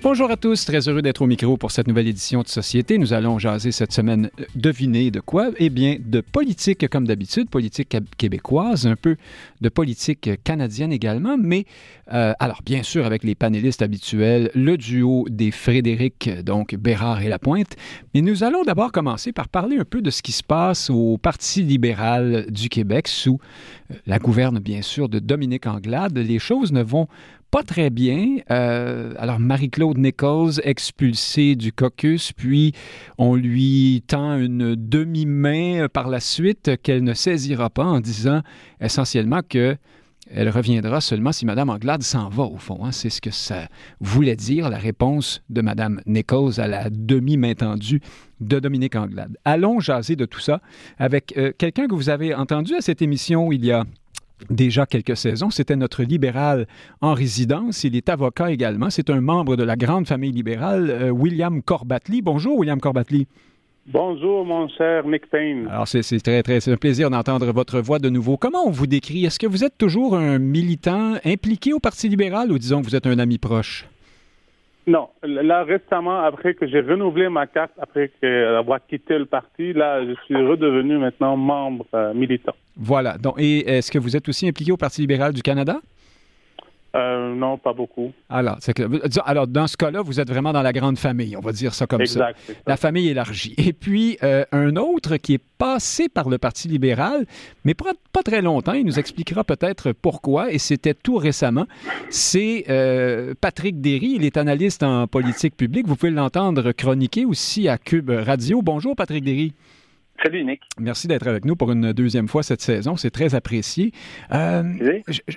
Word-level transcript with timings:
Bonjour 0.00 0.30
à 0.30 0.36
tous, 0.36 0.64
très 0.64 0.88
heureux 0.88 1.02
d'être 1.02 1.22
au 1.22 1.26
micro 1.26 1.56
pour 1.56 1.72
cette 1.72 1.88
nouvelle 1.88 2.06
édition 2.06 2.42
de 2.42 2.46
Société. 2.46 2.98
Nous 2.98 3.12
allons 3.12 3.40
jaser 3.40 3.72
cette 3.72 3.92
semaine, 3.92 4.30
euh, 4.38 4.44
deviner 4.54 5.10
de 5.10 5.18
quoi? 5.18 5.50
Eh 5.56 5.70
bien, 5.70 5.96
de 5.98 6.20
politique 6.20 6.88
comme 6.88 7.04
d'habitude, 7.04 7.50
politique 7.50 7.96
québécoise, 8.16 8.86
un 8.86 8.94
peu 8.94 9.16
de 9.60 9.68
politique 9.68 10.30
canadienne 10.44 10.92
également, 10.92 11.36
mais 11.36 11.64
euh, 12.12 12.32
alors 12.38 12.62
bien 12.64 12.84
sûr 12.84 13.06
avec 13.06 13.24
les 13.24 13.34
panélistes 13.34 13.82
habituels, 13.82 14.52
le 14.54 14.76
duo 14.76 15.26
des 15.28 15.50
Frédéric, 15.50 16.30
donc 16.44 16.76
Bérard 16.76 17.20
et 17.22 17.28
Lapointe. 17.28 17.74
Mais 18.14 18.20
nous 18.20 18.44
allons 18.44 18.62
d'abord 18.62 18.92
commencer 18.92 19.32
par 19.32 19.48
parler 19.48 19.78
un 19.78 19.84
peu 19.84 20.00
de 20.00 20.10
ce 20.10 20.22
qui 20.22 20.32
se 20.32 20.44
passe 20.44 20.90
au 20.90 21.18
Parti 21.18 21.64
libéral 21.64 22.46
du 22.50 22.68
Québec 22.68 23.08
sous 23.08 23.40
euh, 23.90 23.94
la 24.06 24.20
gouverne 24.20 24.60
bien 24.60 24.82
sûr 24.82 25.08
de 25.08 25.18
Dominique 25.18 25.66
Anglade. 25.66 26.16
Les 26.16 26.38
choses 26.38 26.70
ne 26.70 26.84
vont 26.84 27.08
pas 27.50 27.62
très 27.62 27.90
bien. 27.90 28.38
Euh, 28.50 29.14
alors, 29.18 29.38
Marie-Claude 29.40 29.98
Nichols, 29.98 30.60
expulsée 30.64 31.56
du 31.56 31.72
caucus, 31.72 32.32
puis 32.32 32.72
on 33.16 33.34
lui 33.34 34.02
tend 34.06 34.36
une 34.36 34.74
demi-main 34.74 35.88
par 35.92 36.08
la 36.08 36.20
suite 36.20 36.72
qu'elle 36.82 37.02
ne 37.04 37.14
saisira 37.14 37.70
pas 37.70 37.84
en 37.84 38.00
disant 38.00 38.42
essentiellement 38.80 39.40
que 39.48 39.76
elle 40.30 40.50
reviendra 40.50 41.00
seulement 41.00 41.32
si 41.32 41.46
Mme 41.46 41.70
Anglade 41.70 42.02
s'en 42.02 42.28
va, 42.28 42.44
au 42.44 42.58
fond. 42.58 42.84
Hein. 42.84 42.92
C'est 42.92 43.10
ce 43.10 43.20
que 43.20 43.30
ça 43.30 43.68
voulait 44.00 44.36
dire, 44.36 44.68
la 44.68 44.76
réponse 44.76 45.42
de 45.48 45.62
Mme 45.62 46.02
Nichols 46.06 46.60
à 46.60 46.68
la 46.68 46.90
demi-main 46.90 47.54
tendue 47.54 48.00
de 48.40 48.58
Dominique 48.58 48.94
Anglade. 48.94 49.36
Allons 49.44 49.80
jaser 49.80 50.16
de 50.16 50.26
tout 50.26 50.40
ça 50.40 50.60
avec 50.98 51.34
euh, 51.36 51.52
quelqu'un 51.56 51.88
que 51.88 51.94
vous 51.94 52.10
avez 52.10 52.34
entendu 52.34 52.74
à 52.74 52.80
cette 52.80 53.02
émission 53.02 53.50
il 53.52 53.64
y 53.64 53.72
a 53.72 53.84
déjà 54.50 54.86
quelques 54.86 55.16
saisons. 55.16 55.50
C'était 55.50 55.76
notre 55.76 56.02
libéral 56.02 56.66
en 57.00 57.14
résidence. 57.14 57.84
Il 57.84 57.96
est 57.96 58.08
avocat 58.08 58.50
également. 58.50 58.90
C'est 58.90 59.10
un 59.10 59.20
membre 59.20 59.56
de 59.56 59.64
la 59.64 59.76
grande 59.76 60.06
famille 60.06 60.32
libérale, 60.32 60.90
euh, 60.90 61.10
William 61.10 61.62
Corbatly. 61.62 62.22
Bonjour, 62.22 62.58
William 62.58 62.80
Corbatly. 62.80 63.26
Bonjour, 63.86 64.44
mon 64.44 64.68
cher 64.68 65.06
Nick 65.06 65.30
Payne. 65.30 65.66
Alors, 65.70 65.88
c'est 65.88 66.02
très, 66.20 66.42
très, 66.42 66.60
c'est 66.60 66.72
un 66.72 66.76
plaisir 66.76 67.08
d'entendre 67.08 67.50
votre 67.52 67.80
voix 67.80 67.98
de 67.98 68.10
nouveau. 68.10 68.36
Comment 68.36 68.66
on 68.66 68.70
vous 68.70 68.86
décrit? 68.86 69.24
Est-ce 69.24 69.38
que 69.38 69.46
vous 69.46 69.64
êtes 69.64 69.78
toujours 69.78 70.14
un 70.14 70.38
militant 70.38 71.14
impliqué 71.24 71.72
au 71.72 71.78
Parti 71.78 72.10
libéral 72.10 72.52
ou 72.52 72.58
disons 72.58 72.82
que 72.82 72.86
vous 72.86 72.96
êtes 72.96 73.06
un 73.06 73.18
ami 73.18 73.38
proche? 73.38 73.86
Non, 74.86 75.08
là 75.22 75.64
récemment, 75.64 76.20
après 76.20 76.54
que 76.54 76.66
j'ai 76.66 76.80
renouvelé 76.80 77.28
ma 77.28 77.46
carte, 77.46 77.72
après 77.78 78.10
avoir 78.58 78.80
quitté 78.86 79.18
le 79.18 79.26
parti, 79.26 79.74
là, 79.74 80.02
je 80.02 80.14
suis 80.24 80.34
redevenu 80.34 80.96
maintenant 80.96 81.36
membre 81.36 81.84
euh, 81.92 82.14
militant. 82.14 82.54
Voilà. 82.78 83.18
Donc, 83.18 83.34
et 83.38 83.68
est-ce 83.68 83.90
que 83.90 83.98
vous 83.98 84.16
êtes 84.16 84.28
aussi 84.28 84.48
impliqué 84.48 84.72
au 84.72 84.76
Parti 84.76 85.00
libéral 85.00 85.32
du 85.32 85.42
Canada? 85.42 85.80
Euh, 86.96 87.34
non, 87.34 87.58
pas 87.58 87.74
beaucoup. 87.74 88.12
Alors, 88.30 88.58
que, 88.58 89.20
alors, 89.26 89.46
dans 89.46 89.66
ce 89.66 89.76
cas-là, 89.76 90.00
vous 90.00 90.20
êtes 90.20 90.28
vraiment 90.28 90.52
dans 90.52 90.62
la 90.62 90.72
grande 90.72 90.98
famille, 90.98 91.36
on 91.36 91.40
va 91.40 91.52
dire 91.52 91.74
ça 91.74 91.86
comme 91.86 92.06
ça. 92.06 92.30
La 92.66 92.78
famille 92.78 93.08
élargie. 93.08 93.54
Et 93.58 93.74
puis, 93.74 94.16
euh, 94.22 94.44
un 94.52 94.74
autre 94.76 95.18
qui 95.18 95.34
est 95.34 95.42
passé 95.58 96.08
par 96.08 96.30
le 96.30 96.38
Parti 96.38 96.66
libéral, 96.66 97.26
mais 97.64 97.74
pas, 97.74 97.92
pas 98.12 98.22
très 98.22 98.40
longtemps, 98.40 98.72
il 98.72 98.86
nous 98.86 98.98
expliquera 98.98 99.44
peut-être 99.44 99.92
pourquoi, 99.92 100.50
et 100.50 100.58
c'était 100.58 100.94
tout 100.94 101.16
récemment, 101.16 101.66
c'est 102.08 102.64
euh, 102.70 103.34
Patrick 103.38 103.82
Derry, 103.82 104.14
il 104.16 104.24
est 104.24 104.38
analyste 104.38 104.82
en 104.82 105.06
politique 105.06 105.56
publique. 105.56 105.86
Vous 105.86 105.96
pouvez 105.96 106.10
l'entendre 106.10 106.72
chroniquer 106.72 107.26
aussi 107.26 107.68
à 107.68 107.76
Cube 107.76 108.10
Radio. 108.10 108.62
Bonjour, 108.62 108.96
Patrick 108.96 109.24
Derry. 109.24 109.52
Salut 110.22 110.44
Nick. 110.44 110.62
Merci 110.80 111.06
d'être 111.06 111.28
avec 111.28 111.44
nous 111.44 111.54
pour 111.54 111.70
une 111.70 111.92
deuxième 111.92 112.26
fois 112.26 112.42
cette 112.42 112.60
saison. 112.60 112.96
C'est 112.96 113.10
très 113.10 113.34
apprécié. 113.36 113.92
Euh, 114.32 114.62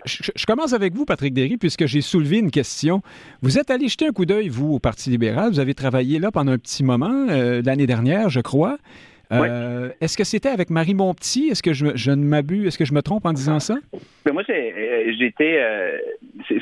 je, 0.05 0.45
commence 0.45 0.73
avec 0.73 0.95
vous, 0.95 1.05
Patrick 1.05 1.33
Derry, 1.33 1.57
puisque 1.57 1.85
j'ai 1.85 2.01
soulevé 2.01 2.39
une 2.39 2.49
question. 2.49 3.01
Vous 3.41 3.59
êtes 3.59 3.69
allé 3.69 3.87
jeter 3.87 4.07
un 4.07 4.11
coup 4.11 4.25
d'œil, 4.25 4.49
vous, 4.49 4.73
au 4.73 4.79
Parti 4.79 5.11
libéral. 5.11 5.51
Vous 5.51 5.59
avez 5.59 5.75
travaillé 5.75 6.17
là 6.17 6.31
pendant 6.31 6.53
un 6.53 6.57
petit 6.57 6.83
moment, 6.83 7.27
euh, 7.29 7.61
l'année 7.63 7.85
dernière, 7.85 8.29
je 8.29 8.39
crois. 8.39 8.77
Euh, 9.31 9.89
est-ce 10.01 10.17
que 10.17 10.23
c'était 10.23 10.49
avec 10.49 10.69
Marie 10.69 10.93
Montpetit? 10.93 11.49
Est-ce 11.49 11.63
que 11.63 11.73
je, 11.73 12.11
ne 12.11 12.23
m'abuse? 12.23 12.67
Est-ce 12.67 12.77
que 12.77 12.85
je 12.85 12.93
me 12.93 13.01
trompe 13.01 13.25
en 13.25 13.33
disant 13.33 13.59
ça? 13.59 13.75
Mais 14.25 14.31
moi, 14.31 14.43
j'étais. 14.47 15.57
Euh, 15.59 15.97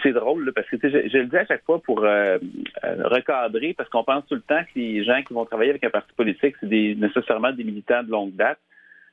c'est 0.04 0.14
drôle, 0.14 0.52
parce 0.54 0.68
que 0.70 0.78
je, 0.82 1.18
le 1.18 1.26
dis 1.26 1.38
à 1.38 1.46
chaque 1.46 1.64
fois 1.64 1.82
pour 1.82 2.04
euh, 2.04 2.38
recadrer, 2.84 3.74
parce 3.74 3.90
qu'on 3.90 4.04
pense 4.04 4.26
tout 4.28 4.36
le 4.36 4.42
temps 4.42 4.62
que 4.64 4.80
les 4.80 5.04
gens 5.04 5.22
qui 5.28 5.34
vont 5.34 5.46
travailler 5.46 5.72
avec 5.72 5.84
un 5.84 5.90
parti 5.90 6.14
politique, 6.16 6.56
c'est 6.60 6.68
nécessairement 6.68 7.52
des 7.52 7.64
militants 7.64 8.04
de 8.04 8.12
longue 8.12 8.36
date. 8.36 8.60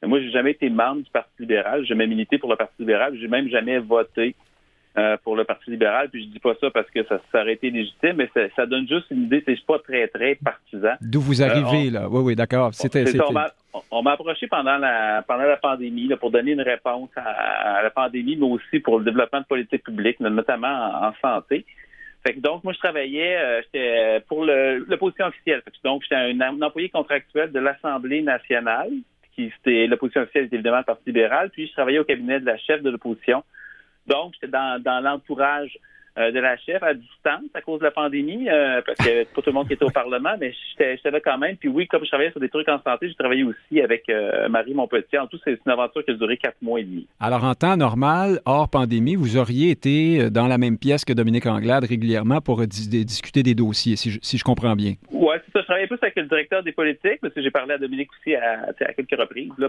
Moi, 0.02 0.20
j'ai 0.20 0.30
jamais 0.30 0.50
été 0.50 0.68
membre 0.68 1.02
du 1.02 1.10
Parti 1.10 1.32
libéral. 1.40 1.80
J'ai 1.80 1.88
jamais 1.88 2.06
milité 2.06 2.38
pour 2.38 2.50
le 2.50 2.56
Parti 2.56 2.74
libéral. 2.78 3.16
J'ai 3.18 3.28
même 3.28 3.48
jamais 3.48 3.78
voté 3.78 4.34
euh, 4.98 5.18
pour 5.22 5.36
le 5.36 5.44
Parti 5.44 5.70
libéral. 5.70 6.08
Puis 6.08 6.24
je 6.24 6.28
dis 6.30 6.38
pas 6.38 6.54
ça 6.58 6.70
parce 6.70 6.90
que 6.90 7.04
ça, 7.04 7.20
ça 7.30 7.42
aurait 7.42 7.52
été 7.52 7.68
légitime, 7.68 8.14
mais 8.16 8.30
ça, 8.56 8.64
donne 8.64 8.88
juste 8.88 9.06
une 9.10 9.24
idée. 9.24 9.42
C'est 9.44 9.60
pas 9.66 9.78
très, 9.78 10.08
très 10.08 10.36
partisan. 10.36 10.94
D'où 11.02 11.20
vous 11.20 11.42
arrivez, 11.42 11.88
euh, 11.88 12.00
là. 12.00 12.08
Oui, 12.08 12.22
oui, 12.22 12.34
d'accord. 12.34 12.72
C'était, 12.72 13.04
on 13.90 14.02
m'a 14.02 14.12
approché 14.12 14.46
pendant 14.46 14.78
la, 14.78 15.22
pendant 15.28 15.44
la 15.44 15.58
pandémie 15.58 16.08
là, 16.08 16.16
pour 16.16 16.30
donner 16.30 16.52
une 16.52 16.62
réponse 16.62 17.10
à, 17.14 17.82
la 17.82 17.90
pandémie, 17.90 18.36
mais 18.36 18.46
aussi 18.46 18.80
pour 18.80 18.98
le 18.98 19.04
développement 19.04 19.40
de 19.40 19.44
politique 19.44 19.84
publique, 19.84 20.18
notamment 20.18 20.66
en, 21.02 21.12
santé. 21.20 21.66
Fait 22.26 22.32
que 22.32 22.40
donc, 22.40 22.64
moi, 22.64 22.72
je 22.72 22.78
travaillais 22.78 23.36
euh, 23.36 23.60
j'étais 23.64 24.24
pour 24.28 24.46
l'opposition 24.46 25.26
officielle. 25.26 25.62
donc, 25.84 26.04
j'étais 26.04 26.14
un, 26.14 26.40
un, 26.40 26.62
employé 26.62 26.88
contractuel 26.88 27.52
de 27.52 27.60
l'Assemblée 27.60 28.22
nationale, 28.22 28.90
qui 29.34 29.52
c'était 29.56 29.86
l'opposition 29.88 30.22
officielle, 30.22 30.48
évidemment 30.50 30.78
le 30.78 30.84
Parti 30.84 31.02
libéral. 31.06 31.50
Puis, 31.50 31.66
je 31.66 31.72
travaillais 31.72 31.98
au 31.98 32.04
cabinet 32.04 32.40
de 32.40 32.46
la 32.46 32.56
chef 32.56 32.82
de 32.82 32.88
l'opposition 32.88 33.44
donc, 34.06 34.34
j'étais 34.34 34.48
dans, 34.48 34.82
dans 34.82 35.00
l'entourage 35.00 35.78
de 36.16 36.40
la 36.40 36.56
chef 36.56 36.82
à 36.82 36.94
distance 36.94 37.50
à 37.54 37.60
cause 37.60 37.80
de 37.80 37.84
la 37.84 37.90
pandémie, 37.90 38.48
euh, 38.48 38.80
parce 38.84 38.98
que 38.98 39.24
pas 39.24 39.42
tout 39.42 39.50
le 39.50 39.52
monde 39.52 39.66
qui 39.66 39.74
était 39.74 39.84
au 39.84 39.90
Parlement, 39.90 40.34
mais 40.40 40.52
j'étais 40.78 41.10
là 41.10 41.20
quand 41.20 41.38
même. 41.38 41.56
Puis 41.56 41.68
oui, 41.68 41.86
comme 41.86 42.04
je 42.04 42.08
travaillais 42.08 42.30
sur 42.30 42.40
des 42.40 42.48
trucs 42.48 42.68
en 42.68 42.80
santé, 42.82 43.08
j'ai 43.08 43.14
travaillé 43.14 43.44
aussi 43.44 43.80
avec 43.80 44.08
euh, 44.08 44.48
Marie 44.48 44.74
Montpetit. 44.74 45.18
En 45.18 45.26
tout, 45.26 45.38
c'est 45.44 45.58
une 45.64 45.72
aventure 45.72 46.04
qui 46.04 46.10
a 46.10 46.14
duré 46.14 46.36
quatre 46.36 46.60
mois 46.62 46.80
et 46.80 46.84
demi. 46.84 47.06
Alors, 47.20 47.44
en 47.44 47.54
temps 47.54 47.76
normal, 47.76 48.40
hors 48.44 48.68
pandémie, 48.68 49.16
vous 49.16 49.36
auriez 49.36 49.70
été 49.70 50.30
dans 50.30 50.46
la 50.46 50.58
même 50.58 50.78
pièce 50.78 51.04
que 51.04 51.12
Dominique 51.12 51.46
Anglade 51.46 51.84
régulièrement 51.84 52.40
pour 52.40 52.66
discuter 52.66 53.42
des 53.42 53.54
dossiers, 53.54 53.96
si 53.96 54.10
je, 54.10 54.18
si 54.22 54.38
je 54.38 54.44
comprends 54.44 54.74
bien. 54.74 54.94
Oui, 55.10 55.34
c'est 55.46 55.52
ça. 55.52 55.60
Je 55.60 55.64
travaillais 55.66 55.86
plus 55.86 55.98
avec 56.00 56.16
le 56.16 56.24
directeur 56.24 56.62
des 56.62 56.72
politiques, 56.72 57.20
parce 57.20 57.34
que 57.34 57.42
j'ai 57.42 57.50
parlé 57.50 57.74
à 57.74 57.78
Dominique 57.78 58.08
aussi 58.18 58.34
à, 58.34 58.68
à 58.68 58.92
quelques 58.92 59.18
reprises, 59.18 59.52
là, 59.58 59.68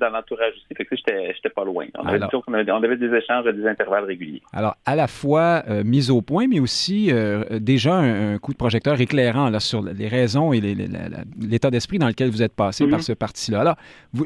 dans 0.00 0.10
l'entourage 0.10 0.52
aussi. 0.54 0.74
Fait 0.76 0.84
que 0.84 0.96
j'étais 0.96 1.50
pas 1.54 1.64
loin. 1.64 1.86
On 1.98 2.06
avait, 2.06 2.70
on 2.70 2.82
avait 2.82 2.96
des 2.96 3.14
échanges 3.14 3.46
à 3.46 3.52
des 3.52 3.66
intervalles 3.66 4.04
réguliers. 4.04 4.42
Alors, 4.60 4.76
à 4.84 4.94
la 4.94 5.06
fois 5.06 5.64
euh, 5.70 5.82
mise 5.84 6.10
au 6.10 6.20
point, 6.20 6.46
mais 6.46 6.60
aussi 6.60 7.10
euh, 7.10 7.58
déjà 7.60 7.94
un, 7.94 8.36
coup 8.36 8.52
de 8.52 8.58
projecteur 8.58 9.00
éclairant 9.00 9.48
là, 9.48 9.58
sur 9.58 9.80
les 9.80 10.06
raisons 10.06 10.52
et 10.52 10.60
l'état 10.60 11.70
d'esprit 11.70 11.98
dans 11.98 12.08
lequel 12.08 12.28
vous 12.28 12.42
êtes 12.42 12.52
passé 12.52 12.86
par 12.86 12.98
mhm. 12.98 13.02
ce 13.02 13.12
parti-là. 13.14 13.62
Alors, 13.62 13.76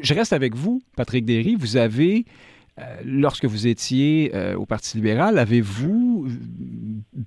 je 0.01 0.13
reste 0.13 0.33
avec 0.33 0.53
vous, 0.53 0.81
Patrick 0.97 1.23
Derry. 1.23 1.55
Vous 1.57 1.77
avez, 1.77 2.25
euh, 2.81 2.83
lorsque 3.05 3.45
vous 3.45 3.65
étiez 3.65 4.33
au 4.57 4.65
Parti 4.65 4.97
libéral, 4.97 5.39
avez-vous 5.39 6.27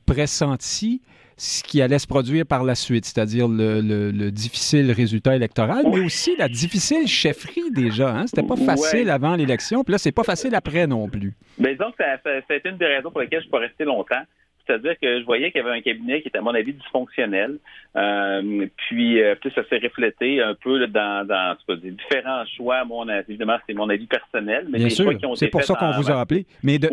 pressenti 0.04 1.00
ce 1.38 1.62
qui 1.62 1.80
allait 1.80 2.00
se 2.00 2.06
produire 2.06 2.44
par 2.44 2.64
la 2.64 2.74
suite, 2.74 3.04
c'est-à-dire 3.04 3.46
le, 3.48 4.30
difficile 4.30 4.90
résultat 4.90 5.36
électoral, 5.36 5.84
mais 5.90 6.00
aussi 6.00 6.36
la 6.36 6.48
difficile 6.48 7.06
chefferie 7.06 7.70
déjà. 7.70 8.10
Hein? 8.10 8.26
C'était 8.26 8.42
pas 8.42 8.56
facile 8.56 9.08
avant 9.08 9.36
l'élection, 9.36 9.84
puis 9.84 9.92
là, 9.92 9.98
c'est 9.98 10.12
pas 10.12 10.24
facile 10.24 10.54
après 10.54 10.86
non 10.86 11.08
plus. 11.08 11.34
Mais 11.58 11.76
donc, 11.76 11.94
ça, 11.96 12.16
ça, 12.24 12.30
ça, 12.46 12.54
a 12.54 12.56
été 12.56 12.68
une 12.68 12.76
des 12.76 12.86
raisons 12.86 13.10
pour 13.10 13.20
lesquelles 13.20 13.40
je 13.40 13.44
suis 13.44 13.50
pas 13.50 13.60
resté 13.60 13.84
longtemps. 13.84 14.22
C'est-à-dire 14.68 14.96
que 15.00 15.20
je 15.20 15.24
voyais 15.24 15.50
qu'il 15.50 15.62
y 15.62 15.64
avait 15.64 15.76
un 15.76 15.80
cabinet 15.80 16.20
qui 16.20 16.28
était, 16.28 16.38
à 16.38 16.42
mon 16.42 16.54
avis, 16.54 16.74
dysfonctionnel. 16.74 17.56
Euh, 17.96 18.66
puis, 18.76 19.22
euh, 19.22 19.34
ça 19.54 19.62
s'est 19.68 19.78
reflété 19.78 20.42
un 20.42 20.54
peu 20.54 20.86
dans, 20.86 21.26
dans 21.26 21.56
des 21.74 21.90
différents 21.90 22.44
choix. 22.54 22.84
Mon, 22.84 23.08
évidemment, 23.08 23.56
c'est 23.66 23.72
mon 23.72 23.88
avis 23.88 24.06
personnel. 24.06 24.66
Mais 24.68 24.78
Bien 24.78 24.90
sûr, 24.90 25.10
c'est 25.36 25.48
pour 25.48 25.62
ça 25.62 25.74
qu'on 25.74 25.92
vous 25.92 26.10
a 26.10 26.20
appelé. 26.20 26.44
Mais 26.62 26.78
de, 26.78 26.90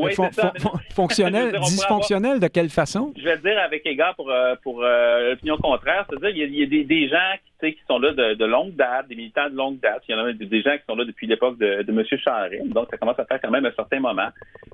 fonctionnel, 0.93 1.59
dysfonctionnel, 1.63 2.39
de 2.39 2.47
quelle 2.47 2.69
façon? 2.69 3.13
Je 3.17 3.23
vais 3.23 3.35
le 3.35 3.41
dire 3.41 3.59
avec 3.59 3.85
égard 3.85 4.15
pour, 4.15 4.31
euh, 4.31 4.55
pour 4.63 4.81
l'opinion 4.81 5.57
contraire. 5.57 6.05
C'est-à-dire 6.09 6.29
qu'il 6.29 6.55
y, 6.55 6.63
a, 6.63 6.83
des, 6.83 7.09
gens 7.09 7.17
qui, 7.43 7.51
qui 7.61 7.81
sont 7.87 7.99
là 7.99 8.11
de, 8.11 8.45
longue 8.45 8.75
date, 8.75 9.07
des 9.07 9.15
militants 9.15 9.49
de 9.49 9.55
longue 9.55 9.79
date. 9.79 10.03
Il 10.07 10.15
y 10.15 10.15
en 10.15 10.25
a 10.25 10.33
des, 10.33 10.61
gens 10.61 10.77
qui 10.77 10.83
sont 10.87 10.95
là 10.95 11.05
depuis 11.05 11.27
l'époque 11.27 11.57
de, 11.57 11.85
M. 11.87 12.03
Charest. 12.17 12.67
Donc, 12.69 12.87
ça 12.91 12.97
commence 12.97 13.19
à 13.19 13.25
faire 13.25 13.39
quand 13.41 13.51
même 13.51 13.65
un 13.65 13.71
certain 13.71 13.99
moment. 13.99 14.29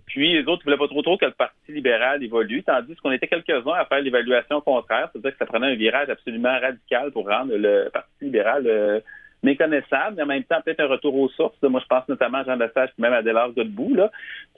Puis, 0.07 0.33
les 0.33 0.41
autres 0.41 0.59
ne 0.59 0.63
voulaient 0.63 0.77
pas 0.77 0.87
trop 0.87 1.01
trop 1.01 1.17
que 1.17 1.25
le 1.25 1.31
Parti 1.31 1.71
libéral 1.71 2.23
évolue, 2.23 2.63
tandis 2.63 2.95
qu'on 2.95 3.11
était 3.11 3.27
quelques-uns 3.27 3.73
à 3.73 3.85
faire 3.85 4.01
l'évaluation 4.01 4.61
contraire, 4.61 5.09
c'est-à-dire 5.11 5.31
que 5.31 5.37
ça 5.37 5.45
prenait 5.45 5.67
un 5.67 5.75
virage 5.75 6.09
absolument 6.09 6.59
radical 6.59 7.11
pour 7.11 7.27
rendre 7.27 7.55
le 7.55 7.89
Parti 7.93 8.25
libéral 8.25 8.65
euh, 8.67 8.99
méconnaissable, 9.43 10.15
mais 10.17 10.23
en 10.23 10.27
même 10.27 10.43
temps 10.43 10.61
peut-être 10.63 10.81
un 10.81 10.87
retour 10.87 11.15
aux 11.15 11.29
sources. 11.29 11.61
Moi, 11.63 11.81
je 11.81 11.87
pense 11.87 12.07
notamment 12.07 12.39
à 12.39 12.43
Jean 12.43 12.55
Lesage 12.55 12.89
et 12.97 13.01
même 13.01 13.13
à 13.13 13.21
Delors 13.21 13.53
Godbout. 13.53 13.97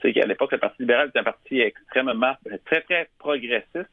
C'est 0.02 0.12
qu'à 0.12 0.26
l'époque, 0.26 0.52
le 0.52 0.58
Parti 0.58 0.82
libéral 0.82 1.08
était 1.08 1.20
un 1.20 1.24
parti 1.24 1.60
extrêmement, 1.60 2.34
très, 2.66 2.82
très 2.82 3.08
progressiste. 3.18 3.88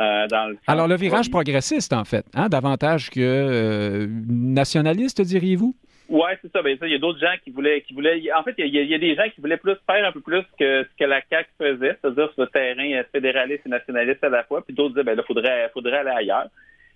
Euh, 0.00 0.26
dans 0.28 0.50
le 0.50 0.58
Alors, 0.66 0.86
le 0.86 0.96
virage 0.96 1.30
progressiste, 1.30 1.92
en 1.92 2.04
fait, 2.04 2.24
hein, 2.34 2.48
davantage 2.48 3.10
que 3.10 3.20
euh, 3.20 4.06
nationaliste, 4.28 5.20
diriez-vous? 5.20 5.74
Ouais, 6.08 6.38
c'est 6.40 6.50
ça. 6.52 6.62
Ben, 6.62 6.78
il 6.80 6.88
y 6.88 6.94
a 6.94 6.98
d'autres 6.98 7.18
gens 7.18 7.34
qui 7.44 7.50
voulaient, 7.50 7.82
qui 7.82 7.94
voulaient. 7.94 8.22
En 8.32 8.42
fait, 8.42 8.54
il 8.58 8.66
y, 8.66 8.94
a, 8.94 8.98
des 8.98 9.14
gens 9.14 9.28
qui 9.34 9.40
voulaient 9.40 9.58
plus 9.58 9.74
faire 9.86 10.06
un 10.06 10.12
peu 10.12 10.20
plus 10.20 10.42
que 10.58 10.84
ce 10.84 10.96
que 10.98 11.04
la 11.04 11.20
CAC 11.20 11.48
faisait, 11.58 11.98
c'est-à-dire 12.00 12.32
sur 12.32 12.42
le 12.42 12.46
terrain 12.46 13.02
fédéraliste 13.12 13.62
et 13.66 13.68
nationaliste 13.68 14.24
à 14.24 14.30
la 14.30 14.44
fois. 14.44 14.64
Puis 14.64 14.74
d'autres 14.74 14.94
disaient, 14.94 15.04
ben 15.04 15.16
là, 15.16 15.22
faudrait, 15.26 15.68
faudrait 15.74 15.98
aller 15.98 16.10
ailleurs. 16.10 16.48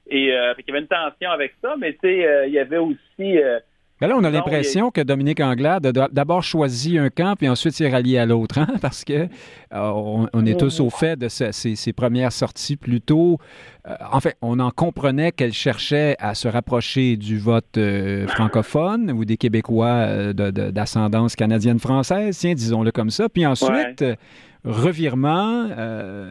Et 0.09 0.33
euh, 0.33 0.55
il 0.59 0.65
y 0.67 0.71
avait 0.71 0.81
une 0.81 0.87
tension 0.87 1.31
avec 1.31 1.55
ça, 1.61 1.75
mais 1.79 1.93
tu 1.93 1.99
sais, 2.03 2.27
euh, 2.27 2.47
il 2.47 2.55
y 2.55 2.59
avait 2.59 2.79
aussi 2.79 3.39
euh, 4.03 4.07
ben 4.07 4.09
là, 4.09 4.17
on 4.19 4.25
a 4.25 4.31
l'impression 4.31 4.91
que 4.91 5.01
Dominique 5.01 5.41
Anglade 5.41 5.87
a 5.87 6.09
d'abord 6.11 6.43
choisi 6.43 6.99
un 6.99 7.09
camp, 7.09 7.37
puis 7.37 7.49
ensuite 7.49 7.75
s'est 7.75 7.89
rallié 7.89 8.19
à 8.19 8.27
l'autre, 8.27 8.59
hein, 8.59 8.67
parce 8.81 9.05
que 9.05 9.29
euh, 9.75 10.27
on, 10.33 10.47
est 10.47 10.59
tous 10.59 10.81
au 10.81 10.91
fait 10.91 11.17
de 11.17 11.29
ses, 11.29 11.93
premières 11.93 12.33
sorties 12.33 12.77
plutôt. 12.77 13.39
Euh, 13.89 13.95
en 14.11 14.21
fait, 14.21 14.37
on 14.43 14.59
en 14.59 14.71
comprenait 14.71 15.33
qu'elle 15.33 15.53
cherchait 15.53 16.17
à 16.19 16.35
se 16.35 16.49
rapprocher 16.49 17.17
du 17.17 17.39
vote 17.39 17.79
euh, 17.79 18.27
francophone 18.27 19.11
ou 19.13 19.25
des 19.25 19.37
Québécois 19.37 20.33
d'ascendance 20.33 21.37
canadienne-française, 21.37 22.37
tiens, 22.39 22.55
disons-le 22.55 22.91
comme 22.91 23.11
ça. 23.11 23.29
Puis 23.29 23.47
ensuite, 23.47 24.05
revirement, 24.65 25.69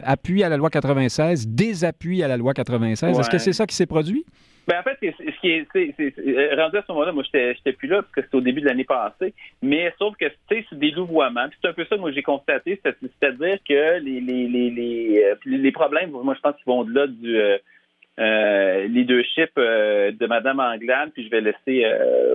appui 0.04 0.42
à 0.42 0.48
la 0.48 0.56
loi 0.56 0.70
96, 0.70 1.48
désappui 1.48 2.22
à 2.22 2.28
la 2.28 2.36
loi 2.36 2.54
96. 2.54 3.18
Est-ce 3.18 3.30
que 3.30 3.38
c'est 3.38 3.52
ça 3.52 3.66
qui 3.66 3.74
s'est 3.74 3.86
produit? 3.86 4.24
Ben, 4.68 4.78
en 4.78 4.82
fait, 4.82 4.96
ce 5.00 5.40
qui 5.40 5.50
est, 5.50 5.66
euh, 5.76 6.56
rendu 6.56 6.76
à 6.76 6.82
ce 6.82 6.92
moment-là, 6.92 7.12
moi, 7.12 7.24
j'étais 7.24 7.72
plus 7.72 7.88
là 7.88 8.02
parce 8.02 8.14
que 8.14 8.22
c'était 8.22 8.36
au 8.36 8.40
début 8.40 8.60
de 8.60 8.66
l'année 8.66 8.84
passée. 8.84 9.34
Mais 9.60 9.92
sauf 9.98 10.16
que, 10.16 10.26
tu 10.26 10.34
sais, 10.48 10.66
c'est 10.70 10.78
des 10.78 10.92
louvoiements. 10.92 11.46
c'est 11.60 11.68
un 11.68 11.72
peu 11.72 11.84
ça 11.84 11.96
que 11.96 12.00
moi, 12.00 12.12
j'ai 12.12 12.22
constaté. 12.22 12.80
C'est-à-dire 12.84 13.58
que 13.68 13.98
les, 13.98 14.20
les, 14.20 14.46
les, 14.46 14.70
les, 14.70 15.24
euh, 15.24 15.34
les 15.46 15.72
problèmes, 15.72 16.10
moi, 16.10 16.34
je 16.34 16.40
pense 16.40 16.54
qu'ils 16.56 16.66
vont 16.66 16.80
au-delà 16.80 17.06
du 17.08 17.36
euh, 17.36 17.58
euh 18.20 18.86
leadership 18.86 19.50
de 19.56 20.26
Mme 20.26 20.60
Anglade. 20.60 21.10
Puis 21.12 21.24
je 21.24 21.30
vais 21.30 21.40
laisser 21.40 21.84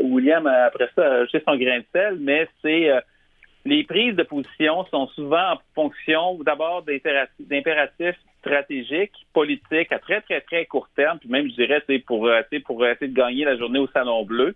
William, 0.03 0.45
après 0.47 0.89
ça, 0.95 1.21
ajouter 1.21 1.41
son 1.47 1.55
grain 1.55 1.79
de 1.79 1.85
sel. 1.93 2.17
Mais 2.19 2.47
c'est 2.61 2.91
les 3.67 3.83
prises 3.83 4.15
de 4.15 4.23
position 4.23 4.85
sont 4.85 5.07
souvent 5.09 5.53
en 5.53 5.57
fonction 5.75 6.39
d'abord 6.43 6.83
d'impératifs 6.83 8.19
stratégiques, 8.47 9.27
politiques 9.33 9.91
à 9.91 9.99
très, 9.99 10.21
très, 10.21 10.41
très 10.41 10.65
court 10.65 10.89
terme, 10.95 11.19
puis 11.19 11.29
même, 11.29 11.49
je 11.49 11.55
dirais, 11.55 11.83
pour, 12.05 12.27
euh, 12.27 12.41
pour 12.65 12.85
essayer 12.85 13.09
de 13.09 13.15
gagner 13.15 13.45
la 13.45 13.57
journée 13.57 13.79
au 13.79 13.87
Salon 13.87 14.23
Bleu 14.23 14.55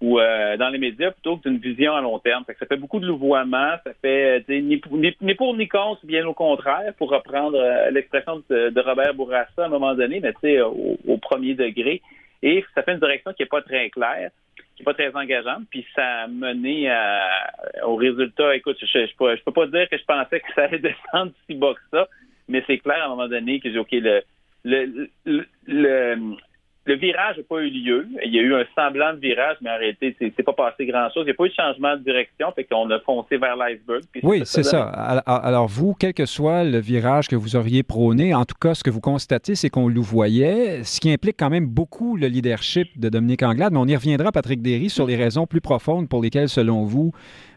ou 0.00 0.18
euh, 0.18 0.56
dans 0.56 0.68
les 0.68 0.78
médias 0.78 1.12
plutôt 1.12 1.36
que 1.36 1.48
d'une 1.48 1.58
vision 1.58 1.94
à 1.94 2.00
long 2.00 2.18
terme. 2.18 2.44
Ça, 2.46 2.66
fait 2.66 2.76
beaucoup 2.76 2.98
de 2.98 3.06
louvoiement, 3.06 3.74
ça 3.84 3.92
fait 4.00 4.44
ni, 4.48 4.80
ni, 5.20 5.34
pour 5.34 5.56
ni 5.56 5.68
contre, 5.68 6.04
bien 6.04 6.26
au 6.26 6.34
contraire, 6.34 6.92
pour 6.98 7.10
reprendre 7.10 7.56
euh, 7.56 7.90
l'expression 7.90 8.42
de, 8.50 8.80
Robert 8.80 9.14
Bourassa 9.14 9.62
à 9.62 9.66
un 9.66 9.68
moment 9.68 9.94
donné, 9.94 10.20
mais 10.20 10.32
tu 10.42 10.60
au, 10.60 10.98
au, 11.06 11.18
premier 11.18 11.54
degré. 11.54 12.02
Et 12.42 12.64
ça 12.74 12.82
fait 12.82 12.92
une 12.92 12.98
direction 12.98 13.32
qui 13.32 13.42
n'est 13.42 13.48
pas 13.48 13.62
très 13.62 13.90
claire 13.90 14.30
qui 14.74 14.80
n'est 14.80 14.84
pas 14.84 14.94
très 14.94 15.14
engageante, 15.14 15.64
puis 15.70 15.86
ça 15.94 16.22
a 16.22 16.26
mené 16.28 16.90
au 17.84 17.94
résultat. 17.94 18.56
Écoute, 18.56 18.78
je 18.80 18.98
ne 18.98 19.44
peux 19.44 19.52
pas 19.52 19.66
dire 19.66 19.86
que 19.86 19.98
je 19.98 20.04
pensais 20.04 20.40
que 20.40 20.46
ça 20.54 20.64
allait 20.64 20.78
descendre 21.12 21.32
si 21.46 21.54
bas 21.54 21.74
que 21.74 21.80
ça, 21.90 22.08
mais 22.48 22.62
c'est 22.66 22.78
clair 22.78 23.02
à 23.02 23.06
un 23.06 23.08
moment 23.10 23.28
donné 23.28 23.60
que 23.60 23.76
OK, 23.78 23.92
le, 23.92 24.22
le, 24.64 25.06
le, 25.66 26.36
le 26.84 26.96
virage 26.96 27.36
n'a 27.36 27.42
pas 27.44 27.60
eu 27.60 27.70
lieu. 27.70 28.08
Il 28.24 28.34
y 28.34 28.38
a 28.38 28.42
eu 28.42 28.54
un 28.54 28.64
semblant 28.74 29.12
de 29.14 29.20
virage, 29.20 29.56
mais 29.60 29.70
en 29.70 29.78
réalité, 29.78 30.16
c'est 30.18 30.42
pas 30.42 30.52
passé 30.52 30.84
grand-chose. 30.86 31.22
Il 31.22 31.26
n'y 31.26 31.30
a 31.30 31.34
pas 31.34 31.44
eu 31.44 31.48
de 31.48 31.54
changement 31.54 31.96
de 31.96 32.02
direction, 32.02 32.50
fait 32.52 32.64
qu'on 32.64 32.90
a 32.90 32.98
foncé 33.00 33.36
vers 33.36 33.56
l'iceberg. 33.56 34.02
Oui, 34.24 34.42
c'est 34.44 34.64
ça. 34.64 34.82
Alors, 34.82 35.68
vous, 35.68 35.94
quel 35.94 36.12
que 36.12 36.26
soit 36.26 36.64
le 36.64 36.78
virage 36.78 37.28
que 37.28 37.36
vous 37.36 37.54
auriez 37.54 37.84
prôné, 37.84 38.34
en 38.34 38.44
tout 38.44 38.56
cas, 38.60 38.74
ce 38.74 38.82
que 38.82 38.90
vous 38.90 39.00
constatez, 39.00 39.54
c'est 39.54 39.70
qu'on 39.70 39.88
le 39.88 40.00
voyait, 40.00 40.82
ce 40.82 41.00
qui 41.00 41.12
implique 41.12 41.36
quand 41.38 41.50
même 41.50 41.66
beaucoup 41.66 42.16
le 42.16 42.26
leadership 42.26 42.98
de 42.98 43.08
Dominique 43.08 43.44
Anglade, 43.44 43.72
mais 43.72 43.78
on 43.78 43.86
y 43.86 43.94
reviendra, 43.94 44.32
Patrick 44.32 44.60
Derry, 44.60 44.90
sur 44.90 45.06
les 45.06 45.16
raisons 45.16 45.46
plus 45.46 45.60
profondes 45.60 46.08
pour 46.08 46.20
lesquelles, 46.20 46.48
selon 46.48 46.82
vous, 46.82 47.12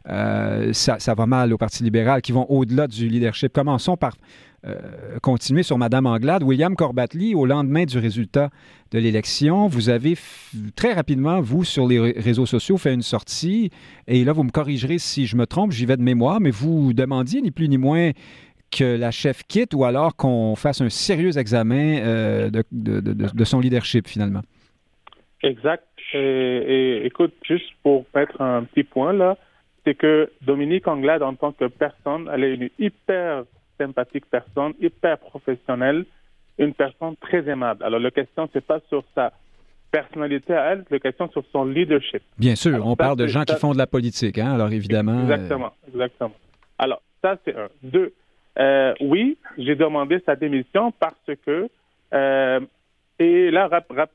euh, 0.08 0.72
ça, 0.74 1.00
ça, 1.00 1.16
va 1.16 1.26
mal 1.26 1.52
au 1.52 1.58
Parti 1.58 1.84
libéral, 1.84 2.22
qui 2.22 2.32
vont 2.32 2.46
au-delà 2.48 2.86
du 2.86 3.08
leadership. 3.08 3.52
Commençons 3.52 3.98
par 3.98 4.14
euh, 4.66 5.20
continuer 5.22 5.62
sur 5.62 5.78
Madame 5.78 6.08
Anglade. 6.08 6.42
William 6.42 6.76
Corbatly, 6.76 7.36
au 7.36 7.46
lendemain 7.46 7.86
du 7.86 8.00
résultat 8.00 8.50
de 8.92 8.98
l'élection, 9.00 9.68
vous 9.68 9.90
avez 9.90 10.16
très 10.76 10.94
rapidement, 10.94 11.40
vous, 11.40 11.64
sur 11.64 11.88
les 11.88 12.00
réseaux 12.00 12.46
sociaux, 12.48 12.78
fait 12.78 12.94
une 12.94 13.04
sortie. 13.04 13.70
Et 14.08 14.24
là, 14.24 14.34
vous 14.34 14.44
me 14.44 14.50
corrigerez 14.50 14.98
si 14.98 15.28
je 15.28 15.36
me 15.36 15.46
trompe, 15.46 15.72
j'y 15.72 15.86
vais 15.86 15.98
de 15.98 16.02
mémoire, 16.02 16.40
mais 16.40 16.50
vous 16.50 16.94
demandiez 16.94 17.42
ni 17.42 17.52
plus 17.52 17.70
ni 17.70 17.78
moins 17.78 18.12
que 18.72 18.98
la 18.98 19.12
chef 19.12 19.44
quitte 19.44 19.74
ou 19.74 19.84
alors 19.84 20.16
qu'on 20.16 20.56
fasse 20.56 20.82
un 20.82 20.90
sérieux 20.90 21.38
examen 21.38 22.00
euh, 22.00 22.50
de, 22.72 23.44
son 23.44 23.60
leadership, 23.60 24.08
finalement. 24.08 24.42
Exact. 25.44 25.84
Et, 26.14 27.06
écoute, 27.06 27.34
juste 27.44 27.70
pour 27.84 28.06
mettre 28.16 28.42
un 28.42 28.64
petit 28.64 28.84
point 28.84 29.14
là, 29.14 29.38
c'est 29.86 29.96
que 29.96 30.32
Dominique 30.42 30.88
Anglade, 30.88 31.22
en 31.22 31.36
tant 31.36 31.52
que 31.52 31.66
personne, 31.66 32.30
elle 32.34 32.44
est 32.44 32.56
une 32.56 32.70
hyper 32.80 33.44
sympathique 33.78 34.26
personne, 34.30 34.74
hyper 34.80 35.18
professionnelle, 35.18 36.06
une 36.58 36.74
personne 36.74 37.16
très 37.18 37.48
aimable. 37.50 37.84
Alors, 37.84 38.00
la 38.00 38.12
question, 38.12 38.50
c'est 38.54 38.66
pas 38.66 38.80
sur 38.90 39.04
sa 39.14 39.34
personnalité 39.92 40.54
à 40.54 40.72
elle, 40.72 40.86
la 40.90 41.00
question 41.00 41.30
sur 41.30 41.44
son 41.52 41.66
leadership. 41.66 42.22
Bien 42.38 42.56
sûr, 42.56 42.86
on 42.86 42.96
parle 42.96 43.18
de 43.18 43.28
gens 43.28 43.44
qui 43.44 43.56
font 43.56 43.74
de 43.74 43.78
la 43.78 43.88
politique, 43.88 44.38
hein, 44.38 44.54
alors 44.54 44.72
évidemment. 44.72 45.20
Euh, 45.20 45.24
exactement, 45.24 45.72
exactement. 45.88 46.36
Alors, 46.78 47.02
ça, 47.22 47.38
c'est 47.46 47.56
un. 47.56 47.70
Deux, 47.82 48.14
euh, 48.60 48.94
oui, 49.02 49.38
j'ai 49.58 49.76
demandé 49.76 50.22
sa 50.26 50.36
démission 50.36 50.92
parce 51.00 51.38
que, 51.46 51.70
euh, 52.14 52.60
et 53.20 53.52
là, 53.52 53.70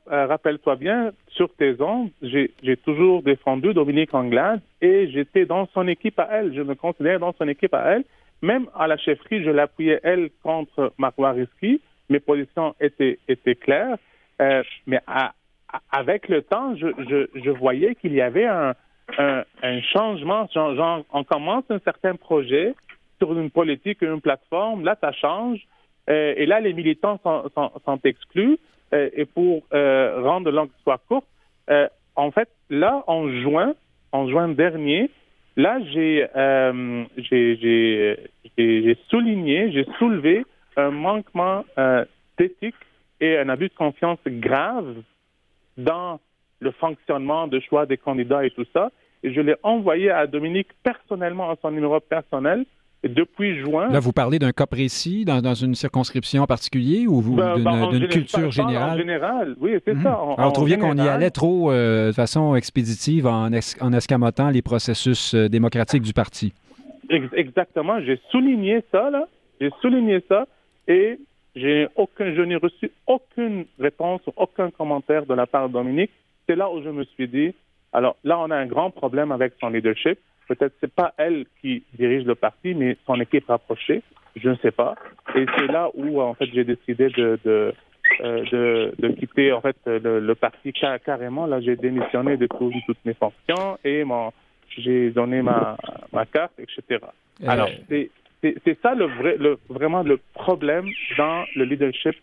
rappelle-toi 0.05 0.75
bien, 0.75 1.11
sur 1.29 1.51
tes 1.55 1.81
ondes, 1.81 2.11
j'ai 2.21 2.77
toujours 2.85 3.23
défendu 3.23 3.73
Dominique 3.73 4.13
Anglade 4.13 4.61
et 4.81 5.09
j'étais 5.09 5.45
dans 5.45 5.67
son 5.73 5.87
équipe 5.87 6.19
à 6.19 6.27
elle. 6.31 6.53
Je 6.53 6.61
me 6.61 6.75
considère 6.75 7.19
dans 7.19 7.33
son 7.33 7.47
équipe 7.47 7.73
à 7.73 7.83
elle. 7.93 8.03
Même 8.41 8.67
à 8.75 8.87
la 8.87 8.97
chefferie, 8.97 9.43
je 9.43 9.49
l'appuyais, 9.49 9.99
elle, 10.03 10.29
contre 10.43 10.93
Marois 10.97 11.31
Risky. 11.31 11.81
Mes 12.09 12.19
positions 12.19 12.75
étaient, 12.79 13.55
claires. 13.55 13.97
Euh, 14.41 14.63
mais 14.87 14.99
avec 15.91 16.27
le 16.27 16.41
temps, 16.41 16.75
je, 16.75 17.49
voyais 17.51 17.95
qu'il 17.95 18.13
y 18.13 18.21
avait 18.21 18.47
un, 18.47 18.73
changement. 19.93 20.47
Genre, 20.53 21.03
on 21.11 21.23
commence 21.23 21.65
un 21.69 21.79
certain 21.79 22.15
projet 22.15 22.73
sur 23.19 23.37
une 23.37 23.51
politique, 23.51 24.01
une 24.01 24.21
plateforme. 24.21 24.83
Là, 24.83 24.97
ça 24.99 25.11
change. 25.11 25.59
Euh, 26.09 26.33
et 26.35 26.47
là, 26.47 26.59
les 26.59 26.73
militants 26.73 27.19
sont, 27.23 27.99
exclus. 28.03 28.57
Euh, 28.93 29.09
et 29.13 29.25
pour 29.25 29.63
rendre 29.71 30.51
longue 30.51 30.71
courte, 31.07 31.27
en 32.15 32.31
fait, 32.31 32.49
là, 32.69 33.03
en 33.07 33.29
juin, 33.29 33.73
en 34.11 34.27
juin 34.27 34.49
dernier, 34.49 35.09
Là, 35.57 35.79
euh, 35.95 37.05
j'ai 37.17 38.97
souligné, 39.09 39.71
j'ai 39.71 39.85
soulevé 39.99 40.45
un 40.77 40.91
manquement 40.91 41.65
euh, 41.77 42.05
d'éthique 42.37 42.75
et 43.19 43.37
un 43.37 43.49
abus 43.49 43.67
de 43.67 43.73
confiance 43.73 44.19
grave 44.25 44.95
dans 45.77 46.19
le 46.59 46.71
fonctionnement 46.71 47.47
de 47.47 47.59
choix 47.59 47.85
des 47.85 47.97
candidats 47.97 48.45
et 48.45 48.51
tout 48.51 48.65
ça. 48.71 48.91
Et 49.23 49.33
je 49.33 49.41
l'ai 49.41 49.55
envoyé 49.63 50.09
à 50.09 50.25
Dominique 50.25 50.69
personnellement 50.83 51.49
à 51.51 51.55
son 51.61 51.71
numéro 51.71 51.99
personnel 51.99 52.65
depuis 53.07 53.59
juin. 53.59 53.89
Là, 53.89 53.99
vous 53.99 54.11
parlez 54.11 54.37
d'un 54.37 54.51
cas 54.51 54.67
précis, 54.67 55.25
dans, 55.25 55.53
une 55.53 55.75
circonscription 55.75 56.43
en 56.43 56.47
particulier 56.47 57.07
ou 57.07 57.21
ben, 57.21 57.57
ben, 57.57 57.89
d'une 57.89 58.07
culture 58.07 58.51
générale? 58.51 58.91
En 58.91 58.97
général, 58.97 59.55
oui, 59.59 59.77
c'est 59.85 59.95
mhm. 59.95 60.03
ça. 60.03 60.11
Alors, 60.11 60.37
vous 60.37 60.51
trouviez 60.51 60.77
qu'on 60.77 60.97
y 60.97 61.07
allait 61.07 61.31
trop 61.31 61.71
euh, 61.71 62.07
de 62.07 62.11
façon 62.13 62.55
expéditive 62.55 63.25
en, 63.25 63.51
escamotant 63.51 64.49
les 64.49 64.61
processus 64.61 65.33
euh, 65.33 65.49
démocratiques 65.49 66.03
du 66.03 66.13
parti? 66.13 66.53
Exactement. 67.09 67.99
J'ai 68.01 68.19
souligné 68.29 68.83
ça, 68.91 69.09
là. 69.09 69.27
J'ai 69.59 69.71
souligné 69.81 70.23
ça 70.27 70.47
et 70.87 71.19
j'ai 71.55 71.87
aucun, 71.95 72.33
je 72.33 72.41
n'ai 72.41 72.55
reçu 72.55 72.91
aucune 73.07 73.65
réponse, 73.79 74.21
aucun 74.37 74.71
commentaire 74.71 75.25
de 75.25 75.33
la 75.33 75.45
part 75.45 75.67
de 75.67 75.73
Dominique. 75.73 76.11
C'est 76.47 76.55
là 76.55 76.69
où 76.71 76.81
je 76.81 76.89
me 76.89 77.03
suis 77.03 77.27
dit, 77.27 77.53
alors 77.93 78.15
là, 78.23 78.39
on 78.39 78.49
a 78.51 78.55
un 78.55 78.65
grand 78.65 78.91
problème 78.91 79.31
avec 79.31 79.53
son 79.59 79.69
leadership. 79.69 80.19
Peut-être 80.51 80.73
c'est 80.81 80.93
pas 80.93 81.13
elle 81.17 81.45
qui 81.61 81.81
dirige 81.97 82.25
le 82.25 82.35
parti, 82.35 82.73
mais 82.73 82.97
son 83.05 83.15
équipe 83.21 83.47
rapprochée. 83.47 84.01
Je 84.35 84.49
ne 84.49 84.55
sais 84.55 84.71
pas. 84.71 84.95
Et 85.33 85.45
c'est 85.57 85.67
là 85.67 85.89
où 85.93 86.19
en 86.19 86.33
fait 86.33 86.49
j'ai 86.53 86.65
décidé 86.65 87.07
de 87.07 87.39
de, 87.45 87.73
euh, 88.19 88.91
de, 88.99 89.07
quitter 89.13 89.53
en 89.53 89.61
fait 89.61 89.77
le, 89.85 90.33
parti 90.33 90.73
carrément. 90.73 91.45
Là, 91.45 91.61
j'ai 91.61 91.77
démissionné 91.77 92.35
de 92.35 92.47
toutes 92.85 93.05
mes 93.05 93.13
fonctions 93.13 93.77
et 93.85 94.03
j'ai 94.77 95.11
donné 95.11 95.41
ma 95.41 95.77
ma 96.11 96.25
carte, 96.25 96.59
etc. 96.59 96.99
Alors 97.47 97.69
c'est 97.87 98.11
c'est 98.41 98.77
ça 98.81 98.93
le 98.93 99.05
vrai 99.05 99.37
le 99.39 99.57
vraiment 99.69 100.03
le 100.03 100.19
problème 100.33 100.89
dans 101.17 101.45
le 101.55 101.63
leadership 101.63 102.15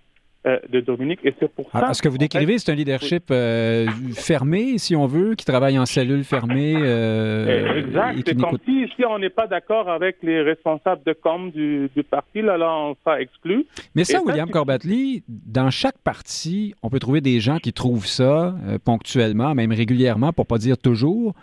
euh, 0.46 0.58
de 0.68 0.80
Dominique. 0.80 1.18
Et 1.24 1.34
c'est 1.40 1.52
pour 1.52 1.68
ah, 1.72 1.80
ça. 1.80 1.94
ce 1.94 2.02
que 2.02 2.08
vous 2.08 2.16
décrivez, 2.16 2.58
c'est 2.58 2.70
un 2.70 2.76
leadership 2.76 3.24
euh, 3.32 3.86
fermé, 4.14 4.78
si 4.78 4.94
on 4.94 5.06
veut, 5.06 5.34
qui 5.34 5.44
travaille 5.44 5.78
en 5.78 5.84
cellule 5.84 6.22
fermée. 6.22 6.74
Euh, 6.76 7.74
exact. 7.74 8.22
C'est 8.24 8.38
comme 8.38 8.58
si, 8.64 8.86
si 8.94 9.04
on 9.04 9.18
n'est 9.18 9.30
pas 9.30 9.48
d'accord 9.48 9.90
avec 9.90 10.18
les 10.22 10.40
responsables 10.40 11.02
de 11.04 11.12
com 11.12 11.50
du, 11.50 11.90
parti, 12.08 12.40
là, 12.40 12.56
là, 12.56 12.72
on 12.72 12.96
sera 13.04 13.20
exclu. 13.20 13.66
Mais 13.96 14.04
ça, 14.04 14.20
William 14.22 14.48
Corbatly, 14.48 15.24
dans 15.28 15.70
chaque 15.70 15.98
parti, 15.98 16.72
on 16.84 16.88
peut 16.88 17.00
trouver 17.00 17.20
des 17.20 17.40
gens 17.40 17.58
qui 17.58 17.72
trouvent 17.72 18.06
ça 18.06 18.54
ponctuellement, 18.84 19.56
même 19.56 19.72
régulièrement, 19.72 20.32
pour 20.32 20.46
pas 20.46 20.58
dire 20.58 20.78
toujours. 20.78 21.34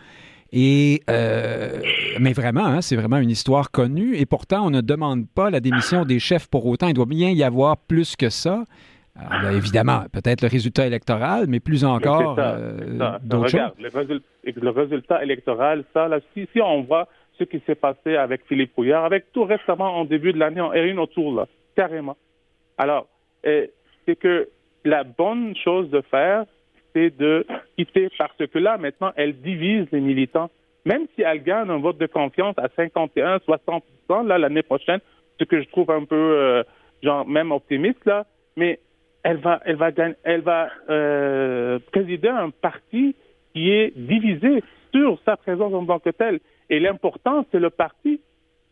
Et, 0.51 1.01
euh, 1.09 1.81
mais 2.19 2.33
vraiment, 2.33 2.65
hein, 2.65 2.81
c'est 2.81 2.95
vraiment 2.95 3.17
une 3.17 3.29
histoire 3.29 3.71
connue. 3.71 4.15
Et 4.15 4.25
pourtant, 4.25 4.65
on 4.65 4.69
ne 4.69 4.81
demande 4.81 5.27
pas 5.27 5.49
la 5.49 5.59
démission 5.59 6.05
des 6.05 6.19
chefs 6.19 6.47
pour 6.47 6.65
autant. 6.65 6.87
Il 6.87 6.93
doit 6.93 7.05
bien 7.05 7.31
y 7.31 7.43
avoir 7.43 7.77
plus 7.77 8.15
que 8.15 8.29
ça. 8.29 8.63
Ben, 9.15 9.51
évidemment, 9.51 10.03
peut-être 10.11 10.41
le 10.41 10.49
résultat 10.49 10.85
électoral, 10.85 11.45
mais 11.47 11.61
plus 11.61 11.85
encore 11.85 12.35
euh, 12.37 13.17
d'autres 13.23 13.47
choses. 13.47 13.71
Le, 13.77 14.69
résultat 14.69 15.23
électoral, 15.23 15.85
ça, 15.93 16.09
là, 16.09 16.19
si, 16.33 16.47
si 16.51 16.61
on 16.61 16.81
voit 16.83 17.07
ce 17.39 17.45
qui 17.45 17.61
s'est 17.65 17.75
passé 17.75 18.17
avec 18.17 18.41
Philippe 18.47 18.73
Couillard, 18.73 19.05
avec 19.05 19.31
tout 19.31 19.45
récemment 19.45 19.97
en 19.97 20.03
début 20.03 20.33
de 20.33 20.37
l'année 20.37 20.59
en 20.59 20.73
Erin 20.73 20.97
autour, 20.97 21.33
là, 21.33 21.47
carrément. 21.77 22.17
Alors, 22.77 23.07
c'est 23.43 24.15
que 24.19 24.49
la 24.83 25.03
bonne 25.03 25.55
chose 25.55 25.89
de 25.89 26.01
faire, 26.01 26.45
c'est 26.95 27.15
de 27.17 27.45
quitter 27.77 28.09
parce 28.17 28.37
que 28.37 28.57
là, 28.57 28.77
maintenant, 28.77 29.11
elle 29.17 29.35
divise 29.41 29.85
les 29.91 29.99
militants. 29.99 30.49
Même 30.85 31.07
si 31.15 31.23
elle 31.23 31.43
gagne 31.43 31.69
un 31.69 31.79
vote 31.79 31.97
de 31.97 32.05
confiance 32.05 32.55
à 32.57 32.69
51, 32.75 33.39
60 33.39 33.83
là, 34.25 34.37
l'année 34.37 34.63
prochaine, 34.63 34.99
ce 35.39 35.43
que 35.43 35.61
je 35.61 35.67
trouve 35.69 35.91
un 35.91 36.05
peu, 36.05 36.15
euh, 36.15 36.63
genre, 37.03 37.27
même 37.27 37.51
optimiste, 37.51 38.05
là, 38.05 38.25
mais 38.55 38.79
elle 39.23 39.37
va, 39.37 39.59
elle 39.65 39.75
va, 39.75 39.91
gagner, 39.91 40.15
elle 40.23 40.41
va 40.41 40.69
euh, 40.89 41.79
présider 41.91 42.29
un 42.29 42.51
parti 42.51 43.15
qui 43.53 43.71
est 43.71 43.97
divisé 43.97 44.63
sur 44.93 45.19
sa 45.25 45.35
présence 45.35 45.73
en 45.73 45.85
tant 45.85 45.99
que 45.99 46.11
telle. 46.11 46.39
Et 46.69 46.79
l'important, 46.79 47.45
c'est 47.51 47.59
le 47.59 47.71
parti 47.71 48.21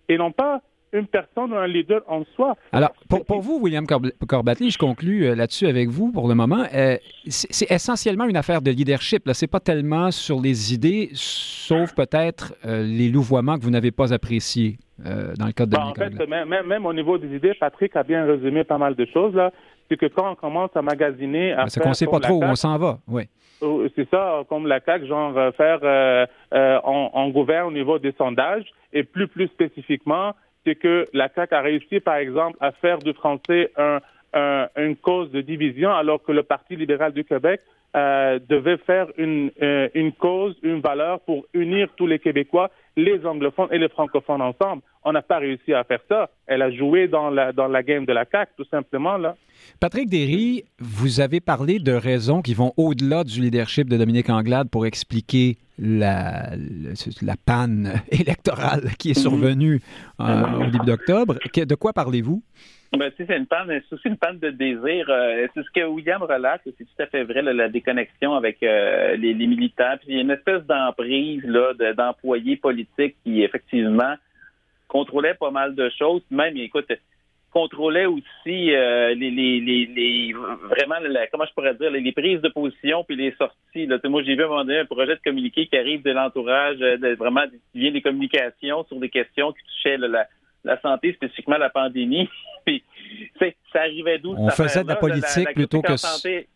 et 0.08 0.18
non 0.18 0.32
pas 0.32 0.62
une 0.94 1.08
personne 1.08 1.52
ou 1.52 1.56
un 1.56 1.68
leader 1.68 2.02
en 2.08 2.24
soi. 2.36 2.56
Alors, 2.72 2.92
pour, 3.10 3.42
vous, 3.42 3.60
William 3.62 3.86
Corbatly, 3.86 4.70
je 4.70 4.78
conclus 4.78 5.26
euh, 5.26 5.36
là-dessus 5.36 5.68
avec 5.68 5.90
vous 5.90 6.12
pour 6.12 6.28
le 6.28 6.36
moment. 6.36 6.64
Euh, 6.74 6.98
c'est 7.28 7.70
essentiellement 7.72 8.26
une 8.26 8.38
affaire 8.38 8.62
de 8.62 8.72
leadership. 8.72 9.30
Ce 9.32 9.44
n'est 9.44 9.50
pas 9.50 9.60
tellement 9.60 10.12
sur 10.12 10.40
les 10.40 10.74
idées, 10.74 11.10
sauf 11.14 11.94
peut-être 11.96 12.54
euh, 12.66 12.84
les 12.84 13.10
louvoiements 13.10 13.58
que 13.58 13.64
vous 13.64 13.72
n'avez 13.72 13.92
pas 13.92 14.14
appréciés 14.14 14.78
dans 15.00 15.48
le 15.48 15.52
cadre 15.52 15.72
de 15.72 15.76
ben, 15.76 15.84
En 15.84 15.94
fait, 15.94 16.28
même, 16.28 16.68
même, 16.68 16.86
au 16.86 16.94
niveau 16.94 17.18
des 17.18 17.36
idées, 17.36 17.54
Patrick 17.60 17.94
a 17.96 18.04
bien 18.04 18.26
résumé 18.26 18.64
pas 18.64 18.78
mal 18.78 18.96
de 18.96 19.06
choses. 19.06 19.34
là. 19.36 19.52
C'est 19.90 19.98
que 19.98 20.06
quand 20.06 20.32
on 20.32 20.36
commence 20.36 20.70
à 20.76 20.82
magasiner... 20.82 21.52
À 21.52 21.68
c'est 21.68 21.82
qu'on 21.82 21.90
ne 21.90 21.94
sait 21.94 22.06
pas 22.06 22.22
trop 22.22 22.36
où 22.36 22.44
on 22.44 22.56
s'en 22.56 22.78
va, 22.78 23.00
oui. 23.08 23.24
C'est 23.96 24.10
ça, 24.10 24.44
comme 24.48 24.68
la 24.68 24.80
CAQ, 24.80 25.08
genre 25.08 25.34
faire, 25.56 25.80
on, 26.86 27.10
on 27.14 27.30
gouverne 27.30 27.68
au 27.68 27.72
niveau 27.72 28.00
des 28.00 28.14
sondages 28.14 28.66
et 28.94 29.04
plus 29.04 29.28
plus 29.28 29.48
spécifiquement 29.48 30.34
c'est 30.66 30.76
que 30.76 31.08
la 31.14 31.30
CAQ 31.34 31.56
a 31.56 31.62
réussi, 31.62 32.00
par 32.00 32.16
exemple, 32.16 32.58
à 32.60 32.72
faire 32.72 33.00
du 33.00 33.14
français 33.14 33.72
une 34.76 34.96
cause 34.96 35.32
de 35.32 35.42
division, 35.42 35.92
alors 35.92 36.22
que 36.24 36.32
le 36.32 36.44
Parti 36.44 36.76
libéral 36.76 37.14
du 37.14 37.24
Québec 37.24 37.62
euh, 37.96 38.40
devait 38.50 38.78
faire 38.78 39.06
une, 39.20 39.52
euh, 39.62 39.88
une 39.94 40.14
cause, 40.14 40.58
une 40.64 40.80
valeur 40.80 41.20
pour 41.20 41.46
unir 41.54 41.90
tous 41.96 42.08
les 42.08 42.18
Québécois, 42.18 42.72
les 42.98 43.24
anglophones 43.24 43.68
et 43.70 43.78
les 43.78 43.88
francophones 43.88 44.42
ensemble. 44.42 44.82
On 45.04 45.12
n'a 45.12 45.22
pas 45.22 45.38
réussi 45.38 45.76
à 45.76 45.84
faire 45.84 46.00
ça. 46.10 46.32
Elle 46.48 46.64
a 46.64 46.72
joué 46.72 47.08
dans 47.08 47.30
la, 47.30 47.52
dans 47.52 47.68
la 47.68 47.84
game 47.84 48.06
de 48.06 48.12
la 48.12 48.26
CAQ, 48.26 48.52
tout 48.58 48.66
simplement, 48.66 49.18
là. 49.18 49.36
Patrick 49.80 50.10
Derry, 50.10 50.64
vous 50.80 51.20
avez 51.20 51.40
parlé 51.40 51.80
de 51.80 51.92
raisons 51.92 52.42
qui 52.42 52.54
vont 52.54 52.74
au-delà 52.78 53.24
du 53.24 53.42
leadership 53.42 53.90
de 53.90 53.98
Dominique 53.98 54.30
Anglade 54.30 54.70
pour 54.70 54.86
expliquer 54.86 55.58
la, 55.80 56.52
la 57.22 57.36
panne 57.46 58.02
électorale 58.12 58.92
qui 58.98 59.12
est 59.12 59.18
mhm. 59.18 59.24
survenue 59.24 59.82
euh, 60.20 60.44
au 60.60 60.66
début 60.66 60.86
d'octobre. 60.86 61.36
De 61.54 61.76
quoi 61.76 61.94
parlez-vous? 61.94 62.44
Ben, 62.98 63.12
c'est 63.18 63.28
une 63.36 63.48
panne, 63.48 63.70
c'est 63.90 63.96
aussi 63.96 64.08
une 64.08 64.18
panne 64.18 64.38
de 64.38 64.52
désir. 64.52 65.08
Euh, 65.10 65.48
c'est 65.54 65.64
ce 65.64 65.70
que 65.74 65.84
William 65.84 66.22
relate, 66.22 66.62
c'est 66.64 66.78
tout 66.78 67.02
à 67.02 67.08
fait 67.08 67.24
vrai, 67.24 67.42
la 67.42 67.68
déconnexion 67.68 68.36
avec 68.36 68.62
euh, 68.62 69.16
les, 69.16 69.34
militants. 69.34 69.96
Puis 70.00 70.10
il 70.10 70.16
y 70.16 70.20
a 70.20 70.22
une 70.22 70.30
espèce 70.30 70.64
d'emprise 70.66 71.44
là, 71.44 71.74
d'employés 71.94 72.56
politiques 72.56 73.16
qui 73.24 73.42
effectivement 73.42 74.14
contrôlaient 74.88 75.34
pas 75.34 75.50
mal 75.50 75.74
de 75.74 75.90
choses. 75.98 76.22
Même, 76.30 76.56
écoute, 76.56 76.86
contrôlait 77.54 78.08
aussi 78.08 78.74
euh, 78.74 79.14
les, 79.14 79.30
les, 79.30 79.60
les, 79.62 80.34
vraiment 80.34 80.96
comment 81.32 81.46
je 81.46 81.54
pourrais 81.54 81.76
dire 81.76 81.92
les, 81.92 82.12
prises 82.12 82.42
de 82.42 82.50
position 82.50 83.04
puis 83.04 83.16
les 83.16 83.34
sorties. 83.34 83.88
Moi, 84.10 84.24
j'ai 84.24 84.36
vu 84.36 84.42
à 84.42 84.46
un 84.46 84.50
moment 84.50 84.66
donné 84.66 84.80
un 84.80 84.86
projet 84.86 85.16
de 85.16 85.22
communiqué 85.24 85.68
qui 85.68 85.78
arrive 85.78 86.02
de 86.02 86.12
l'entourage, 86.12 86.78
euh, 86.82 86.98
de, 86.98 87.16
vraiment 87.16 87.44
qui 87.72 87.80
vient 87.80 87.92
des 87.92 88.02
communications 88.02 88.84
sur 88.86 89.00
des 89.00 89.10
questions 89.10 89.54
qui 89.54 89.64
touchaient 89.64 89.98
la, 89.98 90.28
la 90.64 90.80
santé, 90.82 91.14
spécifiquement 91.14 91.58
la 91.58 91.70
pandémie. 91.70 92.30
Puis, 92.66 92.82
ça 93.74 93.82
arrivait 93.82 94.20
d'où 94.20 94.36
On 94.38 94.50
faisait 94.50 94.84
de 94.84 94.88
la 94.88 94.96
politique 94.96 95.54
plutôt 95.54 95.82
que 95.82 95.92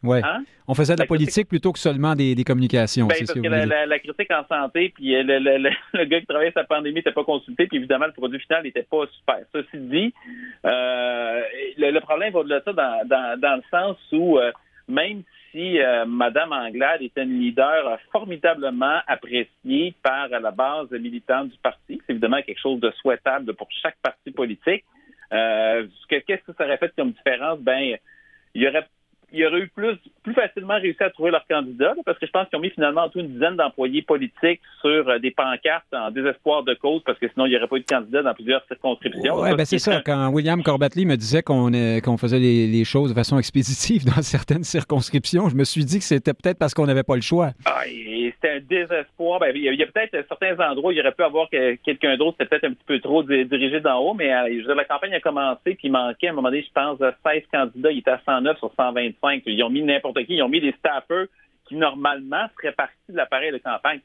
ouais. 0.04 0.22
Hein? 0.24 0.44
On 0.70 0.74
faisait 0.74 0.96
de 0.96 1.00
la, 1.00 1.06
politique 1.06 1.48
plutôt 1.48 1.74
que 1.74 1.80
seulement 1.80 2.16
des, 2.16 2.34
des 2.34 2.44
communications. 2.44 3.08
Ben, 3.08 3.16
parce 3.20 3.34
que, 3.34 3.40
la, 3.40 3.86
la, 3.86 4.00
critique 4.00 4.32
en 4.32 4.46
santé, 4.48 4.94
puis 4.96 5.16
euh, 5.16 5.24
le, 5.24 5.40
le, 5.40 5.70
le, 5.94 6.06
gars 6.06 6.20
qui 6.20 6.26
travaillait 6.26 6.52
sur 6.52 6.62
la 6.62 6.68
pandémie 6.68 6.96
n'était 6.96 7.12
pas 7.12 7.24
consulté, 7.24 7.68
puis 7.68 7.78
évidemment 7.78 8.06
le 8.06 8.14
produit 8.14 8.40
final 8.40 8.64
n'était 8.64 8.84
pas 8.84 9.06
super. 9.18 9.40
Ceci 9.54 9.78
dit, 9.78 10.14
euh, 10.66 11.42
le, 11.78 12.00
problème 12.00 12.34
va 12.34 12.44
de 12.44 12.62
ça 12.64 12.74
dans, 12.74 13.08
dans, 13.08 13.40
dans 13.40 13.56
le 13.56 13.64
sens 13.70 13.98
où 14.14 14.38
euh, 14.40 14.52
même 14.88 15.24
euh, 15.60 16.06
Mme 16.06 16.52
Anglade 16.52 17.02
est 17.02 17.18
une 17.18 17.40
leader 17.40 18.00
formidablement 18.12 19.00
appréciée 19.08 19.94
par 20.04 20.30
la 20.30 20.52
base 20.52 20.92
militante 20.92 21.50
du 21.50 21.58
parti, 21.58 22.02
c'est 22.06 22.14
évidemment 22.14 22.42
quelque 22.42 22.60
chose 22.60 22.80
de 22.80 22.92
souhaitable 23.02 23.54
pour 23.56 23.68
chaque 23.82 23.98
parti 24.02 24.32
politique. 24.32 24.84
Euh, 25.34 25.88
qu'est-ce 26.10 26.44
que 26.44 26.54
ça 26.58 26.66
aurait 26.66 26.78
fait 26.78 26.94
comme 26.96 27.12
différence? 27.12 27.60
Ben, 27.60 27.98
il 28.54 28.62
y 28.62 28.68
aurait 28.68 28.88
il 29.34 29.40
y 29.40 29.46
aurait 29.46 29.60
eu 29.60 29.68
plus, 29.68 29.98
plus 30.24 30.34
facilement 30.34 30.76
réussi 30.76 31.04
à 31.04 31.10
trouver 31.10 31.32
leur 31.32 31.46
candidat, 31.48 31.94
parce 32.06 32.18
que 32.18 32.26
je 32.26 32.32
pense 32.32 32.48
qu'ils 32.48 32.58
ont 32.58 32.62
mis 32.62 32.70
finalement 32.70 33.10
tout 33.10 33.20
une 33.20 33.28
dizaine 33.28 33.56
d'employés 33.56 34.02
politiques 34.02 34.62
sur 34.82 35.10
euh, 35.10 35.20
des 35.20 35.32
pancartes 35.32 35.86
en 35.94 36.12
désespoir 36.12 36.64
de 36.64 36.74
cause, 36.76 37.02
parce 37.06 37.20
que 37.20 37.28
sinon, 37.34 37.46
il 37.46 37.50
n'y 37.50 37.58
aurait 37.58 37.68
pas 37.68 37.78
eu 37.78 37.82
de 37.82 37.86
candidat 37.86 38.24
dans 38.24 38.34
plusieurs 38.34 38.66
circonscriptions. 38.68 39.40
Oui, 39.40 39.56
ben 39.56 39.66
c'est 39.66 39.80
ça. 39.80 40.02
Quand 40.06 40.30
William 40.30 40.64
Corbatley 40.64 41.06
me 41.06 41.16
disait 41.16 41.44
qu'on 41.44 41.72
qu'on 42.04 42.18
faisait 42.18 42.40
les, 42.40 42.86
choses 42.86 43.10
de 43.10 43.16
façon 43.16 43.38
expéditive 43.38 44.06
dans 44.06 44.22
certaines 44.22 44.64
circonscriptions, 44.64 45.50
je 45.50 45.56
me 45.56 45.66
suis 45.66 45.84
dit 45.84 45.98
que 45.98 46.06
c'était 46.06 46.34
peut-être 46.34 46.58
parce 46.58 46.74
qu'on 46.74 46.86
n'avait 46.86 47.04
pas 47.04 47.16
le 47.16 47.22
choix. 47.22 47.52
Ah, 47.66 47.82
c'était 47.86 48.56
un 48.56 48.60
désespoir. 48.60 49.40
Ben, 49.40 49.52
il 49.56 49.64
y 49.64 49.84
a, 49.84 49.88
peut-être 49.88 50.26
certains 50.28 50.58
endroits 50.70 50.90
où 50.90 50.92
il 50.92 51.00
aurait 51.02 51.12
pu 51.12 51.24
avoir 51.24 51.50
quelqu'un 51.50 52.18
d'autre, 52.18 52.38
c'était 52.40 52.50
peut-être 52.50 52.72
un 52.72 52.74
petit 52.74 52.86
peu 52.86 53.00
trop 53.00 53.24
dirigé 53.24 53.80
d'en 53.80 54.00
haut, 54.00 54.14
mais 54.14 54.34
euh, 54.34 54.48
je 54.50 54.58
veux 54.58 54.64
dire, 54.64 54.76
la 54.76 54.86
campagne 54.86 55.14
a 55.14 55.20
commencé, 55.20 55.60
puis 55.64 55.78
il 55.84 55.92
manquait 55.92 56.28
à 56.28 56.32
un 56.32 56.34
moment 56.34 56.50
donné, 56.50 56.64
je 56.64 56.72
pense, 56.74 57.00
16 57.00 57.44
candidats. 57.52 57.92
Il 57.92 58.00
était 58.00 58.12
à 58.12 58.22
109 58.26 58.58
sur 58.60 58.72
125 59.22 59.44
ils 59.46 59.64
ont 59.64 59.70
mis 59.70 59.84
n'importe 59.84 60.24
qui. 60.26 60.36
Ils 60.36 60.44
ont 60.44 60.50
mis 60.50 60.62
des 60.62 60.74
staffers 60.74 61.28
qui, 61.68 61.76
normalement, 61.76 62.46
seraient 62.56 62.74
partis 62.74 62.96
de 63.10 63.18
l'appareil 63.18 63.52
de 63.52 63.58
campagne. 63.58 64.00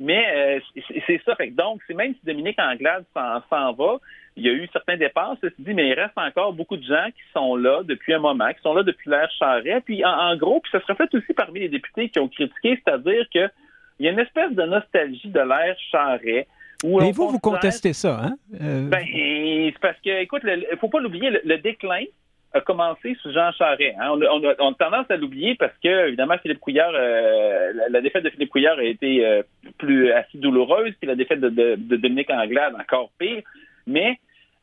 Mais 0.00 0.24
euh, 0.30 0.82
c'est 1.06 1.20
ça. 1.24 1.34
Fait 1.34 1.50
donc, 1.50 1.80
c'est 1.86 1.94
même 1.94 2.14
si 2.14 2.20
Dominique 2.24 2.58
Anglade 2.60 3.04
s'en 3.14 3.72
va, 3.72 3.98
il 4.36 4.46
y 4.46 4.48
a 4.48 4.52
eu 4.52 4.68
certains 4.72 4.96
départs, 4.96 5.36
ceci 5.40 5.56
dit, 5.58 5.74
mais 5.74 5.88
il 5.88 5.94
reste 5.94 6.16
encore 6.16 6.52
beaucoup 6.52 6.76
de 6.76 6.84
gens 6.84 7.06
qui 7.06 7.22
sont 7.32 7.56
là 7.56 7.82
depuis 7.82 8.14
un 8.14 8.20
moment, 8.20 8.48
qui 8.52 8.62
sont 8.62 8.72
là 8.72 8.84
depuis 8.84 9.10
l'ère 9.10 9.30
Charret. 9.36 9.80
Puis 9.84 10.04
en, 10.04 10.36
gros, 10.36 10.60
puis 10.60 10.70
ça 10.70 10.80
se 10.80 10.86
reflète 10.86 11.12
aussi 11.14 11.32
parmi 11.34 11.60
les 11.60 11.68
députés 11.68 12.08
qui 12.08 12.20
ont 12.20 12.28
critiqué, 12.28 12.80
c'est-à-dire 12.84 13.26
que 13.34 13.48
il 13.98 14.06
y 14.06 14.08
a 14.08 14.12
une 14.12 14.20
espèce 14.20 14.52
de 14.52 14.62
nostalgie 14.62 15.28
de 15.28 15.40
l'ère 15.40 15.76
Charret. 15.90 16.46
Mais 16.84 17.10
vous, 17.10 17.28
vous 17.28 17.40
contestez 17.40 17.92
ça, 17.92 18.20
hein? 18.22 18.36
Euh, 18.62 18.88
ben, 18.88 19.04
c'est 19.04 19.80
parce 19.80 19.98
que, 19.98 20.22
écoute, 20.22 20.42
il 20.44 20.66
ne 20.70 20.76
faut 20.76 20.88
pas 20.88 21.00
l'oublier, 21.00 21.30
le, 21.42 21.58
déclin 21.58 22.04
a 22.58 22.60
commencé 22.60 23.16
sous 23.22 23.32
Jean 23.32 23.52
Charest. 23.52 23.96
Hein. 24.00 24.10
On, 24.10 24.70
a, 24.70 24.74
tendance 24.74 25.10
à 25.10 25.16
l'oublier 25.16 25.54
parce 25.54 25.72
que, 25.82 26.08
évidemment, 26.08 26.36
Philippe 26.38 26.60
Couillard, 26.60 26.92
euh, 26.94 27.72
la, 27.90 28.00
défaite 28.00 28.24
de 28.24 28.30
Philippe 28.30 28.50
Couillard 28.50 28.78
a 28.78 28.84
été 28.84 29.24
euh, 29.24 29.42
plus 29.78 30.12
assez 30.12 30.38
douloureuse, 30.38 30.94
puis 31.00 31.08
la 31.08 31.14
défaite 31.14 31.40
de, 31.40 31.76
Dominique 31.76 32.30
Anglade 32.30 32.74
encore 32.78 33.10
pire. 33.18 33.42
Mais 33.86 34.18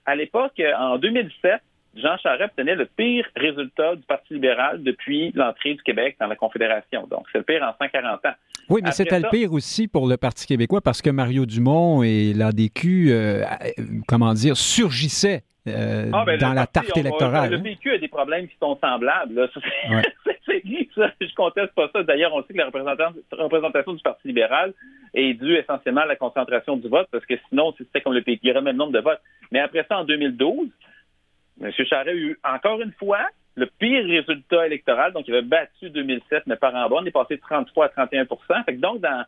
à 0.05 0.15
l'époque, 0.15 0.61
en 0.77 0.97
2007, 0.97 1.61
Jean 1.95 2.17
Charest 2.17 2.51
obtenait 2.51 2.75
le 2.75 2.85
pire 2.85 3.25
résultat 3.35 3.95
du 3.95 4.03
Parti 4.03 4.33
libéral 4.33 4.83
depuis 4.83 5.31
l'entrée 5.33 5.75
du 5.75 5.81
Québec 5.81 6.17
dans 6.19 6.27
la 6.27 6.35
Confédération. 6.35 7.07
Donc, 7.07 7.25
c'est 7.31 7.37
le 7.37 7.43
pire 7.43 7.63
en 7.63 7.73
140 7.83 8.25
ans. 8.25 8.33
Oui, 8.69 8.81
mais 8.83 8.91
c'était 8.91 9.19
le 9.19 9.29
pire 9.29 9.53
aussi 9.53 9.87
pour 9.87 10.07
le 10.07 10.17
Parti 10.17 10.45
québécois 10.45 10.81
parce 10.81 11.01
que 11.01 11.09
Mario 11.09 11.45
Dumont 11.45 12.03
et 12.03 12.33
l'ADQ, 12.33 13.11
euh, 13.11 13.43
comment 14.07 14.33
dire, 14.33 14.57
surgissaient 14.57 15.43
euh, 15.67 16.11
ah, 16.13 16.23
ben, 16.25 16.39
dans 16.39 16.53
la 16.53 16.67
tarte 16.67 16.95
électorale. 16.95 17.51
le 17.51 17.61
PQ 17.61 17.93
a 17.93 17.97
des 17.97 18.07
problèmes 18.07 18.47
qui 18.47 18.55
sont 18.57 18.77
semblables. 18.79 19.33
Là. 19.33 19.47
c'est 20.45 20.63
ça. 20.95 21.11
Je 21.19 21.33
conteste 21.35 21.73
pas 21.73 21.89
ça. 21.93 22.03
D'ailleurs, 22.03 22.33
on 22.33 22.43
sait 22.43 22.53
que 22.53 22.57
la 22.57 22.67
représentation 23.43 23.93
du 23.93 24.01
Parti 24.03 24.27
libéral 24.27 24.73
est 25.13 25.33
due 25.33 25.55
essentiellement 25.55 26.01
à 26.01 26.05
la 26.05 26.15
concentration 26.15 26.77
du 26.77 26.87
vote, 26.87 27.07
parce 27.11 27.25
que 27.25 27.35
sinon, 27.49 27.73
c'était 27.77 28.01
comme 28.01 28.13
le 28.13 28.21
PQ, 28.21 28.39
il 28.43 28.47
y 28.47 28.51
aurait 28.51 28.59
le 28.59 28.65
même 28.65 28.77
nombre 28.77 28.93
de 28.93 28.99
votes. 28.99 29.21
Mais 29.51 29.59
après 29.59 29.85
ça, 29.89 29.97
en 29.99 30.03
2012, 30.03 30.69
M. 31.61 31.71
Charest 31.71 32.09
a 32.09 32.13
eu 32.13 32.37
encore 32.43 32.81
une 32.81 32.93
fois 32.93 33.25
le 33.55 33.67
pire 33.79 34.05
résultat 34.05 34.67
électoral. 34.67 35.13
Donc, 35.13 35.27
il 35.27 35.33
avait 35.33 35.47
battu 35.47 35.89
2007, 35.89 36.43
mais 36.45 36.57
par 36.57 36.75
en 36.75 36.89
bas, 36.89 36.97
on 36.99 37.05
est 37.05 37.11
passé 37.11 37.37
de 37.37 37.41
33 37.41 37.85
à 37.85 37.89
31 37.89 38.25
fait 38.65 38.75
que 38.75 38.79
donc, 38.79 38.99
dans, 38.99 39.25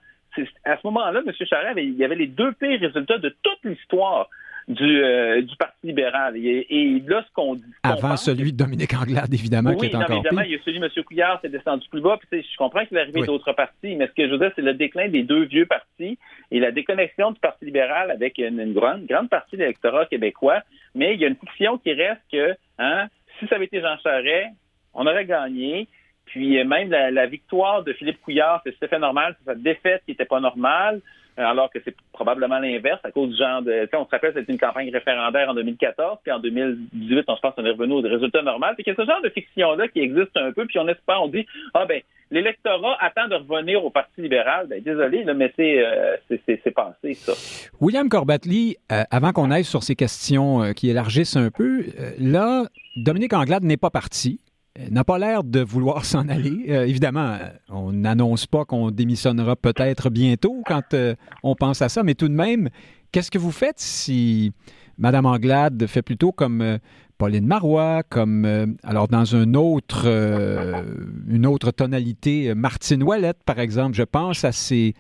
à 0.66 0.78
ce 0.78 0.82
moment-là, 0.86 1.22
M. 1.26 1.34
Charest, 1.34 1.72
avait, 1.72 1.86
il 1.86 1.96
y 1.96 2.04
avait 2.04 2.16
les 2.16 2.28
deux 2.28 2.52
pires 2.54 2.80
résultats 2.80 3.18
de 3.18 3.36
toute 3.42 3.64
l'histoire 3.64 4.30
du, 4.68 5.04
euh, 5.04 5.42
du 5.42 5.56
Parti 5.56 5.88
libéral. 5.88 6.36
Et, 6.36 7.02
là, 7.08 7.24
ce 7.28 7.34
qu'on 7.34 7.56
dit. 7.56 7.64
Avant 7.84 8.18
celui 8.18 8.52
de 8.52 8.58
Dominique 8.58 8.94
Anglade, 8.94 9.34
évidemment, 9.34 9.74
qui 9.76 9.86
est 9.86 9.94
non, 9.94 10.02
encore 10.02 10.18
évidemment, 10.18 10.42
il 10.42 10.52
y 10.52 10.56
a 10.56 10.60
celui 10.64 10.80
de 10.80 10.86
M. 10.86 11.04
Couillard, 11.06 11.40
c'est 11.42 11.50
descendu 11.50 11.88
plus 11.90 12.02
bas. 12.02 12.18
Puis, 12.30 12.42
je 12.44 12.58
comprends 12.58 12.86
qu'il 12.86 12.98
est 12.98 13.02
arrivé 13.02 13.26
d'autres 13.26 13.54
partis, 13.54 13.96
mais 13.96 14.08
ce 14.08 14.12
que 14.12 14.28
je 14.28 14.32
veux 14.32 14.40
dire, 14.40 14.52
c'est 14.56 14.62
le 14.62 14.74
déclin 14.74 15.08
des 15.08 15.24
deux 15.24 15.44
vieux 15.44 15.66
partis 15.66 16.20
et 16.52 16.60
la 16.60 16.72
déconnexion 16.72 17.32
du 17.32 17.40
Parti 17.40 17.66
libéral 17.66 18.12
avec 18.12 18.38
une, 18.38 18.74
grande, 18.74 19.06
grande 19.06 19.30
partie 19.30 19.56
de 19.56 19.62
l'électorat 19.62 20.06
québécois. 20.06 20.62
Mais 20.96 21.14
il 21.14 21.22
y 21.22 21.26
a 21.26 21.28
une 21.28 21.38
fiction 21.38 21.78
qui 21.78 21.94
reste 21.94 22.22
que, 22.32 22.56
hein, 22.78 23.08
si 23.40 23.48
ça 23.48 23.56
avait 23.56 23.66
été 23.66 23.82
Jean 23.82 23.98
Charest, 24.04 24.50
on 24.94 25.08
aurait 25.08 25.26
gagné. 25.26 25.88
Puis 26.26 26.62
même 26.66 26.90
la, 26.90 27.26
victoire 27.26 27.84
de 27.84 27.94
Philippe 27.94 28.20
Couillard, 28.22 28.62
c'est 28.66 28.90
fait 28.90 29.00
normal, 29.00 29.38
c'est 29.40 29.46
sa 29.46 29.56
défaite 29.56 30.02
qui 30.06 30.12
n'était 30.12 30.26
pas 30.26 30.42
normale. 30.42 31.02
Euh, 31.40 31.46
alors 31.46 31.70
que 31.72 31.80
c'est 31.86 31.96
probablement 32.14 32.60
l'inverse 32.60 33.00
à 33.04 33.12
cause 33.12 33.30
du 33.30 33.38
genre 33.38 33.62
de... 33.62 33.88
On 33.94 34.06
se 34.06 34.10
rappelle, 34.10 34.34
c'était 34.34 34.52
une 34.52 34.60
campagne 34.60 34.90
référendaire 34.92 35.50
en 35.50 35.54
2014, 35.54 36.20
puis 36.24 36.32
en 36.32 36.40
2018, 36.40 37.26
on 37.28 37.36
se 37.36 37.42
pense 37.42 37.54
qu'on 37.54 37.66
est 37.66 37.72
revenu 37.72 37.94
au 37.94 38.02
résultat 38.02 38.42
normal. 38.42 38.74
C'est 38.76 38.84
qu'il 38.84 38.94
y 38.94 38.96
a 38.96 39.04
ce 39.04 39.08
genre 39.08 39.22
de 39.22 39.30
fiction-là 39.30 39.88
qui 39.88 40.00
existe 40.00 40.36
un 40.36 40.52
peu, 40.52 40.66
puis 40.66 40.80
on 40.80 40.88
espère, 40.88 41.22
on 41.22 41.28
dit, 41.28 41.46
ah 41.76 41.86
ben, 41.86 42.02
l'électorat 42.32 42.98
attend 43.00 43.28
de 43.28 43.36
revenir 43.36 43.86
au 43.86 43.92
Parti 43.92 44.22
libéral. 44.22 44.68
Ben, 44.68 44.82
désolé, 44.82 45.26
mais 45.36 45.54
euh, 45.60 46.16
c'est 46.28 46.72
passé, 46.72 47.14
ça. 47.14 47.34
William 47.80 48.10
Corbatly, 48.10 48.78
euh, 48.92 49.04
avant 49.12 49.32
qu'on 49.32 49.52
aille 49.52 49.64
sur 49.64 49.84
ces 49.84 49.96
questions 49.96 50.74
qui 50.74 50.90
élargissent 50.90 51.36
un 51.36 51.52
peu, 51.52 51.86
là, 52.20 52.64
Dominique 52.96 53.34
Anglade 53.34 53.64
n'est 53.64 53.78
pas 53.78 53.92
parti 53.92 54.40
n'a 54.92 55.04
pas 55.04 55.18
l'air 55.18 55.44
de 55.44 55.60
vouloir 55.60 56.06
s'en 56.06 56.28
aller. 56.28 56.66
Euh, 56.70 56.86
évidemment, 56.86 57.38
on 57.70 57.92
n'annonce 57.92 58.46
pas 58.46 58.66
qu'on 58.66 58.92
démissionnera 58.92 59.56
peut-être 59.56 60.10
bientôt 60.10 60.62
quand 60.66 60.94
euh, 60.94 61.16
on 61.44 61.56
pense 61.56 61.82
à 61.82 61.90
ça, 61.90 62.04
mais 62.04 62.16
tout 62.16 62.28
de 62.28 62.34
même, 62.34 62.70
qu'est-ce 63.12 63.32
que 63.32 63.38
vous 63.40 63.52
faites 63.52 63.80
si 63.80 64.52
Mme 64.98 65.26
Anglade 65.26 65.86
fait 65.88 66.02
plutôt 66.02 66.32
comme 66.32 66.62
euh, 66.62 66.78
Pauline 67.18 67.48
Marois, 67.48 68.04
comme 68.08 68.78
alors 68.84 69.08
dans 69.08 69.36
un 69.36 69.56
autre, 69.56 70.06
une 71.28 71.48
autre 71.48 71.72
tonalité, 71.72 72.54
Martine 72.54 73.02
Ouellette, 73.02 73.40
par 73.44 73.58
exemple? 73.58 73.96
Je 73.96 74.04
pense 74.04 74.46
à 74.46 74.52
ces 74.52 74.94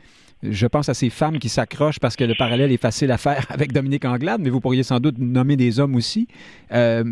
je 0.43 0.67
pense 0.67 0.89
à 0.89 0.93
ces 0.93 1.09
femmes 1.09 1.39
qui 1.39 1.49
s'accrochent 1.49 1.99
parce 1.99 2.15
que 2.15 2.23
le 2.23 2.35
parallèle 2.37 2.71
est 2.71 2.81
facile 2.81 3.11
à 3.11 3.17
faire 3.17 3.45
avec 3.49 3.71
Dominique 3.71 4.05
Anglade, 4.05 4.41
mais 4.41 4.49
vous 4.49 4.59
pourriez 4.59 4.83
sans 4.83 4.99
doute 4.99 5.17
nommer 5.17 5.55
des 5.55 5.79
hommes 5.79 5.95
aussi. 5.95 6.27
Euh, 6.71 7.03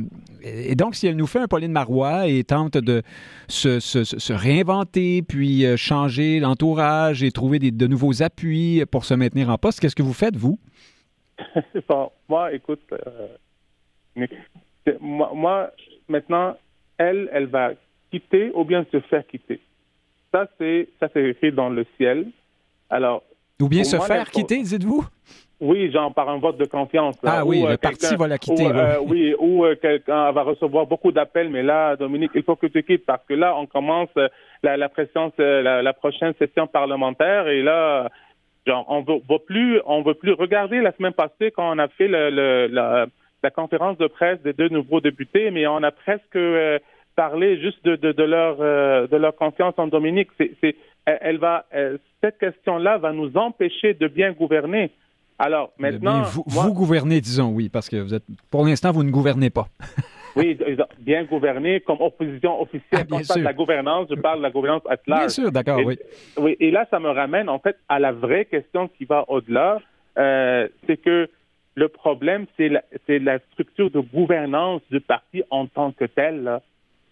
et 0.44 0.75
donc, 0.75 0.96
si 0.96 1.08
elle 1.08 1.15
nous 1.15 1.27
fait 1.27 1.39
un 1.39 1.48
Pauline 1.48 1.72
Marois 1.72 2.27
et 2.27 2.44
tente 2.44 2.77
de 2.77 3.01
se, 3.48 4.34
réinventer, 4.34 5.22
puis 5.22 5.65
euh, 5.65 5.75
changer 5.77 6.39
l'entourage 6.39 7.24
et 7.24 7.32
trouver 7.32 7.60
de 7.60 7.88
nouveaux 7.88 8.22
appuis 8.22 8.84
pour 8.91 9.05
se 9.05 9.13
maintenir 9.13 9.50
en 9.50 9.58
poste, 9.58 9.79
qu'est-ce 9.79 9.96
que 9.96 10.03
vous 10.03 10.13
faites, 10.13 10.36
vous? 10.36 10.60
bon, 11.89 12.12
moi, 12.29 12.53
écoute, 12.53 12.82
euh, 12.94 14.27
moi, 15.01 15.72
maintenant, 16.08 16.55
elle, 16.98 17.29
elle 17.34 17.48
va 17.48 17.72
quitter 18.12 18.51
ou 18.53 18.63
bien 18.63 18.86
se 18.91 19.00
faire 19.01 19.25
quitter. 19.27 19.60
Ça, 20.32 20.48
c'est 20.58 20.89
ça 21.00 21.10
c'est 21.13 21.29
écrit 21.29 21.51
dans 21.51 21.70
le 21.70 21.86
ciel. 21.98 22.27
Alors. 22.89 23.23
Ou 23.61 23.69
bien 23.69 23.83
se 23.83 23.97
faire 23.97 24.29
quitter, 24.31 24.61
dites-vous? 24.61 25.05
Oui, 25.61 25.89
genre 25.89 26.13
par 26.13 26.27
un 26.29 26.37
vote 26.37 26.57
de 26.57 26.65
confiance. 26.65 27.15
ah 27.25 27.45
oui, 27.45 27.61
le 27.61 27.71
euh, 27.71 27.77
parti 27.77 28.13
va 28.15 28.27
la 28.27 28.37
quitter. 28.37 28.67
Euh, 28.67 28.97
oui, 29.01 29.33
ou 29.39 29.63
euh, 29.63 29.75
quelqu'un 29.75 30.31
va 30.31 30.43
recevoir 30.43 30.85
beaucoup 30.85 31.13
d'appels, 31.13 31.49
mais 31.49 31.63
là, 31.63 31.95
Dominique, 31.95 32.31
il 32.35 32.43
faut 32.43 32.57
que 32.57 32.67
tu 32.67 32.83
quittes 32.83 33.05
parce 33.05 33.23
que 33.25 33.33
là, 33.33 33.55
on 33.57 33.65
commence 33.65 34.09
la, 34.63 34.75
la, 34.75 35.81
la, 35.81 35.93
prochaine 35.93 36.33
session 36.37 36.67
parlementaire 36.67 37.47
et 37.47 37.61
là, 37.61 38.09
genre, 38.67 38.85
on 38.89 39.01
veut, 39.01 39.21
veut 39.29 39.39
plus, 39.45 39.79
on 39.85 40.01
veut 40.01 40.15
plus 40.15 40.33
regarder 40.33 40.81
la 40.81 40.91
semaine 40.91 41.13
passée 41.13 41.51
quand 41.55 41.73
on 41.73 41.79
a 41.79 41.87
fait 41.87 42.09
le, 42.09 42.67
la, 42.67 43.05
la, 43.41 43.51
conférence 43.51 43.97
de 43.97 44.07
presse 44.07 44.41
des 44.41 44.53
deux 44.53 44.69
nouveaux 44.69 44.99
députés, 44.99 45.51
mais 45.51 45.67
on 45.67 45.83
a 45.83 45.91
presque 45.91 46.37
parlé 47.15 47.61
juste 47.61 47.83
de, 47.85 47.95
de, 47.95 48.11
de 48.11 48.23
leur 48.23 48.57
de 48.57 49.15
leur 49.15 49.35
confiance 49.35 49.75
en 49.77 49.87
Dominique. 49.87 50.29
C'est 50.37 50.75
elle 51.05 51.38
va, 51.38 51.65
cette 52.21 52.38
question-là 52.39 52.97
va 52.97 53.12
nous 53.12 53.35
empêcher 53.38 53.93
de 53.93 54.07
bien 54.07 54.31
gouverner. 54.31 54.91
Alors 55.38 55.71
maintenant, 55.77 56.24
vous, 56.24 56.43
vous, 56.47 56.74
gouvernez, 56.74 57.19
disons, 57.19 57.50
oui, 57.51 57.69
parce 57.69 57.89
que 57.89 57.97
vous 57.97 58.13
êtes, 58.13 58.24
pour 58.50 58.65
l'instant, 58.65 58.91
vous 58.91 59.03
ne 59.03 59.11
gouvernez 59.11 59.50
pas. 59.50 59.68
oui, 60.35 60.57
bien 61.00 61.25
gouverner 61.25 61.81
comme 61.81 61.98
opposition 62.00 62.61
officielle. 62.61 63.05
Ah, 63.11 63.35
de 63.35 63.44
la 63.44 63.53
gouvernance, 63.53 64.07
je 64.09 64.15
parle 64.15 64.37
de 64.37 64.44
la 64.44 64.51
gouvernance 64.51 64.83
at 64.89 64.98
large. 65.07 65.22
Bien 65.22 65.29
sûr, 65.29 65.51
d'accord, 65.51 65.81
oui. 65.83 65.98
Oui, 66.37 66.55
et 66.59 66.72
là, 66.72 66.87
ça 66.89 67.00
me 67.00 67.09
ramène 67.09 67.50
en 67.50 67.59
fait 67.59 67.77
à 67.89 68.00
la 68.00 68.13
vraie 68.13 68.46
question 68.46 68.87
qui 68.87 69.03
va 69.05 69.25
au-delà. 69.27 69.79
Euh, 70.18 70.70
c'est 70.87 70.98
que 70.98 71.29
le 71.75 71.89
problème, 71.89 72.46
c'est 72.55 72.70
la, 72.70 72.83
la, 73.07 73.39
structure 73.51 73.91
de 73.91 74.00
gouvernance 74.00 74.81
du 74.89 75.01
parti 75.01 75.44
en 75.50 75.68
tant 75.68 75.91
que 75.91 76.05
tel. 76.05 76.61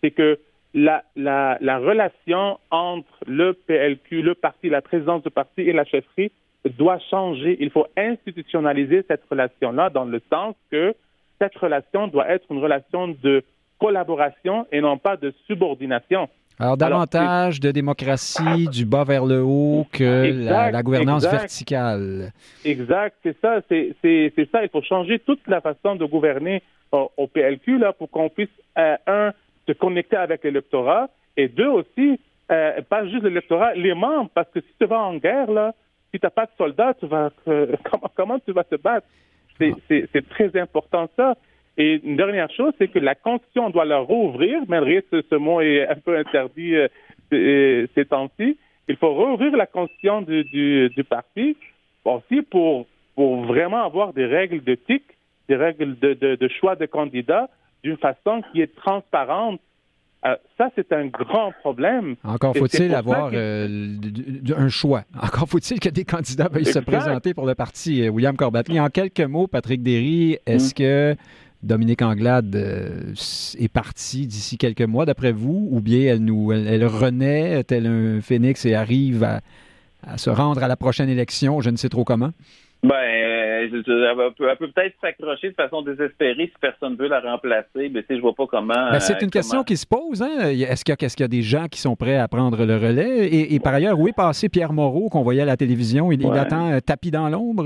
C'est 0.02 0.12
que 0.12 0.40
la, 0.74 1.04
la, 1.16 1.58
la, 1.62 1.78
relation 1.78 2.60
entre 2.72 3.14
le 3.28 3.54
PLQ, 3.54 4.22
le 4.22 4.36
parti, 4.36 4.70
la 4.70 4.82
présidence 4.82 5.24
du 5.24 5.30
parti 5.30 5.62
et 5.62 5.74
la 5.74 5.86
chefferie 5.86 6.32
doit 6.78 7.00
changer. 7.10 7.58
Il 7.60 7.70
faut 7.70 7.86
institutionnaliser 7.96 9.06
cette 9.08 9.24
relation-là 9.30 9.90
dans 9.90 10.06
le 10.06 10.22
sens 10.32 10.56
que 10.72 10.96
cette 11.40 11.56
relation 11.58 12.08
doit 12.08 12.30
être 12.30 12.46
une 12.50 12.60
relation 12.60 13.10
de 13.22 13.44
collaboration 13.80 14.66
et 14.72 14.82
non 14.82 14.98
pas 14.98 15.18
de 15.18 15.34
subordination. 15.48 16.30
Alors, 16.60 16.78
davantage 16.78 17.60
de 17.60 17.72
démocratie 17.72 18.68
du 18.72 18.86
bas 18.86 19.04
vers 19.04 19.26
le 19.26 19.42
haut 19.42 19.88
que 19.92 20.46
la, 20.46 20.84
gouvernance 20.84 21.24
verticale. 21.24 22.32
Exact, 22.64 23.16
c'est 23.24 23.36
ça, 23.42 23.62
c'est 23.70 23.96
ça. 24.52 24.64
Il 24.64 24.70
faut 24.72 24.84
changer 24.84 25.20
toute 25.20 25.46
la 25.48 25.62
façon 25.62 25.96
de 25.96 26.06
gouverner 26.06 26.62
au, 26.92 27.28
PLQ 27.28 27.80
là, 27.80 27.92
pour 27.92 28.10
qu'on 28.10 28.30
puisse, 28.30 28.50
euh, 28.78 28.96
un, 29.08 29.34
se 29.68 29.74
connecter 29.74 30.18
avec 30.18 30.44
l'électorat 30.44 31.10
et 31.38 31.48
deux 31.48 31.68
aussi, 31.68 32.20
euh, 32.52 32.82
pas 32.82 33.06
juste 33.08 33.24
l'électorat, 33.24 33.74
les 33.74 33.94
membres, 33.94 34.30
parce 34.34 34.50
que 34.52 34.60
si 34.60 34.74
tu 34.80 34.86
vas 34.86 35.02
en 35.02 35.16
guerre, 35.16 35.50
là, 35.52 35.74
si 36.12 36.20
tu 36.20 36.26
n'as 36.26 36.30
pas 36.30 36.46
de 36.46 36.52
soldats, 36.58 36.94
tu 37.00 37.08
vas, 37.08 37.32
euh, 37.48 37.76
comment, 37.92 38.12
comment, 38.16 38.40
tu 38.40 38.52
vas 38.52 38.64
te 38.64 38.76
battre? 38.76 39.08
C'est 39.58 40.30
très 40.30 40.60
important 40.60 41.10
ça. 41.16 41.36
Et 41.78 42.02
une 42.04 42.18
dernière 42.18 42.52
chose, 42.52 42.74
c'est 42.78 42.88
que 42.88 43.00
la 43.00 43.16
Constitution 43.16 43.70
doit 43.70 43.86
leur 43.86 44.06
rouvrir, 44.06 44.62
malgré 44.68 45.04
ce, 45.12 45.24
ce 45.28 45.36
mot 45.36 45.62
est 45.62 45.88
un 45.88 45.96
peu 45.96 46.18
interdit 46.18 46.76
euh, 46.76 47.88
ces 47.96 48.06
temps-ci. 48.06 48.58
Il 48.88 48.98
faut 48.98 49.14
rouvrir 49.14 49.56
la 49.56 49.66
Constitution 49.66 50.22
du, 50.22 50.44
du, 50.44 50.90
du 50.90 51.04
parti 51.04 51.56
aussi 52.06 52.42
pour, 52.42 52.86
pour 53.16 53.44
vraiment 53.46 53.84
avoir 53.84 54.14
des 54.14 54.26
règles 54.26 54.62
d'éthique, 54.64 55.06
des 55.48 55.56
règles 55.56 55.98
de, 56.00 56.14
de, 56.14 56.36
de 56.36 56.48
choix 56.48 56.76
de 56.76 56.86
candidats, 56.86 57.50
d'une 57.84 57.98
façon 57.98 58.42
qui 58.52 58.62
est 58.62 58.76
transparente. 58.76 59.60
Euh, 60.26 60.36
ça, 60.58 60.70
c'est 60.76 60.94
un 60.94 61.08
grand 61.08 61.52
problème. 61.60 62.16
Encore 62.24 62.56
faut-il 62.56 62.96
avoir 62.96 63.32
euh, 63.34 63.98
un 64.56 64.70
choix. 64.70 65.04
Encore 65.22 65.50
faut-il 65.50 65.82
que 65.82 65.90
des 65.90 66.06
candidats 66.06 66.48
veuillent 66.50 66.66
se 66.66 66.80
présenter 66.80 67.34
pour 67.34 67.46
le 67.46 67.56
parti. 67.56 68.02
Euh, 68.02 68.10
William 68.10 68.38
Corbatly, 68.38 68.80
en 68.80 68.90
quelques 68.90 69.20
mots, 69.20 69.48
Patrick 69.48 69.84
Derry, 69.84 70.38
est-ce 70.46 70.72
mm. 70.72 70.74
que 70.74 71.16
Dominique 71.62 72.02
Anglade 72.02 72.56
est 72.56 73.72
partie 73.72 74.28
d'ici 74.28 74.58
quelques 74.58 74.82
mois, 74.82 75.06
d'après 75.06 75.34
vous, 75.34 75.68
ou 75.72 75.82
bien 75.82 76.14
elle, 76.14 76.24
nous, 76.24 76.52
elle, 76.52 76.86
renaît 76.86 77.64
tel 77.64 77.88
un 77.88 78.22
phénix 78.22 78.66
et 78.66 78.76
arrive 78.76 79.24
à 79.24 80.18
se 80.18 80.30
rendre 80.30 80.62
à 80.62 80.68
la 80.68 80.76
prochaine 80.76 81.08
élection, 81.08 81.62
je 81.62 81.70
ne 81.70 81.78
sais 81.78 81.88
trop 81.88 82.04
comment? 82.04 82.32
Ben, 82.84 82.96
euh, 82.96 83.70
elle 83.72 84.34
peut, 84.58 84.68
peut-être 84.68 84.96
s'accrocher 85.00 85.52
de 85.52 85.56
façon 85.56 85.84
désespérée 85.84 86.48
si 86.48 86.54
personne 86.60 86.98
veut 86.98 87.08
la 87.08 87.22
remplacer, 87.22 87.90
mais 87.90 88.04
tu 88.04 88.18
je 88.18 88.20
vois 88.20 88.34
pas 88.34 88.46
comment. 88.46 88.74
Ben, 88.92 89.00
c'est 89.00 89.22
une 89.22 89.28
euh, 89.28 89.32
question 89.32 89.64
qui 89.64 89.78
se 89.78 89.88
pose. 89.88 90.22
Hein? 90.22 90.50
Est-ce 90.50 90.84
qu'il 90.84 90.94
y, 91.20 91.24
a 91.24 91.28
des 91.30 91.42
gens 91.44 91.68
qui 91.68 91.80
sont 91.80 91.96
prêts 91.96 92.18
à 92.18 92.28
prendre 92.28 92.66
le 92.66 92.76
relais? 92.76 93.30
Et, 93.32 93.60
par 93.62 93.74
ailleurs, 93.74 93.98
où 93.98 94.10
est 94.10 94.14
passé 94.14 94.50
Pierre 94.50 94.74
Moreau 94.74 95.08
qu'on 95.08 95.22
voyait 95.22 95.44
à 95.44 95.46
la 95.46 95.56
télévision? 95.56 96.12
Il, 96.12 96.26
attend 96.34 96.74
euh, 96.74 96.80
tapis 96.82 97.10
dans 97.10 97.30
l'ombre 97.30 97.64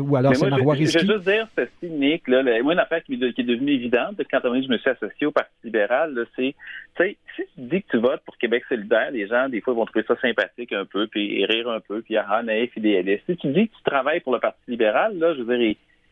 ou 0.00 0.16
alors 0.16 0.36
c'est 0.36 0.50
Marois 0.50 0.74
Je, 0.74 0.84
je 0.84 0.98
vais 0.98 1.06
juste 1.06 1.24
dire, 1.24 1.48
c'est 1.56 1.70
cynique. 1.80 2.28
Là, 2.28 2.42
moi, 2.62 2.74
une 2.74 2.78
affaire 2.78 3.02
qui, 3.04 3.14
est 3.14 3.42
devenue 3.42 3.72
évidente 3.72 4.16
quand 4.30 4.40
je 4.42 4.68
me 4.68 4.76
suis 4.76 4.90
associé 4.90 5.26
au 5.26 5.32
Parti 5.32 5.50
libéral, 5.64 6.26
c'est, 6.36 6.54
tu 6.98 7.04
sais, 7.04 7.16
si 7.36 7.42
tu 7.54 7.60
dis 7.60 7.82
que 7.82 7.88
tu 7.90 7.98
votes 7.98 8.22
pour 8.24 8.36
Québec 8.38 8.64
solidaire, 8.68 9.10
les 9.10 9.26
gens, 9.26 9.48
des 9.48 9.60
fois, 9.60 9.74
vont 9.74 9.86
trouver 9.86 10.04
ça 10.06 10.16
sympathique 10.20 10.72
un 10.72 10.84
peu, 10.84 11.06
puis 11.06 11.44
rire 11.46 11.68
un 11.68 11.80
peu, 11.80 12.02
puis 12.02 12.16
ah, 12.16 12.42
naïf, 12.42 12.76
idéaliste. 12.76 13.24
Si 13.26 13.36
tu 13.36 13.48
dis 13.48 13.68
que 13.68 13.76
tu 13.76 13.82
travailles 13.84 14.20
pour 14.20 14.32
le 14.32 14.40
Parti 14.40 14.60
libéral, 14.68 15.16
là, 15.18 15.34
je 15.34 15.42
veux 15.42 15.56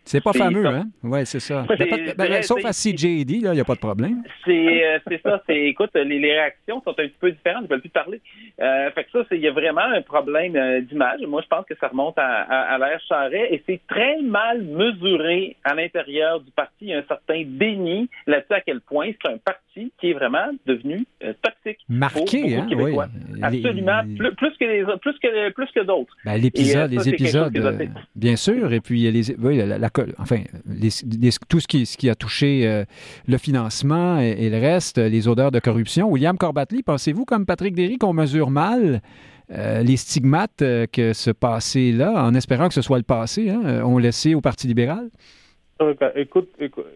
C'est 0.07 0.23
pas 0.23 0.33
fameux, 0.33 0.63
ça. 0.63 0.71
hein? 0.71 0.85
Oui, 1.03 1.27
c'est 1.27 1.41
ça. 1.41 1.67
Ben, 1.69 2.15
ben, 2.17 2.43
sauf 2.43 2.65
à 2.65 2.71
CJD, 2.71 3.43
là, 3.43 3.51
il 3.53 3.57
n'y 3.57 3.61
a 3.61 3.65
pas 3.65 3.75
de 3.75 3.81
problème. 3.81 4.23
C'est 4.45 4.85
euh, 4.87 4.99
ça. 5.25 5.43
C'est 5.47 5.57
écoute, 5.67 5.91
les, 5.95 6.05
les 6.21 6.33
réactions 6.33 6.81
sont 6.83 6.91
un 6.93 6.95
petit 7.09 7.17
peu 7.21 7.31
différentes. 7.33 7.65
Ils 7.65 7.71
veulent 7.71 7.81
plus 7.81 7.91
parler. 7.91 8.21
Euh, 8.63 8.91
fait 8.93 9.05
que 9.05 9.11
ça, 9.11 9.25
c'est 9.29 9.37
il 9.37 9.43
y 9.43 9.49
a 9.49 9.53
vraiment 9.53 9.83
un 9.83 10.03
problème 10.03 10.55
euh, 10.57 10.81
d'image. 10.81 11.21
Moi, 11.27 11.43
je 11.43 11.49
pense 11.49 11.67
que 11.67 11.75
ça 11.81 11.89
remonte 11.89 12.17
à, 12.19 12.43
à, 12.43 12.75
à 12.75 12.79
l'ère 12.79 13.01
Charret 13.09 13.49
et 13.53 13.63
c'est 13.67 13.81
très 13.89 14.23
mal 14.23 14.63
mesuré 14.63 15.57
à 15.65 15.75
l'intérieur 15.75 16.41
du 16.41 16.51
parti. 16.53 16.73
Il 16.83 16.89
y 16.89 16.95
a 16.95 16.99
un 16.99 17.05
certain 17.09 17.43
déni 17.45 18.09
là-dessus 18.27 18.53
à 18.55 18.61
quel 18.61 18.81
point 18.81 19.11
c'est 19.21 19.31
un 19.33 19.39
parti 19.39 19.93
qui 20.01 20.11
est 20.11 20.15
vraiment 20.15 20.47
devenu 20.67 21.05
toxique. 21.43 21.81
Marqué, 21.89 22.41
Pour 22.43 22.63
hein? 22.63 22.67
Oui. 22.77 22.95
Absolument, 23.43 24.03
Les- 24.07 24.15
plus, 24.17 24.35
plus 24.35 24.51
que 24.59 24.65
les 24.65 24.85
plus 25.03 25.19
que 25.19 25.51
plus 25.51 25.71
que 25.75 25.81
d'autres. 25.85 26.17
Ben, 26.25 26.37
l'épisode, 26.41 26.93
Et, 26.93 26.99
ça, 26.99 27.05
les 27.05 27.09
épisodes, 27.11 27.53
bien 28.15 28.37
sûr, 28.37 28.73
et 28.73 28.81
puis 28.81 29.01
il 29.01 29.05
y 29.05 29.09
a 29.09 29.11
les, 29.11 29.37
oui, 29.39 29.57
la, 29.59 29.79
la- 29.79 29.91
enfin, 30.19 30.43
tout 31.49 31.61
ce 31.61 31.67
qui, 31.67 32.11
a 32.11 32.15
touché 32.15 32.67
euh, 32.67 32.85
le 33.27 33.39
financement 33.39 34.19
et, 34.19 34.51
le 34.51 34.59
reste, 34.59 34.99
les 34.99 35.29
odeurs 35.29 35.51
de 35.51 35.59
corruption. 35.59 36.09
William 36.09 36.37
Corbatley, 36.37 36.83
pensez-vous, 36.83 37.25
comme 37.25 37.47
Patrick 37.47 37.75
Derry, 37.75 37.99
qu'on 37.99 38.13
mesure 38.13 38.51
mal 38.51 39.01
euh, 39.51 39.83
les 39.83 39.97
stigmates 39.97 40.63
euh, 40.63 40.87
que 40.87 41.13
ce 41.13 41.31
passé-là, 41.31 42.13
en 42.25 42.35
espérant 42.35 42.69
que 42.69 42.75
ce 42.75 42.83
soit 42.83 42.99
le 42.99 43.05
passé, 43.05 43.51
hein, 43.51 43.85
ont 43.85 43.99
laissé 43.99 44.35
au 44.35 44.41
Parti 44.41 44.67
libéral? 44.67 45.09
Ben, 45.79 46.13
écoute, 46.15 46.51
écoute 46.59 46.87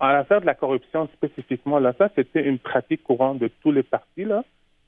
en 0.00 0.08
affaire 0.08 0.40
de 0.40 0.46
la 0.46 0.54
corruption 0.54 1.08
spécifiquement, 1.14 1.78
ça, 1.98 2.08
c'était 2.16 2.42
une 2.42 2.58
pratique 2.58 3.02
courante 3.02 3.38
de 3.38 3.50
tous 3.62 3.70
les 3.70 3.82
partis, 3.82 4.24
là. 4.24 4.42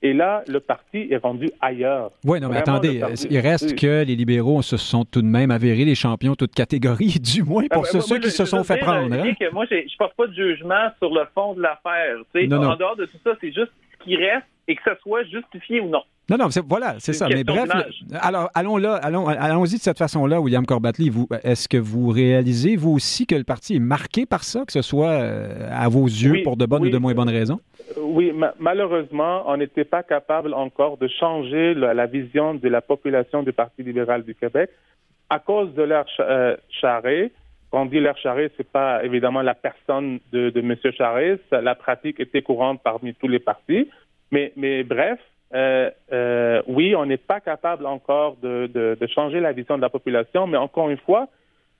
Et 0.05 0.13
là, 0.13 0.43
le 0.49 0.59
parti 0.59 1.07
est 1.11 1.17
rendu 1.17 1.49
ailleurs. 1.61 2.11
Oui, 2.25 2.41
non, 2.41 2.49
mais 2.49 2.61
Vraiment, 2.61 2.79
attendez, 2.79 2.99
parti- 3.01 3.29
il 3.31 3.39
reste 3.39 3.79
que 3.79 4.03
les 4.05 4.17
libéraux 4.17 4.61
se 4.63 4.77
sont 4.77 5.05
tout 5.05 5.23
de 5.23 5.27
même 5.29 5.51
avérés 5.53 5.85
les 5.85 5.95
champions 5.95 6.35
toutes 6.35 6.55
catégories, 6.55 7.19
du 7.21 7.43
moins 7.45 7.65
pour 7.71 7.85
Ah, 7.87 7.89
ceux, 7.93 8.01
ceux 8.01 8.15
moi, 8.17 8.19
qui 8.21 8.31
je- 8.31 8.35
se 8.35 8.45
sont 8.45 8.65
fait 8.65 8.75
dire, 8.75 8.85
prendre. 8.85 9.15
euh, 9.15 9.23
hein? 9.23 9.35
que 9.39 9.53
moi, 9.53 9.65
je 9.71 9.97
porte 9.97 10.15
pas 10.17 10.27
de 10.27 10.35
jugement 10.35 10.89
sur 10.99 11.15
le 11.15 11.23
fond 11.35 11.55
de 11.55 11.63
l'affaire. 11.63 12.17
En 12.19 12.47
non. 12.49 12.75
dehors 12.77 12.97
de 12.97 13.05
tout 13.07 13.19
ça, 13.23 13.31
c'est 13.41 13.53
juste 13.53 13.71
ce 13.99 14.05
qui 14.05 14.17
reste 14.17 14.47
et 14.69 14.77
que 14.77 14.83
ce 14.85 14.91
soit 15.03 15.25
justifié 15.25 15.81
ou 15.81 15.89
non. 15.89 16.03
Non, 16.31 16.37
non, 16.39 16.47
voilà, 16.69 16.95
c'est 16.99 17.13
ça. 17.13 17.27
Mais 17.29 17.43
bref, 17.43 17.69
le- 17.75 18.17
alors 18.21 18.49
allons 18.55 18.77
là, 18.77 18.95
allons, 18.95 19.27
allons-y 19.27 19.75
de 19.77 19.81
cette 19.83 19.99
façon-là, 19.99 20.41
William 20.41 20.65
Corbatley. 20.65 21.11
Vous, 21.11 21.27
est-ce 21.43 21.69
que 21.69 21.77
vous 21.77 22.09
réalisez 22.11 22.77
vous 22.77 22.93
aussi 22.93 23.27
que 23.27 23.35
le 23.35 23.43
parti 23.45 23.75
est 23.77 23.81
marqué 23.81 24.25
par 24.25 24.45
ça, 24.45 24.65
que 24.65 24.73
ce 24.73 24.83
soit 24.83 25.11
euh, 25.11 25.69
à 25.73 25.89
vos 25.89 26.05
yeux 26.07 26.31
Oui, 26.33 26.43
pour 26.43 26.57
de 26.57 26.65
bonnes 26.65 26.83
oui. 26.83 26.89
ou 26.89 26.93
de 26.93 26.99
moins 26.99 27.13
bonnes 27.13 27.29
raisons? 27.29 27.59
Oui, 28.01 28.31
ma- 28.33 28.55
malheureusement, 28.61 29.43
on 29.47 29.57
n'était 29.57 29.85
pas 29.85 30.05
capable 30.05 30.55
encore 30.55 30.97
de 30.97 31.09
changer 31.09 31.75
la, 31.75 31.93
la 31.93 32.07
vision 32.07 32.55
de 32.55 32.69
la 32.69 32.81
population 32.81 33.43
du 33.43 33.53
Parti 33.53 33.83
libéral 33.83 34.23
du 34.23 34.35
Québec 34.37 34.71
à 35.29 35.41
cause 35.41 35.75
de 35.75 35.87
Cha- 36.17 36.23
euh, 36.23 36.57
Charest. 36.81 37.33
Quand 37.71 37.83
on 37.83 37.87
dit 37.87 38.01
l'ère 38.01 38.17
Charest, 38.19 38.55
c'est 38.59 38.69
pas 38.71 39.03
évidemment 39.05 39.43
la 39.43 39.55
personne 39.55 40.21
de, 40.31 40.51
de 40.51 40.61
M. 40.61 40.77
Ça, 41.51 41.61
La 41.63 41.75
pratique 41.75 42.21
était 42.21 42.43
courante 42.43 42.81
parmi 42.85 43.15
tous 43.15 43.29
les 43.29 43.39
partis. 43.41 43.89
Mais, 44.33 44.53
mais 44.57 44.83
bref, 44.83 45.21
euh, 45.55 45.91
euh, 46.13 46.63
oui, 46.67 46.97
on 46.97 47.07
n'est 47.07 47.19
pas 47.19 47.41
capable 47.41 47.87
encore 47.87 48.37
de, 48.43 48.67
de, 48.67 48.97
de 49.01 49.07
changer 49.07 49.39
la 49.41 49.53
vision 49.53 49.77
de 49.77 49.83
la 49.83 49.91
population. 49.91 50.47
Mais 50.47 50.57
encore 50.57 50.89
une 50.91 50.97
fois, 50.99 51.29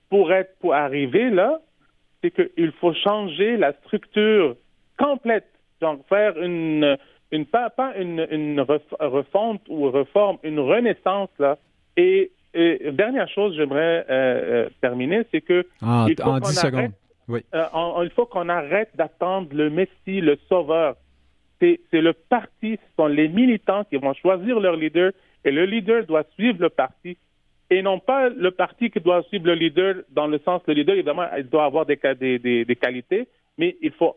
pour 0.09 0.31
être, 0.31 0.55
pour 0.59 0.73
arriver 0.75 1.29
là, 1.31 1.59
c'est 2.21 2.31
qu'il 2.31 2.71
faut 2.79 2.93
changer 2.93 3.57
la 3.57 3.73
structure 3.73 4.55
complète, 4.97 5.47
donc 5.81 6.07
faire 6.07 6.37
une, 6.41 6.97
une 7.31 7.45
pas, 7.45 7.69
pas 7.71 7.97
une, 7.97 8.25
une 8.31 8.61
ref- 8.61 8.95
refonte 8.99 9.61
ou 9.67 9.89
réforme, 9.89 10.37
une 10.43 10.59
renaissance 10.59 11.29
là. 11.39 11.57
Et, 11.97 12.31
et 12.53 12.91
dernière 12.91 13.27
chose, 13.29 13.55
j'aimerais 13.57 14.05
euh, 14.09 14.69
terminer, 14.81 15.23
c'est 15.31 15.41
que 15.41 15.65
En, 15.81 16.05
il 16.07 16.15
faut 16.21 16.29
en 16.29 16.39
qu'on 16.39 16.47
10 16.47 16.57
arrête- 16.59 16.71
secondes. 16.71 16.91
Oui. 17.29 17.39
il 18.03 18.09
faut 18.15 18.25
qu'on 18.25 18.49
arrête 18.49 18.89
d'attendre 18.95 19.47
le 19.53 19.69
Messie, 19.69 20.21
le 20.21 20.37
Sauveur. 20.49 20.95
C'est 21.91 22.01
le 22.01 22.13
parti, 22.13 22.73
ce 22.73 22.95
sont 22.97 23.07
les 23.07 23.29
militants 23.29 23.85
qui 23.85 23.95
vont 23.97 24.13
choisir 24.13 24.59
leur 24.59 24.75
leader 24.75 25.11
et 25.45 25.51
le 25.51 25.65
leader 25.65 26.05
doit 26.05 26.23
suivre 26.35 26.57
le 26.59 26.69
parti 26.69 27.17
et 27.69 27.81
non 27.81 27.99
pas 27.99 28.29
le 28.29 28.51
parti 28.51 28.89
qui 28.89 28.99
doit 28.99 29.23
suivre 29.23 29.47
le 29.47 29.55
leader 29.55 29.95
dans 30.11 30.27
le 30.27 30.39
sens, 30.39 30.61
le 30.67 30.73
leader, 30.73 30.95
évidemment, 30.95 31.25
il 31.37 31.49
doit 31.49 31.65
avoir 31.65 31.85
des, 31.85 31.97
des, 32.39 32.77
qualités, 32.79 33.27
mais 33.57 33.77
il 33.81 33.91
faut 33.91 34.15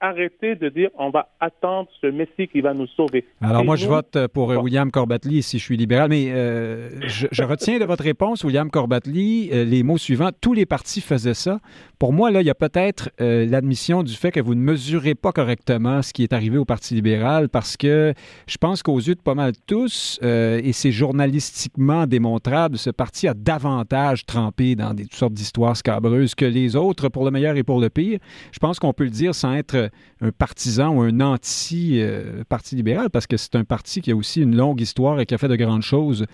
arrêter 0.00 0.54
de 0.54 0.68
dire 0.68 0.90
on 0.98 1.10
va 1.10 1.28
attendre 1.40 1.88
ce 2.00 2.06
Messie 2.06 2.48
qui 2.48 2.60
va 2.60 2.74
nous 2.74 2.86
sauver. 2.88 3.24
Alors 3.40 3.62
Et 3.62 3.64
moi, 3.64 3.76
je 3.76 3.86
vote 3.86 4.26
pour 4.28 4.50
euh, 4.50 4.56
Bon. 4.56 4.62
William 4.62 4.90
Corbatley 4.90 5.42
si 5.42 5.58
je 5.58 5.64
suis 5.64 5.76
libéral, 5.76 6.08
mais 6.08 6.30
euh, 6.30 6.90
je, 7.06 7.26
je 7.30 7.42
retiens 7.42 7.78
de 7.78 7.84
votre 7.84 8.04
réponse, 8.04 8.44
William 8.44 8.70
Corbatley, 8.70 9.50
euh, 9.52 9.64
les 9.64 9.82
mots 9.82 9.98
suivants. 9.98 10.30
Tous 10.40 10.54
les 10.54 10.66
partis 10.66 11.00
faisaient 11.00 11.34
ça. 11.34 11.60
Pour 11.98 12.12
moi, 12.12 12.30
là, 12.30 12.40
il 12.42 12.46
y 12.46 12.50
a 12.50 12.54
peut-être 12.54 13.10
euh, 13.20 13.44
l'admission 13.46 14.04
du 14.04 14.14
fait 14.14 14.30
que 14.30 14.40
vous 14.40 14.54
ne 14.54 14.60
mesurez 14.60 15.16
pas 15.16 15.32
correctement 15.32 16.00
ce 16.00 16.12
qui 16.12 16.22
est 16.22 16.32
arrivé 16.32 16.56
au 16.56 16.64
Parti 16.64 16.94
libéral 16.94 17.48
parce 17.48 17.76
que 17.76 18.14
je 18.46 18.56
pense 18.56 18.84
qu'aux 18.84 18.98
yeux 18.98 19.16
de 19.16 19.20
pas 19.20 19.34
mal 19.34 19.52
tous, 19.66 20.20
euh, 20.22 20.60
et 20.62 20.72
c'est 20.72 20.92
journalistiquement 20.92 22.06
démontrable, 22.06 22.78
ce 22.78 22.90
parti 22.90 23.26
a 23.26 23.34
davantage 23.34 24.24
trempé 24.26 24.76
dans 24.76 24.94
des 24.94 25.04
toutes 25.04 25.14
sortes 25.14 25.32
d'histoires 25.32 25.76
scabreuses 25.76 26.36
que 26.36 26.44
les 26.44 26.76
autres, 26.76 27.08
pour 27.08 27.24
le 27.24 27.32
meilleur 27.32 27.56
et 27.56 27.64
pour 27.64 27.80
le 27.80 27.90
pire. 27.90 28.20
Je 28.52 28.58
pense 28.60 28.78
qu'on 28.78 28.92
peut 28.92 29.04
le 29.04 29.10
dire 29.10 29.34
sans 29.34 29.54
être 29.54 29.67
对 29.68 29.92
un 30.20 30.30
partisan 30.30 30.94
ou 30.94 31.02
un 31.02 31.20
anti-parti 31.20 32.76
libéral, 32.76 33.10
parce 33.10 33.26
que 33.26 33.36
c'est 33.36 33.56
un 33.56 33.64
parti 33.64 34.00
qui 34.00 34.10
a 34.10 34.16
aussi 34.16 34.42
une 34.42 34.56
longue 34.56 34.80
histoire 34.80 35.20
et 35.20 35.26
qui 35.26 35.34
a 35.34 35.38
fait 35.38 35.48
de 35.48 35.56
grandes 35.56 35.82
choses 35.82 36.26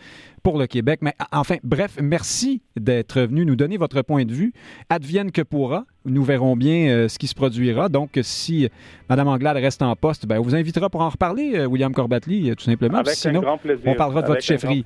pour 0.44 0.58
le 0.58 0.66
Québec. 0.66 1.00
Mais 1.02 1.14
enfin, 1.32 1.56
bref, 1.64 1.96
merci 2.00 2.62
d'être 2.76 3.22
venu 3.22 3.44
nous 3.46 3.56
donner 3.56 3.78
votre 3.78 4.02
point 4.02 4.24
de 4.24 4.32
vue. 4.32 4.52
Advienne 4.90 5.32
que 5.32 5.42
pourra. 5.42 5.86
Nous 6.04 6.22
verrons 6.22 6.54
bien 6.54 6.90
euh, 6.90 7.08
ce 7.08 7.18
qui 7.18 7.26
se 7.26 7.34
produira. 7.34 7.88
Donc, 7.88 8.18
si 8.22 8.68
Mme 9.08 9.26
Anglade 9.26 9.56
reste 9.56 9.80
en 9.80 9.96
poste, 9.96 10.26
ben, 10.26 10.38
on 10.38 10.42
vous 10.42 10.54
invitera 10.54 10.90
pour 10.90 11.00
en 11.00 11.08
reparler, 11.08 11.54
euh, 11.54 11.64
William 11.64 11.94
Corbatley, 11.94 12.50
euh, 12.50 12.54
tout 12.54 12.64
simplement. 12.64 12.98
Avec 12.98 13.14
Sinon, 13.14 13.40
un 13.40 13.42
grand 13.42 13.58
plaisir. 13.58 13.84
on 13.86 13.94
parlera 13.94 14.20
de 14.20 14.26
votre 14.26 14.38
Avec 14.38 14.44
un 14.44 14.46
chefferie. 14.46 14.84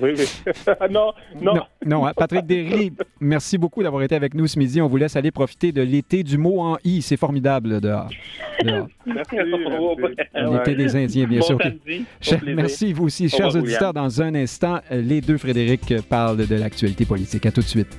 oui, 0.00 0.12
oui. 0.16 0.52
non, 0.92 1.12
non. 1.42 1.54
non, 1.54 1.62
non, 1.84 2.06
hein. 2.06 2.12
Patrick 2.16 2.46
Derry, 2.46 2.92
merci 3.18 3.58
beaucoup 3.58 3.82
d'avoir 3.82 4.04
été 4.04 4.14
avec 4.14 4.34
nous 4.34 4.46
ce 4.46 4.60
midi. 4.60 4.80
On 4.80 4.86
vous 4.86 4.96
laisse 4.96 5.16
aller 5.16 5.32
profiter 5.32 5.72
de 5.72 5.82
l'été 5.82 6.22
du 6.22 6.38
mot 6.38 6.60
en 6.60 6.78
I. 6.84 7.02
C'est 7.02 7.16
formidable 7.16 7.80
dehors. 7.80 8.07
merci. 9.06 9.36
L'été 10.34 10.74
des 10.74 10.96
Indiens, 10.96 11.26
bien 11.26 11.40
Bon 11.40 11.46
sûr. 11.46 11.58
samedi. 12.20 12.54
Merci, 12.54 12.92
vous 12.92 13.04
aussi. 13.04 13.26
Au 13.26 13.28
Chers 13.28 13.54
auditeurs, 13.56 13.92
dans 13.94 14.20
un 14.22 14.34
instant, 14.34 14.80
les 14.90 15.20
deux 15.20 15.38
Frédéric 15.38 15.94
parlent 16.08 16.46
de 16.46 16.54
l'actualité 16.56 17.04
politique. 17.04 17.46
À 17.46 17.52
tout 17.52 17.60
de 17.60 17.66
suite. 17.66 17.98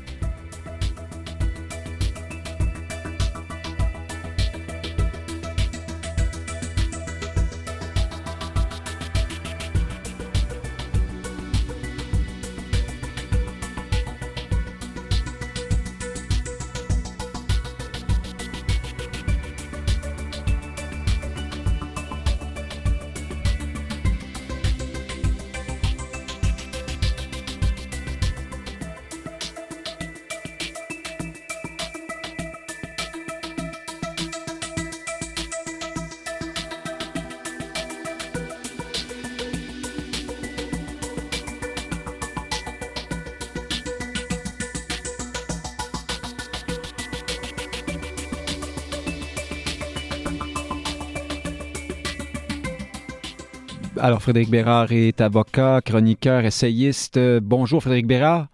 Alors, 54.00 54.22
Frédéric 54.22 54.50
Bérard 54.50 54.92
est 54.92 55.20
avocat, 55.22 55.82
chroniqueur, 55.84 56.46
essayiste. 56.46 57.20
Bonjour, 57.42 57.82
Frédéric 57.82 58.08
Bérard. 58.08 58.48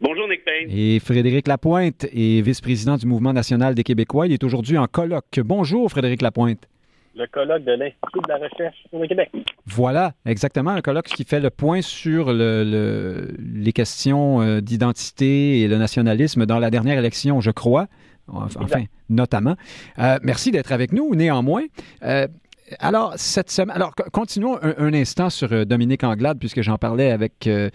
Bonjour 0.00 0.28
Nick 0.28 0.44
Payne. 0.44 0.68
Et 0.70 0.98
Frédéric 1.00 1.48
Lapointe 1.48 2.04
est 2.12 2.40
vice-président 2.40 2.96
du 2.96 3.06
Mouvement 3.06 3.32
national 3.32 3.74
des 3.74 3.82
Québécois. 3.82 4.26
Il 4.26 4.32
est 4.32 4.44
aujourd'hui 4.44 4.78
en 4.78 4.86
colloque. 4.86 5.40
Bonjour, 5.44 5.90
Frédéric 5.90 6.22
Lapointe. 6.22 6.68
Le 7.16 7.26
colloque 7.26 7.64
de 7.64 7.72
l'Institut 7.72 8.20
de 8.24 8.28
la 8.28 8.36
recherche 8.36 8.76
sur 8.88 8.98
le 9.00 9.08
Québec. 9.08 9.30
Voilà, 9.66 10.12
exactement, 10.24 10.70
un 10.70 10.80
colloque 10.80 11.06
qui 11.06 11.24
fait 11.24 11.40
le 11.40 11.50
point 11.50 11.82
sur 11.82 12.32
le- 12.32 12.62
le- 12.62 13.34
les 13.60 13.72
questions 13.72 14.40
euh, 14.40 14.60
d'identité 14.60 15.60
et 15.62 15.68
le 15.68 15.78
nationalisme 15.78 16.46
dans 16.46 16.60
la 16.60 16.70
dernière 16.70 16.96
élection, 16.98 17.40
je 17.40 17.50
crois. 17.50 17.88
Enfin, 18.28 18.62
Exact. 18.62 18.86
notamment. 19.08 19.56
Euh, 19.98 20.18
merci 20.22 20.52
d'être 20.52 20.70
avec 20.70 20.92
nous, 20.92 21.14
néanmoins. 21.16 21.64
Euh, 22.04 22.28
alors, 22.78 23.14
cette 23.16 23.50
semaine, 23.50 23.74
alors 23.76 23.94
continuons 24.12 24.58
un, 24.62 24.94
instant 24.94 25.30
sur 25.30 25.52
euh, 25.52 25.64
Dominique 25.64 26.04
Anglade, 26.04 26.38
puisque 26.38 26.62
j'en 26.62 26.78
parlais 26.78 27.10
avec 27.10 27.46
euh, 27.46 27.70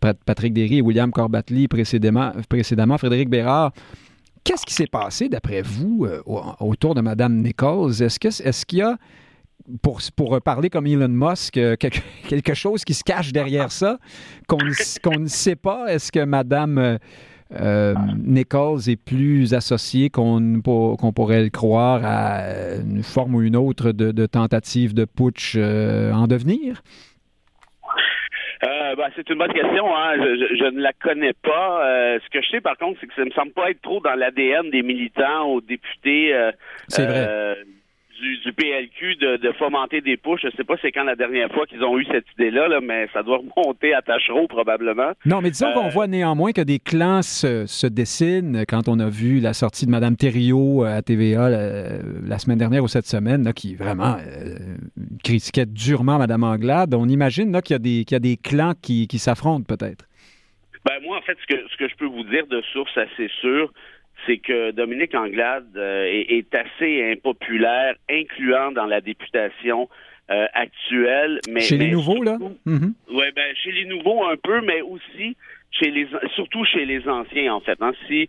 Patrick 0.00 0.52
Derry 0.52 0.78
et 0.78 0.82
William 0.82 1.10
Corbatly 1.10 1.68
précédemment, 1.68 2.32
Frédéric 2.98 3.28
Bérard. 3.28 3.72
Qu'est-ce 4.42 4.64
qui 4.64 4.74
s'est 4.74 4.86
passé, 4.86 5.28
d'après 5.28 5.60
vous, 5.60 6.06
autour 6.60 6.94
de 6.94 7.02
Mme 7.02 7.42
Nichols? 7.42 8.02
Est-ce 8.02 8.64
qu'il 8.64 8.78
y 8.78 8.82
a, 8.82 8.96
pour, 9.82 10.00
parler 10.40 10.70
comme 10.70 10.86
Elon 10.86 11.08
Musk, 11.08 11.52
quelque, 11.52 12.00
quelque, 12.26 12.54
chose 12.54 12.82
qui 12.82 12.94
se 12.94 13.04
cache 13.04 13.32
derrière 13.32 13.70
ça, 13.70 13.98
qu'on 14.48 14.64
ne 14.64 15.28
sait 15.28 15.56
pas? 15.56 15.92
Est-ce 15.92 16.10
que 16.10 16.24
Mme 16.24 16.98
euh, 17.52 17.94
Nichols 18.16 18.88
est 18.88 19.02
plus 19.02 19.54
associé 19.54 20.10
qu'on 20.10 20.62
pourrait 20.62 21.42
le 21.42 21.50
croire 21.50 22.00
à 22.04 22.76
une 22.80 23.02
forme 23.02 23.34
ou 23.34 23.42
une 23.42 23.56
autre 23.56 23.92
de, 23.92 24.26
tentative 24.26 24.94
de 24.94 25.04
putsch 25.04 25.54
euh, 25.56 26.12
en 26.12 26.26
devenir? 26.26 26.82
Euh, 28.62 28.94
ben, 28.94 29.08
c'est 29.16 29.28
une 29.30 29.38
bonne 29.38 29.52
question. 29.52 29.96
Hein. 29.96 30.16
Je, 30.16 30.70
ne 30.70 30.80
la 30.80 30.92
connais 30.92 31.32
pas. 31.32 31.80
ce 32.22 32.30
que 32.30 32.42
je 32.42 32.50
sais, 32.50 32.60
par 32.60 32.76
contre, 32.76 32.98
c'est 33.00 33.06
que 33.06 33.14
ça 33.14 33.22
ne 33.22 33.26
me 33.26 33.32
semble 33.32 33.52
pas 33.52 33.70
être 33.70 33.80
trop 33.80 34.00
dans 34.00 34.14
l'ADN 34.14 34.70
des 34.70 34.82
militants 34.82 35.52
ou 35.52 35.60
députés. 35.60 36.34
c'est 36.88 37.06
vrai 37.06 37.56
du, 38.20 38.52
PLQ 38.52 39.16
de, 39.16 39.52
fomenter 39.58 40.00
des 40.00 40.16
pushs. 40.16 40.42
Je 40.42 40.48
ne 40.48 40.52
sais 40.52 40.64
pas 40.64 40.74
c'est 40.80 40.92
quand 40.92 41.04
la 41.04 41.16
dernière 41.16 41.50
fois 41.52 41.66
qu'ils 41.66 41.82
ont 41.82 41.98
eu 41.98 42.04
cette 42.04 42.26
idée-là, 42.38 42.80
mais 42.80 43.08
ça 43.12 43.22
doit 43.22 43.38
remonter 43.38 43.94
à 43.94 44.02
Tachereau 44.02 44.46
probablement. 44.46 45.12
Non, 45.24 45.40
mais 45.40 45.50
disons 45.50 45.72
qu'on 45.72 45.86
euh, 45.86 45.90
voit 45.90 46.06
néanmoins 46.06 46.52
que 46.52 46.60
des 46.60 46.78
clans 46.78 47.22
se, 47.22 47.86
dessinent 47.86 48.64
quand 48.68 48.88
on 48.88 48.98
a 49.00 49.08
vu 49.08 49.40
la 49.40 49.52
sortie 49.52 49.86
de 49.86 49.90
Mme 49.90 50.16
Thériault 50.16 50.84
euh, 50.84 50.98
à 50.98 51.02
TVA 51.02 51.48
la, 51.50 52.38
semaine 52.38 52.58
dernière 52.58 52.82
ou 52.82 52.88
cette 52.88 53.06
semaine, 53.06 53.52
qui 53.52 53.74
vraiment 53.74 54.16
euh, 54.18 54.56
critiquait 55.24 55.66
durement 55.66 56.18
Mme 56.18 56.44
Anglade. 56.44 56.94
On 56.94 57.08
imagine 57.08 57.60
qu'il 57.62 57.74
y, 57.74 58.14
a 58.14 58.18
des 58.18 58.36
clans 58.36 58.74
qui, 58.80 59.06
s'affrontent 59.18 59.64
peut-être. 59.64 60.06
Ben 60.86 60.94
moi, 61.02 61.18
en 61.18 61.22
fait, 61.22 61.36
ce 61.42 61.54
que, 61.54 61.68
ce 61.68 61.76
que 61.76 61.88
je 61.88 61.94
peux 61.96 62.06
vous 62.06 62.24
dire 62.24 62.46
de 62.46 62.62
source 62.72 62.96
assez 62.96 63.28
sûre, 63.40 63.70
c'est 64.26 64.38
que 64.38 64.70
Dominique 64.72 65.14
Anglade 65.14 65.66
euh, 65.76 66.04
est, 66.06 66.54
assez 66.54 67.12
impopulaire, 67.12 67.94
incluant 68.10 68.72
dans 68.72 68.86
la 68.86 69.00
députation 69.00 69.88
euh, 70.30 70.46
actuelle. 70.52 71.40
Mais, 71.48 71.60
chez 71.60 71.78
les 71.78 71.90
nouveaux, 71.90 72.22
là? 72.22 72.38
Mm-hmm. 72.66 72.92
Oui, 73.10 73.24
ben, 73.34 73.54
chez 73.56 73.72
les 73.72 73.86
nouveaux 73.86 74.24
un 74.24 74.36
peu, 74.36 74.60
mais 74.60 74.80
aussi 74.82 75.36
chez 75.70 75.90
les 75.90 76.06
surtout 76.34 76.64
chez 76.64 76.84
les 76.84 77.08
anciens, 77.08 77.54
en 77.54 77.60
fait. 77.60 77.78
Hein. 77.80 77.92
Si 78.06 78.28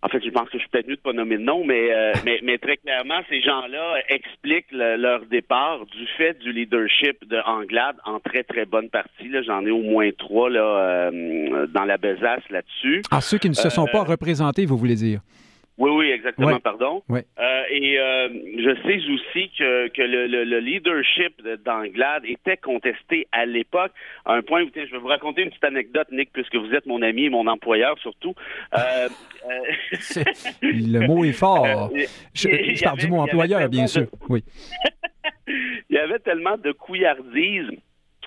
en 0.00 0.08
fait, 0.08 0.22
je 0.24 0.30
pense 0.30 0.48
que 0.48 0.58
je 0.58 0.58
suis 0.58 0.68
peut-être 0.68 0.86
mieux 0.86 0.96
de 0.96 1.00
pas 1.00 1.12
nommer 1.12 1.38
de 1.38 1.42
nom, 1.42 1.64
mais, 1.64 1.92
euh, 1.92 2.12
mais, 2.24 2.40
mais, 2.44 2.58
très 2.58 2.76
clairement, 2.76 3.20
ces 3.28 3.40
gens-là 3.42 3.96
expliquent 4.08 4.70
leur 4.70 5.24
départ 5.26 5.84
du 5.86 6.06
fait 6.16 6.38
du 6.38 6.52
leadership 6.52 7.28
de 7.28 7.38
Anglade 7.44 7.96
en 8.04 8.20
très, 8.20 8.44
très 8.44 8.64
bonne 8.64 8.90
partie. 8.90 9.30
J'en 9.44 9.64
ai 9.66 9.70
au 9.70 9.82
moins 9.82 10.10
trois 10.16 10.50
là, 10.50 10.60
euh, 10.60 11.66
dans 11.66 11.84
la 11.84 11.96
besace 11.96 12.42
là-dessus. 12.50 13.02
Ah, 13.10 13.20
ceux 13.20 13.38
qui 13.38 13.48
ne 13.48 13.54
se 13.54 13.70
sont 13.70 13.86
pas 13.86 14.00
euh, 14.00 14.10
représentés, 14.10 14.66
vous 14.66 14.76
voulez 14.76 14.94
dire? 14.94 15.20
Oui, 15.78 15.90
oui, 15.92 16.10
exactement, 16.10 16.58
pardon. 16.58 17.02
Euh, 17.08 17.62
et 17.70 17.98
euh, 18.00 18.28
je 18.28 18.74
sais 18.82 18.98
aussi 19.12 19.50
que, 19.56 19.86
que 19.88 20.02
le, 20.02 20.26
le, 20.26 20.58
leadership 20.58 21.40
d'Anglade 21.64 22.24
était 22.24 22.56
contesté 22.56 23.28
à 23.30 23.46
l'époque, 23.46 23.92
à 24.24 24.34
un 24.34 24.42
point 24.42 24.64
où, 24.64 24.70
je 24.74 24.90
vais 24.90 24.98
vous 24.98 25.06
raconter 25.06 25.42
une 25.42 25.50
petite 25.50 25.62
anecdote, 25.62 26.08
Nick, 26.10 26.32
puisque 26.32 26.56
vous 26.56 26.74
êtes 26.74 26.86
mon 26.86 27.00
ami 27.00 27.26
et 27.26 27.30
mon 27.30 27.46
employeur 27.46 27.96
surtout. 28.00 28.34
Euh, 28.76 29.08
le 30.62 31.06
mot 31.06 31.24
est 31.24 31.32
fort. 31.32 31.90
je, 32.34 32.82
parle 32.82 32.98
du 32.98 33.06
mot 33.06 33.20
employeur, 33.20 33.68
bien 33.68 33.86
sûr. 33.86 34.06
Oui. 34.28 34.42
il 35.46 35.96
y 35.96 35.98
avait 35.98 36.18
tellement 36.18 36.58
de 36.58 36.72
couillardise 36.72 37.70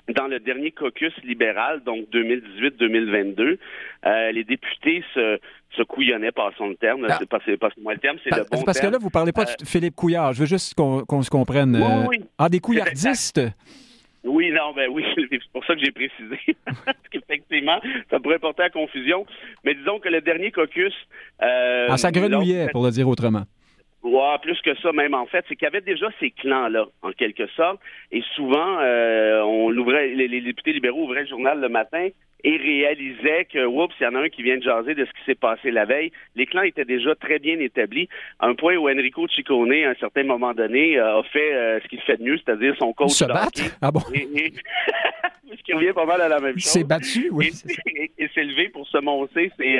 dans 0.08 0.26
le 0.26 0.40
dernier 0.40 0.72
caucus 0.72 1.12
libéral, 1.22 1.82
donc 1.84 2.06
2018-2022, 2.12 3.58
euh, 4.04 4.32
les 4.32 4.44
députés 4.44 5.04
se, 5.14 5.38
se 5.76 5.82
couillonnaient, 5.82 6.32
passons 6.32 6.68
le 6.68 6.74
terme. 6.76 7.06
Ah. 7.08 7.18
C'est 7.20 7.56
pas, 7.56 7.70
moi 7.80 7.94
le 7.94 8.00
terme, 8.00 8.18
c'est 8.24 8.34
le 8.34 8.44
bon 8.50 8.62
Parce 8.62 8.80
que 8.80 8.86
là, 8.86 8.98
vous 8.98 9.10
parlez 9.10 9.32
pas 9.32 9.44
de 9.44 9.50
euh, 9.50 9.64
Philippe 9.64 9.94
Couillard. 9.94 10.32
Je 10.32 10.40
veux 10.40 10.46
juste 10.46 10.74
qu'on 10.74 11.22
se 11.22 11.30
comprenne. 11.30 11.76
Oui, 12.08 12.18
euh, 12.20 12.24
Ah, 12.38 12.48
des 12.48 12.60
couillardistes? 12.60 13.40
Oui, 14.24 14.50
non, 14.52 14.72
ben 14.74 14.88
oui, 14.90 15.04
c'est 15.16 15.40
pour 15.52 15.64
ça 15.64 15.74
que 15.74 15.80
j'ai 15.80 15.90
précisé. 15.90 16.38
Parce 16.64 16.96
qu'effectivement, 17.10 17.80
ça 18.10 18.20
pourrait 18.20 18.38
porter 18.38 18.62
à 18.62 18.70
confusion. 18.70 19.26
Mais 19.64 19.74
disons 19.74 19.98
que 19.98 20.08
le 20.08 20.20
dernier 20.20 20.52
caucus... 20.52 20.94
Euh, 21.42 21.88
ah, 21.90 21.96
ça 21.96 22.10
grenouillait, 22.10 22.68
pour 22.72 22.84
le 22.84 22.90
dire 22.90 23.08
autrement. 23.08 23.44
Ouais, 24.02 24.36
plus 24.42 24.60
que 24.62 24.74
ça 24.78 24.92
même 24.92 25.14
en 25.14 25.26
fait, 25.26 25.44
c'est 25.48 25.54
qu'il 25.54 25.64
y 25.64 25.68
avait 25.68 25.80
déjà 25.80 26.08
ces 26.18 26.32
clans-là, 26.32 26.86
en 27.02 27.12
quelque 27.12 27.46
sorte, 27.48 27.80
et 28.10 28.22
souvent 28.34 28.78
euh, 28.80 29.42
on 29.42 29.76
ouvrait, 29.76 30.08
les, 30.08 30.40
députés 30.40 30.72
libéraux 30.72 31.04
ouvraient 31.04 31.22
le 31.22 31.28
journal 31.28 31.60
le 31.60 31.68
matin 31.68 32.08
et 32.42 32.56
réalisaient 32.56 33.44
que, 33.44 33.64
oups, 33.64 33.94
il 34.00 34.02
y 34.02 34.06
en 34.08 34.16
a 34.16 34.22
un 34.22 34.28
qui 34.28 34.42
vient 34.42 34.56
de 34.56 34.62
jaser 34.64 34.96
de 34.96 35.04
ce 35.04 35.10
qui 35.12 35.24
s'est 35.24 35.36
passé 35.36 35.70
la 35.70 35.84
veille. 35.84 36.10
Les 36.34 36.46
clans 36.46 36.62
étaient 36.62 36.84
déjà 36.84 37.14
très 37.14 37.38
bien 37.38 37.60
établis, 37.60 38.08
à 38.40 38.48
un 38.48 38.56
point 38.56 38.74
où 38.74 38.88
Enrico 38.88 39.28
Ciccone, 39.28 39.72
à 39.84 39.90
un 39.90 39.94
certain 39.94 40.24
moment 40.24 40.52
donné, 40.52 40.98
euh, 40.98 41.20
a 41.20 41.22
fait 41.22 41.54
euh, 41.54 41.78
ce 41.80 41.86
qu'il 41.86 42.00
fait 42.00 42.16
de 42.16 42.24
mieux, 42.24 42.38
c'est-à-dire 42.38 42.74
son 42.80 42.92
coach 42.92 43.10
Se 43.10 43.24
battre? 43.24 43.62
Ah 43.80 43.92
bon? 43.92 44.00
ce 44.12 45.62
qui 45.62 45.72
revient 45.74 45.92
pas 45.94 46.06
mal 46.06 46.20
à 46.20 46.28
la 46.28 46.40
même 46.40 46.58
chose. 46.58 46.74
Il 46.74 46.78
s'est 46.80 46.84
battu, 46.84 47.28
oui. 47.30 47.52
Et, 48.18 48.28
s'est 48.34 48.42
levé 48.42 48.68
pour 48.70 48.88
se 48.88 48.98
moncer, 48.98 49.52
c'est 49.56 49.78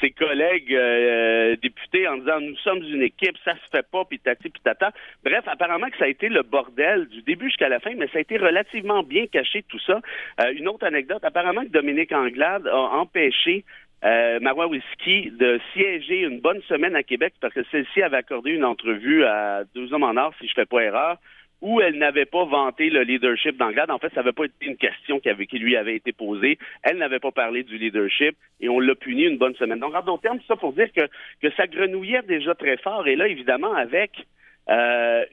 ses 0.00 0.10
collègues 0.10 0.74
euh, 0.74 1.56
députés 1.62 2.08
en 2.08 2.18
disant 2.18 2.40
nous 2.40 2.56
sommes 2.56 2.82
une 2.82 3.02
équipe, 3.02 3.36
ça 3.44 3.54
se 3.54 3.70
fait 3.70 3.86
pas, 3.90 4.04
puis 4.04 4.18
tati, 4.18 4.48
puis 4.48 4.62
tata. 4.62 4.92
Bref, 5.24 5.44
apparemment 5.46 5.88
que 5.88 5.96
ça 5.98 6.04
a 6.04 6.08
été 6.08 6.28
le 6.28 6.42
bordel 6.42 7.06
du 7.08 7.22
début 7.22 7.46
jusqu'à 7.46 7.68
la 7.68 7.80
fin, 7.80 7.94
mais 7.96 8.08
ça 8.08 8.18
a 8.18 8.20
été 8.20 8.36
relativement 8.36 9.02
bien 9.02 9.26
caché 9.26 9.62
tout 9.68 9.80
ça. 9.80 10.00
Euh, 10.40 10.52
une 10.52 10.68
autre 10.68 10.86
anecdote, 10.86 11.24
apparemment 11.24 11.62
que 11.62 11.70
Dominique 11.70 12.12
Anglade 12.12 12.66
a 12.66 12.76
empêché 12.76 13.64
euh, 14.04 14.38
Marois 14.40 14.66
Whisky 14.66 15.30
de 15.30 15.58
siéger 15.72 16.20
une 16.20 16.40
bonne 16.40 16.60
semaine 16.68 16.94
à 16.94 17.02
Québec 17.02 17.34
parce 17.40 17.54
que 17.54 17.64
celle-ci 17.70 18.02
avait 18.02 18.18
accordé 18.18 18.50
une 18.50 18.64
entrevue 18.64 19.24
à 19.24 19.62
deux 19.74 19.92
hommes 19.94 20.02
en 20.02 20.16
or, 20.16 20.34
si 20.40 20.46
je 20.46 20.52
fais 20.52 20.66
pas 20.66 20.80
erreur, 20.80 21.18
où 21.64 21.80
elle 21.80 21.96
n'avait 21.96 22.26
pas 22.26 22.44
vanté 22.44 22.90
le 22.90 23.04
leadership 23.04 23.56
d'Anglade. 23.56 23.90
En 23.90 23.98
fait, 23.98 24.10
ça 24.10 24.20
n'avait 24.20 24.34
pas 24.34 24.44
été 24.44 24.66
une 24.66 24.76
question 24.76 25.18
qui, 25.18 25.58
lui 25.58 25.76
avait 25.76 25.96
été 25.96 26.12
posée. 26.12 26.58
Elle 26.82 26.98
n'avait 26.98 27.20
pas 27.20 27.30
parlé 27.30 27.62
du 27.62 27.78
leadership 27.78 28.36
et 28.60 28.68
on 28.68 28.78
l'a 28.78 28.94
puni 28.94 29.22
une 29.22 29.38
bonne 29.38 29.54
semaine. 29.54 29.78
Donc, 29.78 29.94
en 29.94 30.02
d'autres 30.02 30.22
termes, 30.22 30.40
ça 30.46 30.56
pour 30.56 30.74
dire 30.74 30.88
que, 30.92 31.50
ça 31.56 31.66
grenouillait 31.66 32.20
déjà 32.28 32.54
très 32.54 32.76
fort. 32.76 33.08
Et 33.08 33.16
là, 33.16 33.28
évidemment, 33.28 33.72
avec 33.72 34.10
euh, 34.68 35.24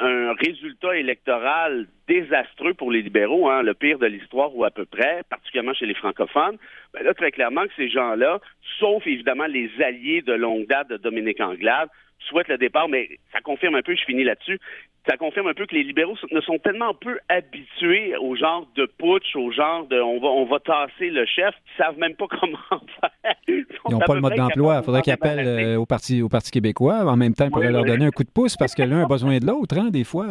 un 0.00 0.32
résultat 0.32 0.96
électoral 0.96 1.86
désastreux 2.08 2.74
pour 2.74 2.90
les 2.90 3.02
libéraux, 3.02 3.48
hein, 3.48 3.62
le 3.62 3.74
pire 3.74 4.00
de 4.00 4.06
l'histoire 4.06 4.56
ou 4.56 4.64
à 4.64 4.72
peu 4.72 4.86
près, 4.86 5.22
particulièrement 5.30 5.74
chez 5.74 5.86
les 5.86 5.94
francophones, 5.94 6.56
ben 6.94 7.04
là, 7.04 7.14
très 7.14 7.30
clairement 7.30 7.62
que 7.62 7.74
ces 7.76 7.88
gens-là, 7.88 8.40
sauf 8.80 9.06
évidemment 9.06 9.46
les 9.46 9.70
alliés 9.80 10.22
de 10.22 10.32
longue 10.32 10.66
date 10.66 10.88
de 10.88 10.96
Dominique 10.96 11.40
Anglade, 11.40 11.90
souhaitent 12.28 12.48
le 12.48 12.58
départ, 12.58 12.88
mais 12.88 13.08
ça 13.32 13.40
confirme 13.40 13.76
un 13.76 13.82
peu, 13.82 13.94
je 13.94 14.04
finis 14.04 14.24
là-dessus, 14.24 14.58
ça 15.08 15.16
confirme 15.16 15.48
un 15.48 15.54
peu 15.54 15.66
que 15.66 15.74
les 15.74 15.82
libéraux 15.82 16.16
ne 16.32 16.40
sont 16.40 16.58
tellement 16.58 16.94
peu 16.94 17.18
habitués 17.28 18.16
au 18.16 18.34
genre 18.36 18.66
de 18.74 18.86
putsch, 18.86 19.36
au 19.36 19.50
genre 19.50 19.86
de 19.86 20.00
on 20.00 20.20
va 20.20 20.28
on 20.28 20.44
va 20.44 20.58
tasser 20.60 21.10
le 21.10 21.24
chef, 21.26 21.54
ils 21.66 21.82
savent 21.82 21.98
même 21.98 22.14
pas 22.14 22.26
comment 22.40 22.58
faire. 23.00 23.34
Ils 23.48 23.64
n'ont 23.90 23.98
pas 24.00 24.14
le 24.14 24.20
mode 24.20 24.34
d'emploi. 24.34 24.78
Il 24.80 24.84
faudrait 24.84 25.02
qu'ils 25.02 25.12
appellent 25.12 25.46
euh, 25.46 25.76
au 25.76 25.86
Parti 25.86 26.22
au 26.22 26.28
Parti 26.28 26.50
québécois. 26.50 27.04
En 27.04 27.16
même 27.16 27.34
temps, 27.34 27.44
ils 27.46 27.50
pourraient 27.50 27.70
leur 27.70 27.84
donner 27.84 28.06
un 28.06 28.10
coup 28.10 28.24
de 28.24 28.30
pouce 28.30 28.56
parce 28.56 28.74
que 28.74 28.82
l'un 28.82 29.04
a 29.04 29.06
besoin 29.06 29.38
de 29.38 29.46
l'autre, 29.46 29.78
hein, 29.78 29.90
des 29.90 30.04
fois. 30.04 30.26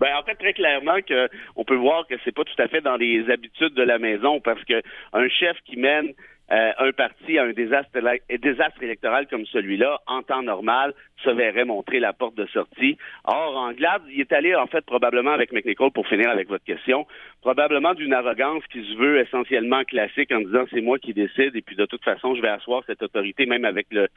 Ben, 0.00 0.08
en 0.18 0.22
fait, 0.22 0.34
très 0.34 0.52
clairement 0.52 1.00
que 1.06 1.28
on 1.56 1.64
peut 1.64 1.76
voir 1.76 2.06
que 2.06 2.14
c'est 2.24 2.34
pas 2.34 2.44
tout 2.44 2.60
à 2.60 2.68
fait 2.68 2.82
dans 2.82 2.96
les 2.96 3.30
habitudes 3.30 3.74
de 3.74 3.82
la 3.82 3.98
maison 3.98 4.40
parce 4.40 4.62
que 4.64 4.82
un 5.14 5.28
chef 5.28 5.56
qui 5.64 5.76
mène 5.76 6.12
euh, 6.50 6.72
un 6.78 6.92
parti 6.92 7.38
à 7.38 7.44
un 7.44 7.52
désastre, 7.52 7.98
désastre 8.28 8.82
électoral 8.82 9.26
comme 9.28 9.46
celui-là, 9.46 10.00
en 10.06 10.22
temps 10.22 10.42
normal, 10.42 10.92
se 11.22 11.30
verrait 11.30 11.64
montrer 11.64 12.00
la 12.00 12.12
porte 12.12 12.36
de 12.36 12.46
sortie. 12.46 12.96
Or, 13.24 13.56
Anglade, 13.56 14.02
il 14.12 14.20
est 14.20 14.32
allé, 14.32 14.54
en 14.54 14.66
fait, 14.66 14.84
probablement 14.84 15.32
avec 15.32 15.52
McNichol, 15.52 15.90
pour 15.90 16.06
finir 16.06 16.30
avec 16.30 16.48
votre 16.48 16.64
question, 16.64 17.06
probablement 17.40 17.94
d'une 17.94 18.12
arrogance 18.12 18.62
qui 18.72 18.80
se 18.84 18.96
veut 18.96 19.20
essentiellement 19.20 19.84
classique 19.84 20.30
en 20.32 20.40
disant 20.40 20.64
c'est 20.72 20.80
moi 20.80 20.98
qui 20.98 21.12
décide 21.12 21.54
et 21.54 21.62
puis 21.62 21.76
de 21.76 21.86
toute 21.86 22.04
façon, 22.04 22.34
je 22.34 22.42
vais 22.42 22.48
asseoir 22.48 22.82
cette 22.86 23.02
autorité 23.02 23.46
même 23.46 23.64
avec 23.64 23.86
le, 23.90 24.08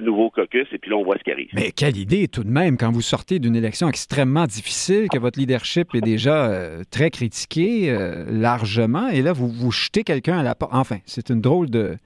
nouveau 0.00 0.30
caucus 0.30 0.66
et 0.72 0.78
puis 0.78 0.90
là, 0.90 0.96
on 0.96 1.04
voit 1.04 1.16
ce 1.18 1.22
qui 1.22 1.30
arrive. 1.30 1.50
Mais 1.52 1.70
quelle 1.70 1.96
idée 1.96 2.28
tout 2.28 2.44
de 2.44 2.50
même 2.50 2.76
quand 2.76 2.90
vous 2.90 3.02
sortez 3.02 3.38
d'une 3.38 3.56
élection 3.56 3.88
extrêmement 3.88 4.46
difficile, 4.46 5.08
que 5.08 5.18
votre 5.18 5.38
leadership 5.38 5.94
est 5.94 6.00
déjà 6.00 6.50
euh, 6.50 6.82
très 6.90 7.10
critiqué 7.10 7.90
euh, 7.90 8.24
largement 8.28 9.08
et 9.08 9.22
là, 9.22 9.32
vous, 9.32 9.48
vous 9.48 9.70
jetez 9.70 10.02
quelqu'un 10.02 10.38
à 10.38 10.42
la 10.42 10.54
porte. 10.54 10.72
Enfin, 10.74 10.98
c'est 11.06 11.30
une 11.30 11.40
drôle 11.40 11.70
de, 11.70 11.96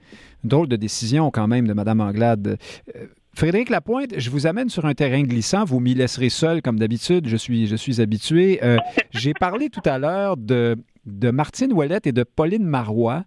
drôle 0.43 0.67
de 0.67 0.75
décision 0.75 1.31
quand 1.31 1.47
même 1.47 1.67
de 1.67 1.73
Mme 1.73 2.01
Anglade. 2.01 2.57
Euh, 2.95 3.05
Frédéric 3.37 3.69
Lapointe, 3.69 4.15
je 4.17 4.31
vous 4.31 4.47
amène 4.47 4.67
sur 4.67 4.85
un 4.85 4.95
terrain 4.95 5.21
glissant. 5.21 5.63
Vous 5.63 5.79
m'y 5.79 5.93
laisserez 5.93 6.29
seul, 6.29 6.63
comme 6.63 6.79
d'habitude. 6.79 7.27
Je 7.27 7.37
suis, 7.37 7.67
je 7.67 7.75
suis 7.75 8.01
habitué. 8.01 8.59
Euh, 8.63 8.77
j'ai 9.11 9.35
parlé 9.35 9.69
tout 9.69 9.83
à 9.85 9.99
l'heure 9.99 10.37
de, 10.37 10.75
de 11.05 11.29
Martine 11.29 11.71
Ouellette 11.71 12.07
et 12.07 12.11
de 12.11 12.23
Pauline 12.23 12.65
Marois. 12.65 13.25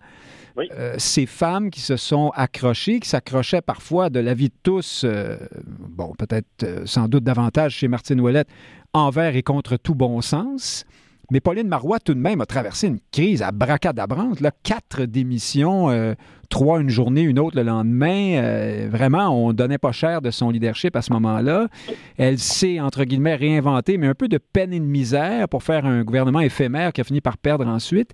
euh, 0.58 0.96
ces 0.98 1.26
femmes 1.26 1.70
qui 1.70 1.80
se 1.80 1.96
sont 1.96 2.32
accrochées, 2.34 2.98
qui 2.98 3.08
s'accrochaient 3.08 3.60
parfois 3.60 4.10
de 4.10 4.18
la 4.18 4.34
vie 4.34 4.48
de 4.48 4.54
tous, 4.64 5.02
euh, 5.04 5.36
bon, 5.64 6.12
peut-être 6.18 6.82
sans 6.86 7.06
doute 7.06 7.22
davantage 7.22 7.76
chez 7.76 7.86
Martine 7.86 8.20
Ouellette, 8.20 8.48
envers 8.92 9.36
et 9.36 9.44
contre 9.44 9.76
tout 9.76 9.94
bon 9.94 10.20
sens. 10.22 10.86
Mais 11.30 11.40
Pauline 11.40 11.68
Marois, 11.68 12.00
tout 12.00 12.14
de 12.14 12.20
même, 12.20 12.40
a 12.40 12.46
traversé 12.46 12.88
une 12.88 12.98
crise 13.12 13.42
à 13.42 13.52
bracadabrante. 13.52 14.40
Là, 14.40 14.50
quatre 14.62 15.04
démissions, 15.04 16.14
trois 16.48 16.80
une 16.80 16.88
journée, 16.88 17.22
une 17.22 17.38
autre 17.38 17.56
le 17.56 17.62
lendemain. 17.62 18.88
vraiment, 18.88 19.28
on 19.28 19.52
donnait 19.52 19.78
pas 19.78 19.92
cher 19.92 20.22
de 20.22 20.30
son 20.30 20.50
leadership 20.50 20.96
à 20.96 21.02
ce 21.02 21.12
moment-là. 21.12 21.68
Elle 22.16 22.38
s'est, 22.38 22.80
entre 22.80 23.04
guillemets, 23.04 23.36
réinventée, 23.36 23.96
mais 23.96 24.08
un 24.08 24.14
peu 24.14 24.28
de 24.28 24.38
peine 24.38 24.72
et 24.72 24.80
de 24.80 24.84
misère 24.84 25.48
pour 25.48 25.62
faire 25.62 25.86
un 25.86 26.02
gouvernement 26.02 26.40
éphémère 26.40 26.92
qui 26.92 27.00
a 27.00 27.04
fini 27.04 27.20
par 27.20 27.38
perdre 27.38 27.66
ensuite. 27.66 28.10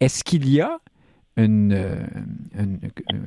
Est-ce 0.00 0.24
qu'il 0.24 0.48
y 0.48 0.60
a 0.60 0.78
une, 1.36 1.76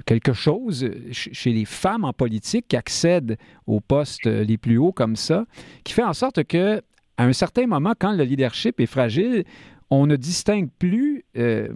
quelque 0.05 0.33
chose 0.33 0.89
chez 1.11 1.51
les 1.51 1.65
femmes 1.65 2.05
en 2.05 2.13
politique 2.13 2.67
qui 2.69 2.75
accèdent 2.75 3.37
aux 3.65 3.81
postes 3.81 4.25
les 4.25 4.57
plus 4.57 4.77
hauts 4.77 4.91
comme 4.91 5.15
ça, 5.15 5.45
qui 5.83 5.93
fait 5.93 6.03
en 6.03 6.13
sorte 6.13 6.43
que, 6.45 6.81
à 7.17 7.25
un 7.25 7.33
certain 7.33 7.67
moment, 7.67 7.93
quand 7.97 8.13
le 8.13 8.23
leadership 8.23 8.79
est 8.79 8.85
fragile, 8.85 9.43
on 9.89 10.05
ne 10.05 10.15
distingue 10.15 10.69
plus, 10.79 11.23
euh, 11.37 11.69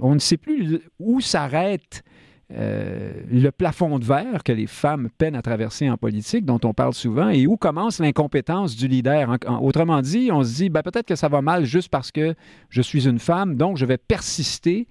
on 0.00 0.14
ne 0.14 0.18
sait 0.18 0.36
plus 0.36 0.80
où 0.98 1.20
s'arrête 1.20 2.02
euh, 2.50 3.12
le 3.30 3.50
plafond 3.50 3.98
de 3.98 4.04
verre 4.06 4.42
que 4.42 4.52
les 4.52 4.66
femmes 4.66 5.10
peinent 5.18 5.36
à 5.36 5.42
traverser 5.42 5.90
en 5.90 5.98
politique, 5.98 6.46
dont 6.46 6.60
on 6.64 6.72
parle 6.72 6.94
souvent, 6.94 7.28
et 7.28 7.46
où 7.46 7.58
commence 7.58 7.98
l'incompétence 7.98 8.74
du 8.74 8.88
leader. 8.88 9.36
autrement 9.60 10.00
dit, 10.00 10.30
on 10.32 10.42
se 10.42 10.54
dit, 10.54 10.70
ben, 10.70 10.82
peut-être 10.82 11.06
que 11.06 11.16
ça 11.16 11.28
va 11.28 11.42
mal 11.42 11.66
juste 11.66 11.90
parce 11.90 12.10
que 12.10 12.34
je 12.70 12.80
suis 12.80 13.06
une 13.06 13.18
femme, 13.18 13.56
donc 13.56 13.76
je 13.76 13.84
vais 13.84 13.98
persister, 13.98 14.86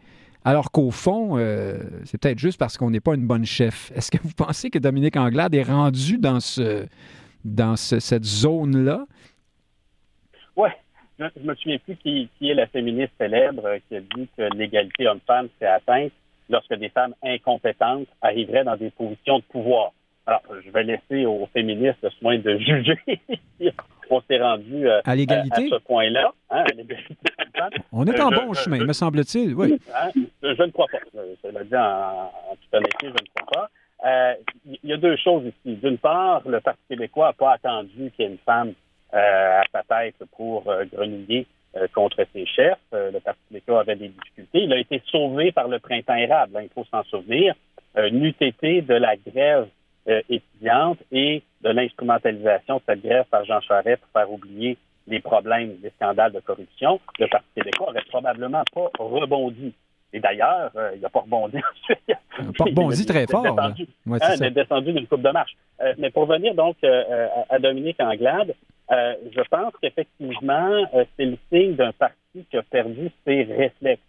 alors 0.46 0.72
qu'au 0.72 0.91
fond, 0.91 1.32
euh, 1.38 1.80
c'est 2.06 2.20
peut-être 2.20 2.38
juste 2.38 2.60
parce 2.60 2.78
qu'on 2.78 2.91
n'est 2.91 3.00
pas 3.00 3.15
une 3.15 3.26
bonne 3.26 3.46
chef. 3.46 3.91
Est-ce 3.96 4.12
que 4.12 4.20
vous 4.22 4.34
pensez 4.36 4.70
que 4.70 4.78
Dominique 4.78 5.17
Anglade 5.17 5.56
est 5.56 5.63
rendu 5.63 6.20
dans, 6.20 6.39
ce, 6.39 6.86
dans 7.43 7.76
cette 7.76 8.24
zone-là? 8.24 9.08
Oui. 10.58 10.70
Je 11.20 11.24
ne 11.24 11.48
me 11.48 11.56
souviens 11.56 11.78
plus 11.80 11.96
qui, 11.96 12.30
qui, 12.38 12.50
est 12.50 12.54
la 12.54 12.67
féministe 12.67 13.13
célèbre 13.17 13.78
qui 13.88 13.96
a 13.96 14.02
dit 14.02 14.28
que 14.38 14.43
l'égalité 14.56 15.08
homme-femme 15.08 15.48
s'est 15.60 15.65
atteinte 15.65 16.12
lorsque 16.50 16.74
des 16.76 16.89
femmes 16.89 17.15
incompétentes 17.24 18.08
arriveraient 18.22 18.63
dans 18.63 18.76
des 18.76 18.91
positions 18.91 19.39
de 19.39 19.43
pouvoir. 19.43 19.93
Alors, 20.28 20.41
je 20.63 20.70
vais 20.72 20.84
laisser 20.84 21.26
aux 21.26 21.48
féministes 21.54 22.00
le 22.04 22.10
soin 22.12 22.38
de 22.38 22.58
juger 22.60 23.00
si 23.60 23.72
on 24.10 24.22
s'est 24.22 24.39
rendu 24.39 24.88
euh, 24.88 25.02
à 25.06 25.15
l'égalité? 25.15 25.65
à 25.74 25.78
ce 25.78 25.84
point-là. 25.84 26.32
Hein, 26.50 26.63
on 27.91 28.06
est 28.06 28.20
en 28.20 28.30
bon 28.30 28.54
chemin, 28.54 28.86
me 28.86 28.93
semble-t-il, 28.93 29.56
oui. 29.56 29.80
Hein, 29.96 30.12
je, 30.43 30.63
ne 30.63 30.72
crois 30.72 30.86
pas. 30.91 31.00
Je 31.13 31.48
le 31.50 31.65
dis 31.65 31.76
en, 31.76 32.32
toute 32.62 32.74
honnêteté, 32.74 33.08
je 33.08 33.08
ne 33.08 33.30
crois 33.36 33.52
pas. 33.54 33.70
Euh, 34.06 34.36
il 34.65 34.89
y 34.89 34.93
a 34.93 34.98
deux 34.98 35.15
choses 35.17 35.43
ici. 35.46 35.76
D'une 35.78 35.98
part, 35.98 36.41
le 36.48 36.60
Parti 36.60 36.80
québécois 36.89 37.28
n'a 37.28 37.34
pas 37.34 37.54
attendu 37.54 38.12
qu'il 38.15 38.26
y 38.26 38.28
ait 38.28 38.32
une 38.32 38.38
femme 38.39 38.70
euh, 38.70 38.74
à 39.13 39.63
sa 39.72 39.84
tête 39.84 40.15
pour 40.36 40.63
grenouiller 40.91 41.48
euh, 41.78 41.88
contre 41.93 42.26
ses 42.34 42.46
chefs. 42.46 42.78
Euh, 42.93 43.12
le 43.12 43.20
Parti 43.20 43.39
québécois 43.50 43.82
avait 43.82 43.98
des 43.98 44.08
difficultés. 44.08 44.63
Il 44.63 44.74
a 44.74 44.78
été 44.78 45.02
sauvé 45.12 45.52
par 45.52 45.67
le 45.67 45.80
printemps 45.80 46.15
érable, 46.15 46.56
hein, 46.56 46.62
il 46.63 46.70
faut 46.70 46.86
s'en 46.89 47.04
souvenir, 47.04 47.56
euh, 47.98 48.10
n'eût 48.10 48.34
été 48.39 48.82
de 48.82 48.93
la 48.93 49.15
grève 49.15 49.67
étudiante 50.30 51.00
et 51.12 51.43
de 51.62 51.70
l'instrumentalisation 51.70 52.78
de 52.78 52.82
cette 52.88 53.02
grève 53.02 53.26
par 53.30 53.43
Jean 53.43 53.60
Charest 53.60 54.02
pour 54.02 54.12
faire 54.13 54.32
oublier 54.32 54.78
les 55.06 55.20
problèmes, 55.20 55.76
les 55.84 55.89
scandales 55.89 56.32
de 56.32 56.39
corruption, 56.39 57.02
le 57.20 57.28
Parti 57.28 57.46
québécois 57.54 57.88
n'aurait 57.88 58.06
probablement 58.08 58.63
pas 58.74 58.89
rebondi. 59.00 59.74
Et 60.13 60.22
d'ailleurs, 60.22 60.72
il 60.96 61.02
n'a 61.02 61.10
pas 61.10 61.20
rebondi 61.20 61.58
ensuite. 61.74 62.00
Il 62.08 62.46
n'a 62.46 62.52
pas 62.58 62.63
rebondi 62.63 63.06
très 63.06 63.28
fort. 63.28 63.43
Descendu, 63.43 63.88
il 64.06 64.43
est 64.46 64.52
descendu 64.52 64.93
d'une 64.93 65.08
coupe 65.08 65.24
de 65.24 65.30
marche. 65.30 65.58
mais 65.98 66.10
pour 66.10 66.26
venir 66.26 66.56
donc 66.56 66.78
à 67.50 67.60
Dominique 67.60 68.00
Anglade, 68.00 68.56
euh, 68.91 69.15
je 69.36 69.41
pense 69.50 69.73
qu'effectivement, 69.82 70.86
euh, 70.93 71.06
c'est 71.17 71.26
le 71.26 71.38
signe 71.52 71.76
d'un 71.76 71.91
parti 71.91 72.45
qui 72.50 72.58
a 72.58 72.63
perdu 72.63 73.12
ses 73.26 73.43
réflexes. 73.43 74.02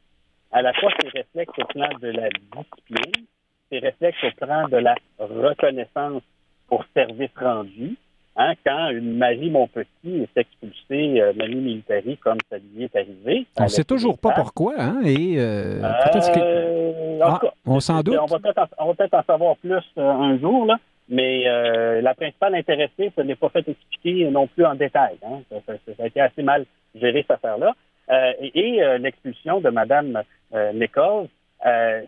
À 0.53 0.63
la 0.63 0.73
fois 0.75 0.91
ses 1.01 1.09
réflexes 1.09 1.59
au 1.59 1.65
plan 1.67 1.89
de 2.01 2.09
la 2.09 2.29
discipline, 2.31 3.27
ses 3.71 3.79
réflexes 3.81 4.23
au 4.25 4.45
plan 4.45 4.69
de 4.69 4.77
la 4.77 4.95
reconnaissance 5.19 6.23
pour 6.69 6.85
service 6.95 7.31
rendu. 7.37 7.97
Hein, 8.41 8.55
quand 8.65 8.91
une 8.91 9.17
Marie 9.17 9.51
Montpetit 9.51 9.89
est 10.05 10.37
expulsée, 10.37 11.21
euh, 11.21 11.33
Marie 11.35 11.57
Militari, 11.57 12.17
comme 12.19 12.39
ça 12.49 12.59
lui 12.59 12.85
est 12.85 12.95
arrivé. 12.95 13.47
On 13.59 13.65
ne 13.65 13.69
sait 13.69 13.83
toujours 13.83 14.17
pas 14.17 14.31
pourquoi, 14.31 14.75
hein, 14.79 15.01
et 15.05 15.35
euh, 15.39 15.81
ah, 15.83 17.41
on 17.67 17.81
s'en 17.81 18.01
doute. 18.01 18.17
On 18.17 18.27
va 18.27 18.39
peut-être 18.39 19.15
en, 19.15 19.23
savoir 19.25 19.57
plus 19.57 19.83
un 19.97 20.39
jour, 20.39 20.67
là. 20.67 20.77
Mais 21.09 21.49
euh, 21.49 22.01
la 22.03 22.15
principale 22.15 22.55
intéressée, 22.55 23.11
ce 23.17 23.23
n'est 23.23 23.35
pas 23.35 23.49
fait 23.49 23.67
expliquer 23.67 24.31
non 24.31 24.47
plus 24.47 24.65
en 24.65 24.75
détail. 24.75 25.17
Hein. 25.23 25.41
Ça, 25.51 25.73
a 25.99 26.07
été 26.07 26.21
assez 26.21 26.43
mal 26.43 26.67
géré, 26.95 27.23
cette 27.23 27.31
affaire-là. 27.31 27.75
Euh, 28.11 28.33
et, 28.41 28.83
euh, 28.83 28.99
l'expulsion 28.99 29.61
de 29.61 29.71
Mme 29.71 30.23
euh, 30.55 30.73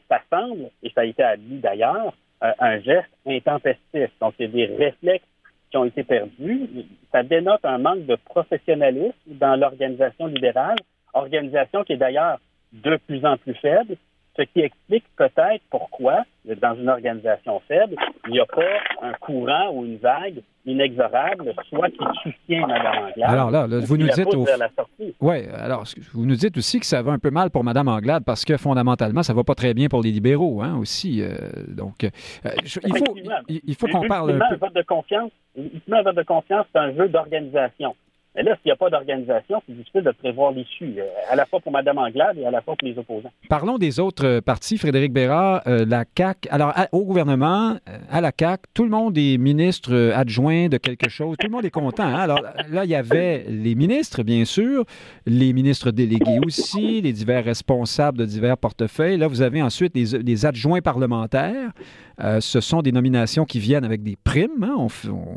ça 0.08 0.20
semble, 0.30 0.70
et 0.82 0.90
ça 0.90 1.02
a 1.02 1.04
été 1.04 1.22
admis 1.22 1.58
d'ailleurs, 1.58 2.14
un 2.40 2.80
geste 2.80 3.10
intempestif. 3.26 4.10
Donc, 4.20 4.34
il 4.38 4.46
y 4.46 4.62
a 4.64 4.66
des 4.66 4.76
réflexes 4.76 5.26
qui 5.70 5.76
ont 5.76 5.84
été 5.84 6.04
perdus. 6.04 6.68
Ça 7.12 7.22
dénote 7.22 7.64
un 7.64 7.76
manque 7.76 8.06
de 8.06 8.16
professionnalisme 8.16 9.12
dans 9.26 9.56
l'organisation 9.56 10.26
libérale, 10.26 10.78
organisation 11.12 11.84
qui 11.84 11.94
est 11.94 11.98
d'ailleurs 11.98 12.38
de 12.72 12.96
plus 12.96 13.26
en 13.26 13.36
plus 13.36 13.54
faible, 13.54 13.96
ce 14.36 14.42
qui 14.42 14.60
explique 14.60 15.04
peut-être 15.16 15.62
pourquoi, 15.70 16.24
dans 16.44 16.74
une 16.74 16.88
organisation 16.88 17.60
faible, 17.66 17.96
il 18.26 18.32
n'y 18.32 18.40
a 18.40 18.46
pas 18.46 18.62
un 19.02 19.12
courant 19.14 19.70
ou 19.72 19.84
une 19.84 19.98
vague 19.98 20.42
inexorable, 20.66 21.52
soit 21.68 21.88
qui 21.88 21.98
soutient 22.22 22.66
Mme 22.66 23.08
Anglade. 23.08 23.30
Alors 23.30 23.50
là, 23.50 23.66
vous 23.66 23.96
nous 23.96 24.08
dites 24.08 24.28
Oui, 25.20 25.46
alors 25.54 25.84
vous 26.12 26.26
nous 26.26 26.36
dites 26.36 26.56
aussi 26.56 26.80
que 26.80 26.86
ça 26.86 27.02
va 27.02 27.12
un 27.12 27.18
peu 27.18 27.30
mal 27.30 27.50
pour 27.50 27.64
Mme 27.64 27.88
Anglade 27.88 28.24
parce 28.24 28.44
que 28.44 28.56
fondamentalement, 28.56 29.22
ça 29.22 29.32
ne 29.32 29.36
va 29.36 29.44
pas 29.44 29.54
très 29.54 29.74
bien 29.74 29.88
pour 29.88 30.02
les 30.02 30.12
libéraux, 30.12 30.62
hein, 30.62 30.76
aussi. 30.78 31.22
Euh, 31.22 31.34
donc, 31.68 32.04
euh, 32.04 32.10
il 32.84 32.96
faut, 32.96 33.16
il, 33.48 33.74
faut 33.74 33.88
qu'on 33.88 34.06
parle 34.06 34.32
un 34.32 34.38
peu. 34.38 34.54
Un 34.54 34.56
vote 34.56 34.74
de 34.74 34.82
confiance, 34.82 35.30
un 35.56 36.02
vote 36.02 36.16
de 36.16 36.22
confiance, 36.22 36.66
c'est 36.72 36.78
un 36.78 36.94
jeu 36.94 37.08
d'organisation. 37.08 37.94
Mais 38.36 38.44
là, 38.44 38.54
s'il 38.56 38.66
n'y 38.66 38.72
a 38.72 38.76
pas 38.76 38.90
d'organisation, 38.90 39.60
c'est 39.66 39.74
difficile 39.74 40.02
de 40.02 40.12
prévoir 40.12 40.52
l'issue, 40.52 40.94
euh, 40.98 41.04
à 41.28 41.34
la 41.34 41.46
fois 41.46 41.58
pour 41.58 41.72
Mme 41.72 41.98
Anglade 41.98 42.38
et 42.38 42.46
à 42.46 42.52
la 42.52 42.60
fois 42.62 42.76
pour 42.76 42.86
les 42.86 42.96
opposants. 42.96 43.32
Parlons 43.48 43.76
des 43.76 43.98
autres 43.98 44.24
euh, 44.24 44.40
partis. 44.40 44.78
Frédéric 44.78 45.12
Bérard, 45.12 45.62
euh, 45.66 45.84
la 45.84 46.04
CAQ. 46.16 46.48
Alors, 46.50 46.72
au 46.92 47.04
gouvernement, 47.04 47.76
à 48.08 48.20
la 48.20 48.30
CAQ, 48.38 48.62
tout 48.72 48.84
le 48.84 48.90
monde 48.90 49.18
est 49.18 49.36
ministre 49.36 50.12
adjoint 50.14 50.68
de 50.68 50.76
quelque 50.76 51.10
chose. 51.10 51.36
Tout 51.40 51.48
le 51.48 51.52
monde 51.52 51.64
est 51.64 51.70
content. 51.70 52.04
Hein? 52.04 52.14
Alors 52.14 52.40
là, 52.70 52.84
il 52.84 52.90
y 52.90 52.94
avait 52.94 53.46
les 53.48 53.74
ministres, 53.74 54.22
bien 54.22 54.44
sûr, 54.44 54.84
les 55.26 55.52
ministres 55.52 55.90
délégués 55.90 56.38
aussi, 56.46 57.00
les 57.00 57.12
divers 57.12 57.44
responsables 57.44 58.18
de 58.18 58.26
divers 58.26 58.56
portefeuilles. 58.56 59.16
Là, 59.16 59.26
vous 59.26 59.42
avez 59.42 59.60
ensuite 59.60 59.96
les 59.96 60.46
adjoints 60.46 60.80
parlementaires. 60.80 61.72
Ce 62.40 62.60
sont 62.60 62.82
des 62.82 62.92
nominations 62.92 63.44
qui 63.44 63.58
viennent 63.58 63.84
avec 63.84 64.02
des 64.02 64.16
primes. 64.22 64.62
Hein? 64.62 64.86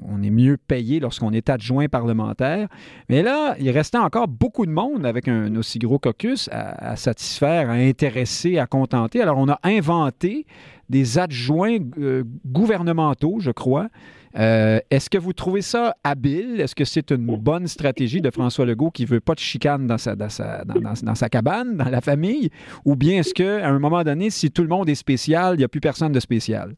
On, 0.10 0.22
est 0.22 0.30
mieux 0.30 0.58
payé 0.58 1.00
lorsqu'on 1.00 1.32
est 1.32 1.50
adjoint 1.50 1.88
parlementaire. 1.88 2.68
Mais 3.10 3.22
là, 3.22 3.56
il 3.60 3.70
restait 3.70 3.98
encore 3.98 4.28
beaucoup 4.28 4.66
de 4.66 4.72
monde 4.72 5.06
avec 5.06 5.28
un, 5.28 5.56
aussi 5.56 5.80
gros 5.80 6.00
caucus 6.00 6.50
à, 6.52 6.96
satisfaire, 6.96 7.70
à 7.70 7.74
intéresser, 7.74 8.58
à 8.58 8.66
contenter. 8.66 9.22
Alors, 9.22 9.38
on 9.38 9.50
a 9.50 9.60
inventé 9.64 10.46
des 10.90 11.18
adjoints 11.18 11.78
euh, 11.98 12.24
gouvernementaux, 12.46 13.38
je 13.40 13.52
crois, 13.52 13.90
euh, 14.38 14.80
est-ce 14.90 15.10
que 15.10 15.18
vous 15.18 15.34
trouvez 15.34 15.62
ça 15.62 15.96
habile? 16.04 16.60
Est-ce 16.60 16.76
que 16.76 16.86
c'est 16.86 17.12
une 17.12 17.26
bonne 17.38 17.68
stratégie 17.68 18.22
de 18.22 18.32
François 18.32 18.66
Legault 18.66 18.90
qui 18.90 19.06
veut 19.06 19.20
pas 19.20 19.36
de 19.36 19.40
chicane 19.40 19.86
dans 19.86 19.98
sa, 19.98 20.16
dans 20.16 20.30
sa, 20.30 21.30
cabane, 21.30 21.78
dans 21.78 21.90
la 21.90 22.02
famille? 22.02 22.50
Ou 22.86 22.96
bien 22.96 23.20
est-ce 23.20 23.34
qu'à 23.34 23.68
un 23.68 23.80
moment 23.80 24.04
donné, 24.04 24.30
si 24.30 24.50
tout 24.50 24.64
le 24.64 24.70
monde 24.70 24.90
est 24.90 24.96
spécial, 24.96 25.56
il 25.56 25.58
n'y 25.60 25.64
a 25.64 25.68
plus 25.68 25.82
personne 25.82 26.12
de 26.12 26.20
spécial? 26.20 26.74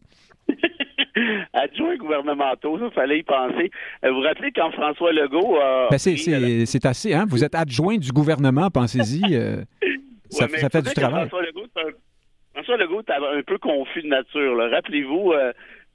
Adjoint 1.54 1.96
gouvernementaux, 1.98 2.80
ça 2.80 2.90
fallait 2.92 3.20
y 3.20 3.24
penser. 3.24 3.72
Euh, 4.04 4.10
vous 4.10 4.16
vous 4.18 4.22
rappelez 4.22 4.52
quand 4.52 4.72
François 4.72 5.12
Legault 5.12 5.58
a. 5.58 5.88
Ben 5.90 5.98
c'est 5.98 6.86
assez, 6.86 7.14
hein? 7.14 7.26
Vous 7.28 7.44
êtes 7.44 7.56
adjoint 7.56 7.98
du 7.98 8.12
gouvernement, 8.12 8.70
pensez-y. 8.70 9.36
Euh, 9.36 9.64
ça, 10.30 10.48
fait 10.48 10.82
du 10.82 10.94
travail. 10.94 11.28
François 11.28 11.46
Legault, 11.46 11.68
François 12.54 12.78
Legault 12.78 13.02
un 13.08 13.44
peu 13.44 13.58
confus 13.58 14.02
de 14.02 14.08
nature. 14.08 14.58
Rappelez-vous, 14.72 15.34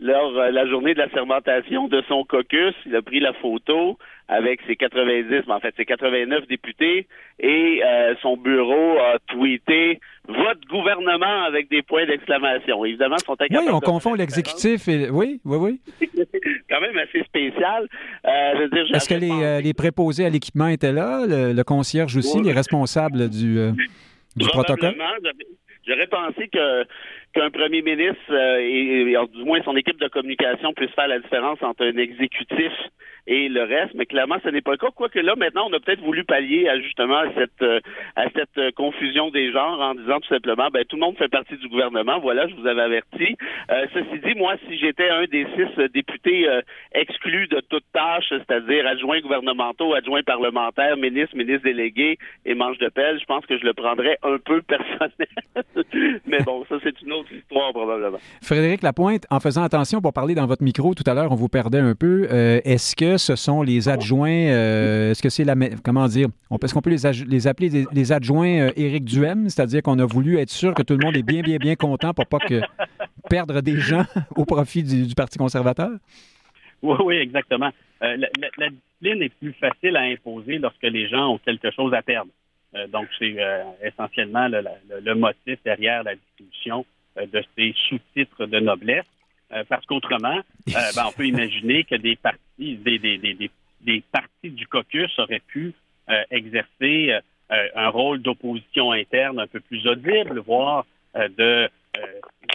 lors 0.00 0.32
de 0.32 0.38
euh, 0.38 0.50
la 0.50 0.66
journée 0.66 0.94
de 0.94 0.98
la 0.98 1.10
sermentation 1.10 1.86
de 1.88 2.02
son 2.08 2.24
caucus, 2.24 2.74
il 2.86 2.96
a 2.96 3.02
pris 3.02 3.20
la 3.20 3.32
photo 3.34 3.98
avec 4.28 4.60
ses 4.66 4.76
90, 4.76 5.28
mais 5.46 5.52
en 5.52 5.60
fait 5.60 5.74
ses 5.76 5.84
89 5.84 6.46
députés, 6.46 7.06
et 7.38 7.82
euh, 7.84 8.14
son 8.22 8.36
bureau 8.36 8.98
a 8.98 9.18
tweeté 9.26 10.00
votre 10.28 10.60
gouvernement 10.68 11.44
avec 11.44 11.68
des 11.68 11.82
points 11.82 12.06
d'exclamation. 12.06 12.84
Évidemment, 12.84 13.18
sont 13.18 13.36
Oui, 13.40 13.68
on 13.70 13.80
confond 13.80 14.14
l'exécutif 14.14 14.88
et 14.88 15.10
oui, 15.10 15.40
oui, 15.44 15.56
oui. 15.56 15.80
quand 16.70 16.80
même 16.80 16.96
assez 16.98 17.22
spécial. 17.24 17.86
Euh, 18.24 18.68
Est-ce 18.94 19.08
que 19.08 19.14
les, 19.14 19.62
les, 19.62 19.74
préposés 19.74 20.24
à 20.24 20.30
l'équipement 20.30 20.68
étaient 20.68 20.92
là, 20.92 21.26
le, 21.26 21.62
concierge 21.62 22.16
aussi, 22.16 22.40
les 22.40 22.52
responsables 22.52 23.28
du, 23.28 23.58
du 24.36 24.46
protocole? 24.46 24.94
J'aurais 25.86 26.06
pensé 26.06 26.48
que 26.48 26.84
qu'un 27.32 27.50
premier 27.50 27.82
ministre 27.82 28.32
et, 28.60 29.14
du 29.32 29.44
moins 29.44 29.62
son 29.62 29.76
équipe 29.76 30.00
de 30.00 30.08
communication 30.08 30.72
puisse 30.72 30.90
faire 30.92 31.08
la 31.08 31.18
différence 31.18 31.62
entre 31.62 31.84
un 31.84 31.96
exécutif 31.96 32.72
et 33.26 33.48
le 33.48 33.62
reste, 33.62 33.94
mais 33.94 34.06
clairement, 34.06 34.38
ce 34.42 34.48
n'est 34.48 34.60
pas 34.60 34.72
le 34.72 34.76
cas. 34.76 34.88
Quoique 34.94 35.18
là, 35.18 35.34
maintenant, 35.36 35.68
on 35.68 35.72
a 35.72 35.80
peut-être 35.80 36.00
voulu 36.00 36.24
pallier 36.24 36.68
justement 36.82 37.18
à 37.18 37.32
cette, 37.34 37.62
euh, 37.62 37.80
à 38.16 38.24
cette 38.30 38.58
euh, 38.58 38.70
confusion 38.72 39.30
des 39.30 39.52
genres 39.52 39.80
en 39.80 39.94
disant 39.94 40.20
tout 40.20 40.28
simplement, 40.28 40.68
ben, 40.72 40.84
tout 40.84 40.96
le 40.96 41.00
monde 41.00 41.16
fait 41.16 41.28
partie 41.28 41.56
du 41.56 41.68
gouvernement. 41.68 42.18
Voilà, 42.18 42.48
je 42.48 42.54
vous 42.54 42.66
avais 42.66 42.82
averti. 42.82 43.36
Euh, 43.70 43.86
ceci 43.94 44.20
dit, 44.24 44.34
moi, 44.36 44.54
si 44.66 44.78
j'étais 44.78 45.08
un 45.08 45.24
des 45.24 45.46
six 45.56 45.90
députés 45.92 46.48
exclus 46.92 47.46
de 47.48 47.60
toute 47.68 47.84
tâche, 47.92 48.28
c'est-à-dire 48.30 48.86
adjoints 48.86 49.20
gouvernementaux, 49.20 49.94
adjoints 49.94 50.22
parlementaires, 50.22 50.96
ministres, 50.96 51.36
ministres 51.36 51.64
délégués 51.64 52.18
et 52.44 52.54
manche 52.54 52.78
de 52.78 52.88
pelle, 52.88 53.20
je 53.20 53.24
pense 53.24 53.44
que 53.46 53.58
je 53.58 53.64
le 53.64 53.74
prendrais 53.74 54.18
un 54.22 54.38
peu 54.38 54.62
personnel. 54.62 55.28
mais 56.26 56.42
bon, 56.44 56.64
ça, 56.68 56.76
c'est 56.82 57.00
une 57.02 57.12
autre 57.12 57.19
histoire, 57.30 57.72
probablement. 57.72 58.18
Frédéric 58.42 58.82
Lapointe, 58.82 59.26
en 59.30 59.40
faisant 59.40 59.62
attention 59.62 60.00
pour 60.00 60.12
parler 60.12 60.34
dans 60.34 60.46
votre 60.46 60.62
micro 60.62 60.94
tout 60.94 61.04
à 61.06 61.14
l'heure, 61.14 61.32
on 61.32 61.36
vous 61.36 61.48
perdait 61.48 61.78
un 61.78 61.94
peu. 61.94 62.24
Est-ce 62.30 62.96
que 62.96 63.16
ce 63.16 63.36
sont 63.36 63.62
les 63.62 63.88
adjoints, 63.88 64.50
euh, 64.50 65.10
est-ce 65.10 65.22
que 65.22 65.28
c'est 65.28 65.44
la, 65.44 65.54
comment 65.84 66.06
dire, 66.06 66.28
est-ce 66.62 66.74
qu'on 66.74 66.80
peut 66.80 66.90
les, 66.90 67.24
les 67.26 67.46
appeler 67.46 67.86
les, 67.92 68.12
adjoints 68.12 68.60
euh, 68.60 68.72
Éric 68.76 69.04
Duhem, 69.04 69.48
c'est-à-dire 69.48 69.82
qu'on 69.82 69.98
a 69.98 70.04
voulu 70.04 70.38
être 70.38 70.50
sûr 70.50 70.74
que 70.74 70.82
tout 70.82 70.96
le 70.96 71.04
monde 71.04 71.16
est 71.16 71.22
bien, 71.22 71.42
bien, 71.42 71.56
bien 71.56 71.76
content 71.76 72.14
pour 72.14 72.26
pas 72.26 72.38
que 72.38 72.60
perdre 73.28 73.60
des 73.60 73.76
gens 73.76 74.04
au 74.36 74.44
profit 74.44 74.82
du, 74.82 75.14
Parti 75.14 75.38
conservateur? 75.38 75.90
Oui, 76.82 76.96
oui, 77.04 77.16
exactement. 77.16 77.70
Euh, 78.02 78.16
la, 78.56 78.68
discipline 78.70 79.22
est 79.22 79.34
plus 79.38 79.52
facile 79.54 79.96
à 79.96 80.02
imposer 80.02 80.58
lorsque 80.58 80.82
les 80.82 81.08
gens 81.08 81.34
ont 81.34 81.38
quelque 81.38 81.70
chose 81.70 81.92
à 81.92 82.02
perdre. 82.02 82.30
donc, 82.88 83.08
c'est 83.18 83.36
essentiellement 83.82 84.48
le, 84.48 85.14
motif 85.14 85.58
derrière 85.64 86.02
la 86.02 86.14
distribution 86.14 86.86
de 87.16 87.44
ces 87.56 87.74
sous-titres 87.88 88.46
de 88.46 88.60
noblesse. 88.60 89.04
parce 89.68 89.84
qu'autrement, 89.86 90.40
ben, 90.66 91.04
on 91.06 91.12
peut 91.12 91.26
imaginer 91.26 91.84
que 91.84 91.96
des 91.96 92.16
partis 92.16 92.40
des, 92.60 92.98
des, 92.98 93.18
des, 93.80 94.02
partis 94.12 94.50
du 94.50 94.66
caucus 94.66 95.18
auraient 95.18 95.42
pu 95.46 95.74
euh, 96.08 96.22
exercer 96.30 97.12
euh, 97.50 97.68
un 97.74 97.88
rôle 97.88 98.20
d'opposition 98.20 98.92
interne 98.92 99.38
un 99.40 99.46
peu 99.46 99.60
plus 99.60 99.86
audible, 99.86 100.40
voire 100.40 100.86
euh, 101.16 101.28
de 101.36 101.68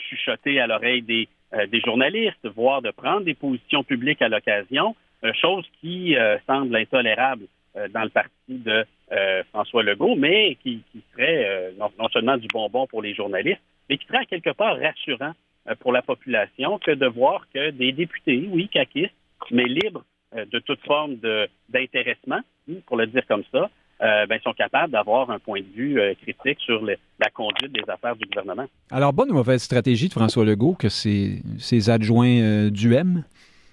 chuchoter 0.09 0.59
à 0.59 0.67
l'oreille 0.67 1.01
des, 1.01 1.27
des 1.69 1.81
journalistes, 1.81 2.47
voire 2.55 2.81
de 2.81 2.91
prendre 2.91 3.21
des 3.21 3.33
positions 3.33 3.83
publiques 3.83 4.21
à 4.21 4.29
l'occasion, 4.29 4.95
chose 5.41 5.65
qui 5.81 6.15
semble 6.47 6.75
intolérable 6.75 7.45
dans 7.93 8.03
le 8.03 8.09
parti 8.09 8.31
de 8.49 8.85
François 9.49 9.83
Legault, 9.83 10.15
mais 10.15 10.55
qui, 10.63 10.83
serait 11.11 11.73
non, 11.77 11.91
non, 11.99 12.07
seulement 12.09 12.37
du 12.37 12.47
bonbon 12.47 12.87
pour 12.87 13.01
les 13.01 13.13
journalistes, 13.13 13.61
mais 13.89 13.97
qui 13.97 14.05
serait 14.07 14.25
quelque 14.25 14.51
part 14.51 14.77
rassurant 14.79 15.33
pour 15.79 15.91
la 15.91 16.01
population 16.01 16.77
que 16.79 16.91
de 16.91 17.07
voir 17.07 17.47
que 17.53 17.71
des 17.71 17.91
députés, 17.91 18.47
oui, 18.51 18.69
caquistes, 18.69 19.13
mais 19.51 19.65
libres 19.65 20.03
euh, 20.36 20.45
de 20.51 20.59
toute 20.59 20.79
forme 20.81 21.15
d'intéressement, 21.69 22.39
pour 22.88 22.97
le 22.97 23.07
dire 23.07 23.25
comme 23.27 23.43
ça, 23.51 23.69
euh, 24.01 24.25
ben, 24.25 24.39
sont 24.43 24.53
capables 24.53 24.91
d'avoir 24.91 25.29
un 25.29 25.39
point 25.39 25.61
de 25.61 25.73
vue 25.73 25.99
euh, 25.99 26.13
critique 26.21 26.59
sur 26.59 26.83
la 26.83 27.29
conduite 27.33 27.71
des 27.71 27.89
affaires 27.89 28.15
du 28.15 28.25
gouvernement. 28.25 28.65
Alors, 28.91 29.13
bonne 29.13 29.31
ou 29.31 29.36
mauvaise 29.36 29.63
stratégie 29.63 30.09
de 30.09 30.13
François 30.13 30.43
Legault 30.43 30.73
que 30.73 30.89
ses, 30.89 31.41
ses 31.57 31.89
adjoints 31.89 32.69
du 32.69 32.93
M? 32.93 33.23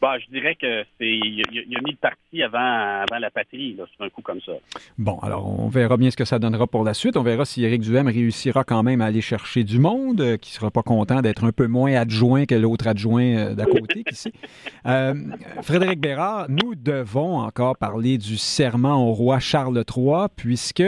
Bah, 0.03 0.18
je 0.18 0.26
dirais 0.36 0.57
que 0.57 0.82
c'est 0.98 1.09
il, 1.09 1.42
a 1.48 1.80
mis 1.80 1.92
le 1.92 1.96
parti 1.96 2.42
avant, 2.42 2.59
avant 2.59 3.20
la 3.20 3.30
patrie, 3.30 3.76
sur 3.76 4.05
un 4.05 4.09
coup 4.09 4.20
comme 4.20 4.40
ça. 4.40 4.50
Bon, 4.98 5.16
alors 5.20 5.61
on 5.61 5.68
verra 5.68 5.96
bien 5.96 6.11
ce 6.11 6.16
que 6.16 6.24
ça 6.24 6.40
donnera 6.40 6.66
pour 6.66 6.82
la 6.82 6.92
suite. 6.92 7.16
On 7.16 7.22
verra 7.22 7.44
si 7.44 7.62
Éric 7.62 7.82
Duhem 7.82 8.09
réussira 8.09 8.64
quand 8.64 8.82
même 8.82 9.00
à 9.00 9.07
aller 9.07 9.20
chercher 9.20 9.62
du 9.62 9.78
monde, 9.78 10.20
euh, 10.20 10.36
qui 10.36 10.50
sera 10.50 10.72
pas 10.72 10.82
content 10.82 11.22
d'être 11.22 11.44
un 11.44 11.53
peu 11.53 11.68
moins 11.68 11.94
adjoint 11.94 12.46
que 12.46 12.57
l'autre 12.57 12.88
adjoint 12.88 13.36
euh, 13.36 13.55
d'à 13.55 13.64
côté, 13.64 14.03
sait. 14.11 14.32
Euh, 14.86 15.14
Frédéric 15.62 16.00
Bérard, 16.00 16.46
nous 16.48 16.74
devons 16.74 17.38
encore 17.38 17.76
parler 17.76 18.18
du 18.18 18.36
serment 18.36 19.09
au 19.09 19.12
roi 19.12 19.38
Charles 19.38 19.84
III, 19.88 20.26
puisque 20.34 20.82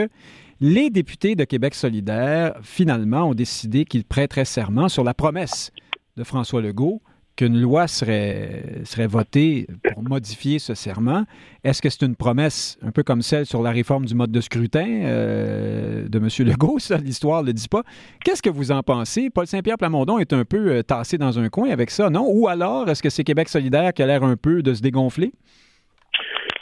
les 0.59 0.89
députés 0.89 1.35
de 1.35 1.45
Québec 1.45 1.75
solidaire, 1.75 2.55
finalement, 2.61 3.29
ont 3.29 3.33
décidé 3.33 3.85
qu'ils 3.85 4.03
prêteraient 4.03 4.43
serment 4.43 4.89
sur 4.89 5.05
la 5.05 5.13
promesse 5.13 5.71
de 6.17 6.25
François 6.25 6.61
Legault 6.61 7.01
qu'une 7.35 7.59
loi 7.59 7.87
serait, 7.87 8.61
votée 9.07 9.67
pour 9.91 10.03
modifier 10.03 10.59
ce 10.59 10.73
serment. 10.73 11.25
Est-ce 11.63 11.81
que 11.81 11.89
c'est 11.89 12.05
une 12.05 12.15
promesse 12.15 12.79
un 12.81 12.91
peu 12.91 13.03
comme 13.03 13.21
celle 13.21 13.45
sur 13.45 13.61
la 13.61 13.71
réforme 13.71 14.05
du 14.05 14.15
mode 14.15 14.31
de 14.31 14.41
scrutin 14.41 14.87
euh, 15.03 16.07
de 16.07 16.17
M. 16.17 16.29
Legault? 16.47 16.79
Ça, 16.79 16.97
l'histoire 16.97 17.41
ne 17.41 17.47
le 17.47 17.53
dit 17.53 17.67
pas. 17.67 17.83
Qu'est-ce 18.23 18.41
que 18.41 18.49
vous 18.49 18.71
en 18.71 18.83
pensez? 18.83 19.29
Paul 19.29 19.47
Saint-Pierre 19.47 19.77
Plamondon 19.77 20.19
est 20.19 20.33
un 20.33 20.45
peu 20.45 20.71
euh, 20.71 20.83
tassé 20.83 21.17
dans 21.17 21.37
un 21.39 21.49
coin 21.49 21.69
avec 21.69 21.89
ça, 21.89 22.09
non? 22.09 22.25
Ou 22.29 22.47
alors, 22.47 22.89
est-ce 22.89 23.03
que 23.03 23.09
c'est 23.09 23.23
Québec 23.23 23.49
solidaire 23.49 23.93
qui 23.93 24.01
a 24.01 24.05
l'air 24.05 24.23
un 24.23 24.37
peu 24.37 24.61
de 24.61 24.73
se 24.73 24.81
dégonfler? 24.81 25.31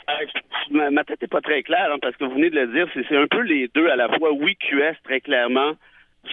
Euh, 0.09 0.89
ma, 0.91 1.03
tête 1.03 1.21
n'est 1.21 1.27
pas 1.27 1.41
très 1.41 1.61
claire, 1.63 1.91
hein, 1.91 1.97
parce 2.01 2.15
que 2.15 2.25
vous 2.25 2.33
venez 2.33 2.49
de 2.49 2.59
le 2.59 2.67
dire, 2.67 2.87
c'est 2.93 3.17
un 3.17 3.27
peu 3.27 3.41
les 3.41 3.69
deux 3.75 3.89
à 3.89 3.95
la 3.95 4.09
fois. 4.17 4.31
Oui, 4.31 4.55
QS, 4.55 4.95
très 5.03 5.21
clairement, 5.21 5.73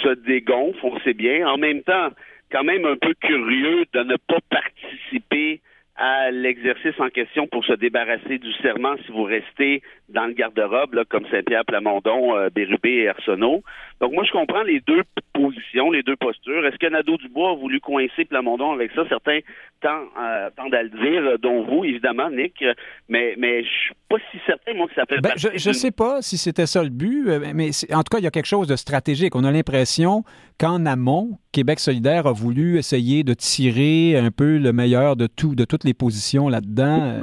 se 0.02 0.14
dégonfle, 0.26 0.78
on 0.82 0.98
sait 1.00 1.14
bien. 1.14 1.46
En 1.46 1.58
même 1.58 1.82
temps, 1.82 2.10
quand 2.50 2.64
même 2.64 2.84
un 2.84 2.96
peu 2.96 3.14
curieux 3.20 3.84
de 3.92 4.02
ne 4.02 4.16
pas 4.16 4.40
participer 4.50 5.60
à 5.96 6.30
l'exercice 6.30 6.98
en 6.98 7.10
question 7.10 7.46
pour 7.46 7.64
se 7.64 7.74
débarrasser 7.74 8.38
du 8.38 8.52
serment 8.54 8.96
si 9.04 9.12
vous 9.12 9.24
restez 9.24 9.82
dans 10.12 10.26
le 10.26 10.32
garde-robe, 10.32 11.04
comme 11.08 11.24
Saint-Pierre, 11.30 11.64
Plamondon, 11.64 12.36
euh, 12.36 12.50
Bérubé 12.50 12.90
et 12.90 13.08
Arsenault. 13.08 13.62
Donc 14.00 14.12
moi, 14.12 14.24
je 14.24 14.32
comprends 14.32 14.62
les 14.62 14.80
deux 14.80 15.02
positions, 15.32 15.90
les 15.90 16.02
deux 16.02 16.16
postures. 16.16 16.64
Est-ce 16.66 16.76
que 16.76 16.86
Nadeau-Dubois 16.86 17.50
a 17.50 17.54
voulu 17.54 17.80
coincer 17.80 18.24
Plamondon 18.24 18.72
avec 18.72 18.90
ça? 18.92 19.02
Certains 19.08 19.40
tendent, 19.80 20.08
euh, 20.18 20.76
à 20.76 20.82
le 20.82 20.88
dire, 20.88 21.22
euh, 21.22 21.38
dont 21.38 21.64
vous, 21.64 21.84
évidemment, 21.84 22.30
Nick, 22.30 22.64
mais, 23.08 23.34
mais 23.38 23.62
je 23.62 23.68
suis 23.68 23.94
pas 24.08 24.16
si 24.30 24.38
certain, 24.46 24.74
moi, 24.74 24.88
que 24.88 24.94
ça 24.94 25.06
fait 25.06 25.20
ben, 25.20 25.32
Je 25.36 25.68
ne 25.68 25.74
sais 25.74 25.90
pas 25.90 26.22
si 26.22 26.36
c'était 26.38 26.66
ça 26.66 26.82
le 26.82 26.90
but, 26.90 27.26
mais 27.54 27.70
en 27.92 28.02
tout 28.02 28.10
cas, 28.10 28.18
il 28.18 28.24
y 28.24 28.26
a 28.26 28.30
quelque 28.30 28.46
chose 28.46 28.66
de 28.66 28.76
stratégique. 28.76 29.34
On 29.36 29.44
a 29.44 29.52
l'impression 29.52 30.24
qu'en 30.58 30.84
amont, 30.86 31.38
Québec 31.52 31.78
solidaire 31.78 32.26
a 32.26 32.32
voulu 32.32 32.78
essayer 32.78 33.22
de 33.22 33.34
tirer 33.34 34.16
un 34.16 34.30
peu 34.30 34.58
le 34.58 34.72
meilleur 34.72 35.16
de 35.16 35.26
tout, 35.26 35.54
de 35.54 35.64
toutes 35.64 35.84
les 35.84 35.94
positions 35.94 36.48
là-dedans. 36.48 37.20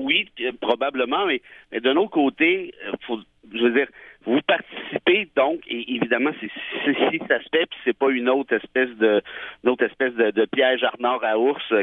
Oui, 0.00 0.28
probablement, 0.60 1.26
mais, 1.26 1.40
mais 1.70 1.80
d'un 1.80 1.96
autre 1.96 2.10
côté, 2.10 2.74
faut, 3.06 3.18
je 3.52 3.62
veux 3.62 3.72
dire, 3.72 3.88
vous 4.24 4.40
participez 4.46 5.28
donc, 5.36 5.60
et 5.66 5.94
évidemment, 5.94 6.30
c'est 6.40 6.50
se 6.84 6.92
fait, 6.92 7.66
puis 7.66 7.78
c'est 7.84 7.96
pas 7.96 8.10
une 8.10 8.28
autre 8.28 8.54
espèce 8.54 8.90
de, 8.96 9.22
autre 9.64 9.84
espèce 9.84 10.14
de, 10.14 10.30
de 10.30 10.44
piège 10.46 10.82
Arnor 10.84 11.24
à 11.24 11.38
ours 11.38 11.62
euh, 11.72 11.82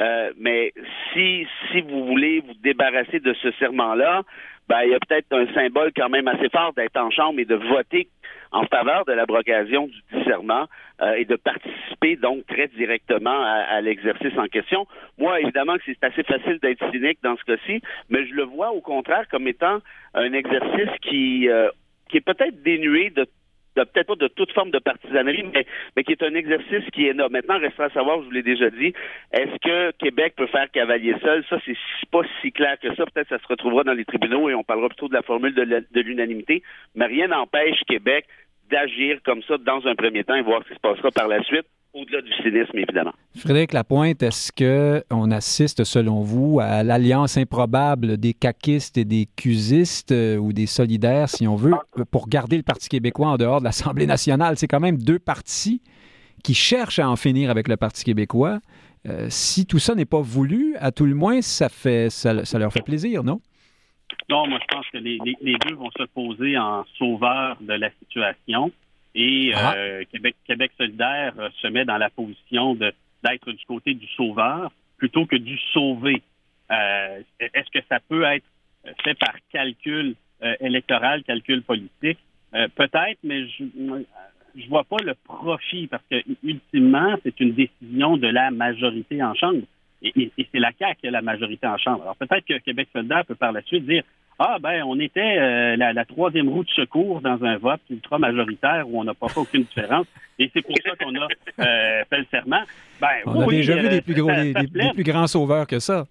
euh, 0.00 0.32
mais 0.38 0.72
si 1.12 1.46
si 1.70 1.80
vous 1.82 2.04
voulez 2.06 2.40
vous 2.40 2.54
débarrasser 2.62 3.20
de 3.20 3.34
ce 3.34 3.50
serment-là, 3.52 4.22
ben 4.68 4.82
il 4.84 4.90
y 4.90 4.94
a 4.94 4.98
peut-être 5.00 5.32
un 5.32 5.52
symbole 5.54 5.92
quand 5.94 6.08
même 6.08 6.28
assez 6.28 6.48
fort 6.48 6.72
d'être 6.74 6.96
en 6.96 7.10
chambre 7.10 7.38
et 7.40 7.44
de 7.44 7.54
voter 7.54 8.08
en 8.52 8.64
faveur 8.66 9.04
de 9.06 9.12
l'abrogation 9.12 9.86
du 9.86 10.00
discernement 10.12 10.66
euh, 11.00 11.14
et 11.14 11.24
de 11.24 11.36
participer 11.36 12.16
donc 12.16 12.46
très 12.46 12.68
directement 12.68 13.42
à, 13.42 13.80
l'exercice 13.80 14.36
en 14.36 14.46
question. 14.46 14.86
Moi, 15.18 15.40
évidemment 15.40 15.76
que 15.76 15.82
c'est 15.86 16.04
assez 16.04 16.22
facile 16.22 16.58
d'être 16.60 16.90
cynique 16.90 17.18
dans 17.22 17.36
ce 17.36 17.44
cas-ci, 17.44 17.82
mais 18.10 18.26
je 18.26 18.34
le 18.34 18.44
vois 18.44 18.72
au 18.72 18.80
contraire 18.80 19.26
comme 19.30 19.48
étant 19.48 19.78
un 20.14 20.32
exercice 20.32 20.90
qui, 21.00 21.48
euh, 21.48 21.70
qui 22.10 22.18
est 22.18 22.24
peut-être 22.24 22.62
dénué 22.62 23.10
de 23.10 23.26
peut-être 23.74 24.06
pas 24.06 24.14
de 24.16 24.28
toute 24.28 24.52
forme 24.52 24.70
de 24.70 24.78
partisanerie, 24.78 25.44
mais, 25.52 25.66
mais 25.96 26.04
qui 26.04 26.12
est 26.12 26.22
un 26.22 26.34
exercice 26.34 26.84
qui 26.92 27.06
est 27.06 27.10
énorme. 27.10 27.32
Maintenant, 27.32 27.58
restera 27.58 27.84
à 27.84 27.90
savoir, 27.90 28.20
je 28.20 28.26
vous 28.26 28.30
l'ai 28.30 28.42
déjà 28.42 28.70
dit, 28.70 28.92
est-ce 29.32 29.58
que 29.58 29.90
Québec 29.98 30.34
peut 30.36 30.46
faire 30.46 30.70
cavalier 30.70 31.14
seul? 31.22 31.44
Ça, 31.48 31.58
c'est 31.64 31.76
pas 32.10 32.22
si 32.40 32.52
clair 32.52 32.78
que 32.80 32.94
ça. 32.94 33.04
Peut-être 33.06 33.28
que 33.28 33.36
ça 33.36 33.42
se 33.42 33.48
retrouvera 33.48 33.84
dans 33.84 33.94
les 33.94 34.04
tribunaux 34.04 34.48
et 34.48 34.54
on 34.54 34.64
parlera 34.64 34.88
plutôt 34.88 35.08
de 35.08 35.14
la 35.14 35.22
formule 35.22 35.54
de 35.54 36.00
l'unanimité. 36.00 36.62
Mais 36.94 37.06
rien 37.06 37.28
n'empêche 37.28 37.80
Québec 37.86 38.26
d'agir 38.70 39.18
comme 39.24 39.42
ça 39.42 39.58
dans 39.58 39.86
un 39.86 39.94
premier 39.94 40.24
temps 40.24 40.34
et 40.34 40.42
voir 40.42 40.62
ce 40.62 40.68
qui 40.68 40.74
se 40.74 40.80
passera 40.80 41.10
par 41.10 41.28
la 41.28 41.42
suite 41.42 41.66
au-delà 41.94 42.22
du 42.22 42.32
cynisme, 42.42 42.76
évidemment. 42.78 43.12
Frédéric 43.36 43.72
Lapointe, 43.72 44.22
est-ce 44.22 44.52
qu'on 44.52 45.30
assiste, 45.30 45.84
selon 45.84 46.20
vous, 46.20 46.60
à 46.60 46.82
l'alliance 46.82 47.36
improbable 47.36 48.16
des 48.16 48.34
caquistes 48.34 48.98
et 48.98 49.04
des 49.04 49.26
cusistes 49.36 50.12
euh, 50.12 50.36
ou 50.36 50.52
des 50.52 50.66
solidaires, 50.66 51.28
si 51.28 51.46
on 51.46 51.56
veut, 51.56 51.74
pour 52.10 52.28
garder 52.28 52.56
le 52.56 52.62
Parti 52.62 52.88
québécois 52.88 53.28
en 53.28 53.36
dehors 53.36 53.60
de 53.60 53.64
l'Assemblée 53.64 54.06
nationale? 54.06 54.56
C'est 54.56 54.68
quand 54.68 54.80
même 54.80 54.98
deux 54.98 55.18
partis 55.18 55.82
qui 56.42 56.54
cherchent 56.54 56.98
à 56.98 57.08
en 57.08 57.16
finir 57.16 57.50
avec 57.50 57.68
le 57.68 57.76
Parti 57.76 58.04
québécois. 58.04 58.60
Euh, 59.08 59.26
si 59.28 59.66
tout 59.66 59.78
ça 59.78 59.94
n'est 59.94 60.04
pas 60.04 60.20
voulu, 60.20 60.76
à 60.78 60.92
tout 60.92 61.06
le 61.06 61.14
moins, 61.14 61.42
ça, 61.42 61.68
fait, 61.68 62.10
ça 62.10 62.58
leur 62.58 62.72
fait 62.72 62.82
plaisir, 62.82 63.22
non? 63.22 63.40
Non, 64.28 64.46
moi, 64.46 64.58
je 64.60 64.74
pense 64.74 64.86
que 64.90 64.98
les, 64.98 65.18
deux 65.18 65.74
vont 65.74 65.90
se 65.90 66.04
poser 66.04 66.56
en 66.56 66.84
sauveur 66.98 67.56
de 67.60 67.72
la 67.74 67.90
situation. 67.98 68.70
Et 69.14 69.52
ah. 69.54 69.74
euh, 69.76 70.04
Québec, 70.10 70.36
Québec 70.46 70.72
solidaire 70.76 71.34
euh, 71.38 71.48
se 71.60 71.66
met 71.68 71.84
dans 71.84 71.98
la 71.98 72.10
position 72.10 72.74
d'être 72.74 73.52
du 73.52 73.64
côté 73.66 73.94
du 73.94 74.06
sauveur 74.08 74.72
plutôt 74.96 75.26
que 75.26 75.36
du 75.36 75.58
sauvé. 75.72 76.22
Euh, 76.70 77.20
est-ce 77.40 77.70
que 77.70 77.84
ça 77.88 77.98
peut 78.08 78.24
être 78.24 78.46
fait 79.04 79.14
par 79.14 79.34
calcul 79.52 80.14
électoral, 80.60 81.22
calcul 81.22 81.62
politique? 81.62 82.18
peut-être, 82.74 83.18
mais 83.22 83.46
je 83.48 83.64
je 84.54 84.68
vois 84.68 84.84
pas 84.84 84.96
le 85.02 85.14
profit 85.14 85.86
parce 85.86 86.02
que 86.10 86.16
ultimement, 86.42 87.14
c'est 87.22 87.38
une 87.40 87.52
décision 87.52 88.16
de 88.16 88.26
la 88.26 88.50
majorité 88.50 89.22
en 89.22 89.34
chambre. 89.34 89.62
Et, 90.02 90.32
c'est 90.36 90.58
la 90.58 90.72
CAQ 90.78 91.00
qui 91.00 91.08
a 91.08 91.10
la 91.10 91.22
majorité 91.22 91.66
en 91.66 91.78
chambre. 91.78 92.02
Alors 92.02 92.16
peut-être 92.16 92.44
que 92.44 92.58
Québec 92.58 92.88
solidaire 92.92 93.24
peut 93.24 93.36
par 93.36 93.52
la 93.52 93.62
suite 93.62 93.86
dire 93.86 94.02
Ah 94.44 94.58
ben 94.58 94.82
on 94.82 94.98
était 94.98 95.38
euh, 95.38 95.76
la, 95.76 96.04
troisième 96.04 96.48
roue 96.48 96.64
de 96.64 96.70
secours 96.70 97.20
dans 97.20 97.44
un 97.44 97.58
vote 97.58 97.80
ultra 97.88 98.18
majoritaire 98.18 98.88
où 98.88 98.98
on 98.98 99.04
n'a 99.04 99.14
pas 99.14 99.28
fait 99.28 99.38
aucune 99.38 99.62
différence. 99.62 100.06
Et 100.40 100.50
c'est 100.52 100.62
pour 100.62 100.74
ça 100.84 100.96
qu'on 100.96 101.14
a 101.14 101.28
euh, 101.60 102.04
fait 102.10 102.18
le 102.18 102.26
serment. 102.28 102.62
Ben, 103.00 103.08
on 103.24 103.42
a 103.42 103.46
déjà 103.46 103.76
vu 103.76 103.88
des, 103.88 104.00
plus 104.00 104.14
gros, 104.14 104.32
des, 104.32 104.54
plus 104.94 105.04
grands 105.04 105.28
sauveurs 105.28 105.68
que 105.68 105.78
ça. 105.78 106.06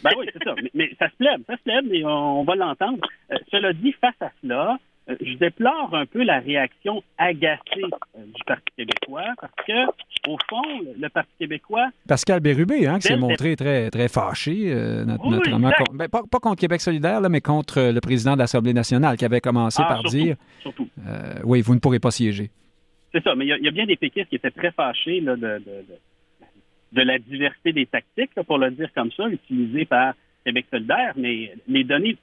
Ben 0.00 0.12
oui, 0.16 0.26
c'est 0.32 0.44
ça. 0.44 0.54
Mais, 0.74 0.92
ça 0.96 1.08
se 1.10 1.16
plaît, 1.16 1.34
ça 1.48 1.56
se 1.56 1.62
plaît, 1.62 1.82
mais 1.82 2.04
on, 2.04 2.44
va 2.44 2.54
l'entendre. 2.54 2.98
Euh, 3.32 3.36
cela 3.50 3.72
dit, 3.72 3.92
face 4.00 4.14
à 4.20 4.30
cela, 4.42 4.78
euh, 4.78 4.91
je 5.08 5.36
déplore 5.36 5.94
un 5.94 6.06
peu 6.06 6.22
la 6.22 6.38
réaction 6.38 7.02
agacée 7.18 7.82
euh, 8.16 8.24
du 8.24 8.44
Parti 8.46 8.64
québécois 8.76 9.24
parce 9.40 9.52
que, 9.66 9.86
au 10.28 10.38
fond, 10.48 10.62
le 10.98 11.08
Parti 11.08 11.30
québécois. 11.38 11.90
Pascal 12.06 12.40
Bérubé, 12.40 12.86
hein, 12.86 12.98
qui 12.98 13.08
s'est 13.08 13.16
montré 13.16 13.56
très, 13.56 13.90
très 13.90 14.08
fâché, 14.08 14.72
euh, 14.72 15.04
notamment. 15.04 15.70
Ben, 15.92 16.08
pas, 16.08 16.22
contre 16.22 16.60
Québec 16.60 16.80
solidaire, 16.80 17.20
là, 17.20 17.28
mais 17.28 17.40
contre 17.40 17.90
le 17.92 18.00
président 18.00 18.34
de 18.34 18.38
l'Assemblée 18.38 18.72
nationale 18.72 19.16
qui 19.16 19.24
avait 19.24 19.40
commencé 19.40 19.82
ah, 19.84 19.88
par 19.88 20.02
dire 20.04 20.36
Oui, 21.44 21.62
vous 21.62 21.74
ne 21.74 21.80
pourrez 21.80 21.98
pas 21.98 22.10
siéger. 22.10 22.50
C'est 23.12 23.22
ça, 23.22 23.34
mais 23.34 23.44
il 23.44 23.64
y, 23.64 23.68
a 23.68 23.70
bien 23.72 23.84
des 23.84 23.96
péquistes 23.96 24.28
qui 24.28 24.36
étaient 24.36 24.50
très 24.50 24.70
fâchés 24.70 25.20
de, 25.20 25.34
de, 25.34 27.02
la 27.02 27.18
diversité 27.18 27.72
des 27.72 27.86
tactiques, 27.86 28.30
pour 28.46 28.56
le 28.56 28.70
dire 28.70 28.88
comme 28.94 29.10
ça, 29.12 29.28
utilisées 29.28 29.84
par 29.84 30.14
Québec 30.44 30.66
solidaire, 30.70 31.12
mais 31.16 31.52
les 31.68 31.84
données 31.84 32.16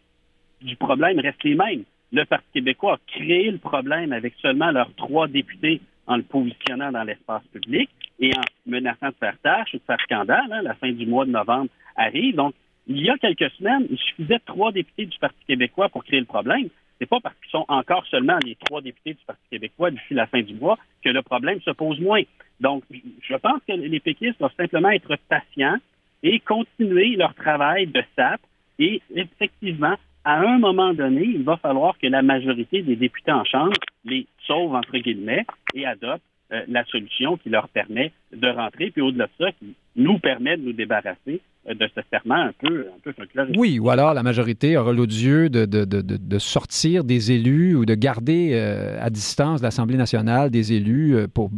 du 0.61 0.75
problème 0.77 1.19
restent 1.19 1.43
les 1.43 1.55
mêmes 1.55 1.83
le 2.11 2.25
Parti 2.25 2.47
québécois 2.53 2.93
a 2.95 2.99
créé 3.07 3.51
le 3.51 3.57
problème 3.57 4.13
avec 4.13 4.33
seulement 4.41 4.71
leurs 4.71 4.93
trois 4.95 5.27
députés 5.27 5.81
en 6.07 6.17
le 6.17 6.23
positionnant 6.23 6.91
dans 6.91 7.03
l'espace 7.03 7.43
public 7.53 7.89
et 8.19 8.35
en 8.35 8.41
menaçant 8.65 9.09
de 9.09 9.15
faire 9.19 9.37
tâche 9.43 9.73
ou 9.73 9.77
de 9.77 9.83
faire 9.83 10.01
scandale. 10.01 10.51
Hein. 10.51 10.61
la 10.63 10.73
fin 10.75 10.91
du 10.91 11.05
mois 11.05 11.25
de 11.25 11.31
novembre 11.31 11.69
arrive. 11.95 12.35
Donc, 12.35 12.53
il 12.87 13.01
y 13.01 13.09
a 13.09 13.17
quelques 13.17 13.51
semaines, 13.51 13.85
il 13.89 13.97
suffisait 13.97 14.39
trois 14.45 14.71
députés 14.71 15.05
du 15.05 15.17
Parti 15.19 15.37
québécois 15.47 15.89
pour 15.89 16.03
créer 16.03 16.19
le 16.19 16.25
problème. 16.25 16.69
C'est 16.97 17.05
pas 17.05 17.19
parce 17.21 17.35
qu'ils 17.35 17.51
sont 17.51 17.65
encore 17.67 18.05
seulement 18.07 18.37
les 18.43 18.55
trois 18.55 18.81
députés 18.81 19.13
du 19.13 19.23
Parti 19.25 19.43
québécois 19.51 19.91
d'ici 19.91 20.13
la 20.15 20.25
fin 20.25 20.41
du 20.41 20.55
mois 20.55 20.77
que 21.03 21.09
le 21.09 21.21
problème 21.21 21.61
se 21.61 21.71
pose 21.71 21.99
moins. 21.99 22.23
Donc, 22.59 22.83
je 22.89 23.35
pense 23.35 23.61
que 23.67 23.73
les 23.73 23.99
péquistes 23.99 24.39
doivent 24.39 24.55
simplement 24.57 24.89
être 24.89 25.15
patients 25.29 25.77
et 26.23 26.39
continuer 26.39 27.15
leur 27.15 27.33
travail 27.35 27.87
de 27.87 28.03
SAP 28.15 28.41
et 28.79 29.01
effectivement 29.15 29.95
à 30.25 30.39
un 30.39 30.59
moment 30.59 30.93
donné, 30.93 31.23
il 31.23 31.43
va 31.43 31.57
falloir 31.57 31.97
que 31.97 32.07
la 32.07 32.21
majorité 32.21 32.81
des 32.81 32.95
députés 32.95 33.31
en 33.31 33.43
Chambre 33.43 33.73
les 34.05 34.27
sauve, 34.45 34.75
entre 34.75 34.97
guillemets, 34.97 35.45
et 35.73 35.85
adopte 35.85 36.23
euh, 36.51 36.61
la 36.67 36.83
solution 36.85 37.37
qui 37.37 37.49
leur 37.49 37.69
permet 37.69 38.11
de 38.35 38.47
rentrer, 38.47 38.89
puis 38.91 39.01
au-delà 39.01 39.27
de 39.27 39.31
ça, 39.45 39.51
qui 39.51 39.75
nous 39.95 40.17
permet 40.17 40.57
de 40.57 40.63
nous 40.63 40.73
débarrasser 40.73 41.41
euh, 41.69 41.75
de 41.75 41.87
ce 41.95 42.01
serment 42.09 42.35
un 42.35 42.53
peu, 42.59 42.87
un 42.87 42.99
peu 43.03 43.13
Oui, 43.55 43.77
ou 43.77 43.89
alors 43.91 44.15
la 44.15 44.23
majorité 44.23 44.75
aura 44.75 44.91
l'odieux 44.91 45.49
de, 45.49 45.65
de, 45.65 46.39
sortir 46.39 47.03
des 47.03 47.31
élus 47.31 47.75
ou 47.75 47.85
de 47.85 47.93
garder 47.93 48.51
euh, 48.53 48.97
à 48.99 49.11
distance 49.11 49.61
l'Assemblée 49.61 49.97
nationale 49.97 50.49
des 50.49 50.73
élus 50.73 51.27
pour, 51.33 51.51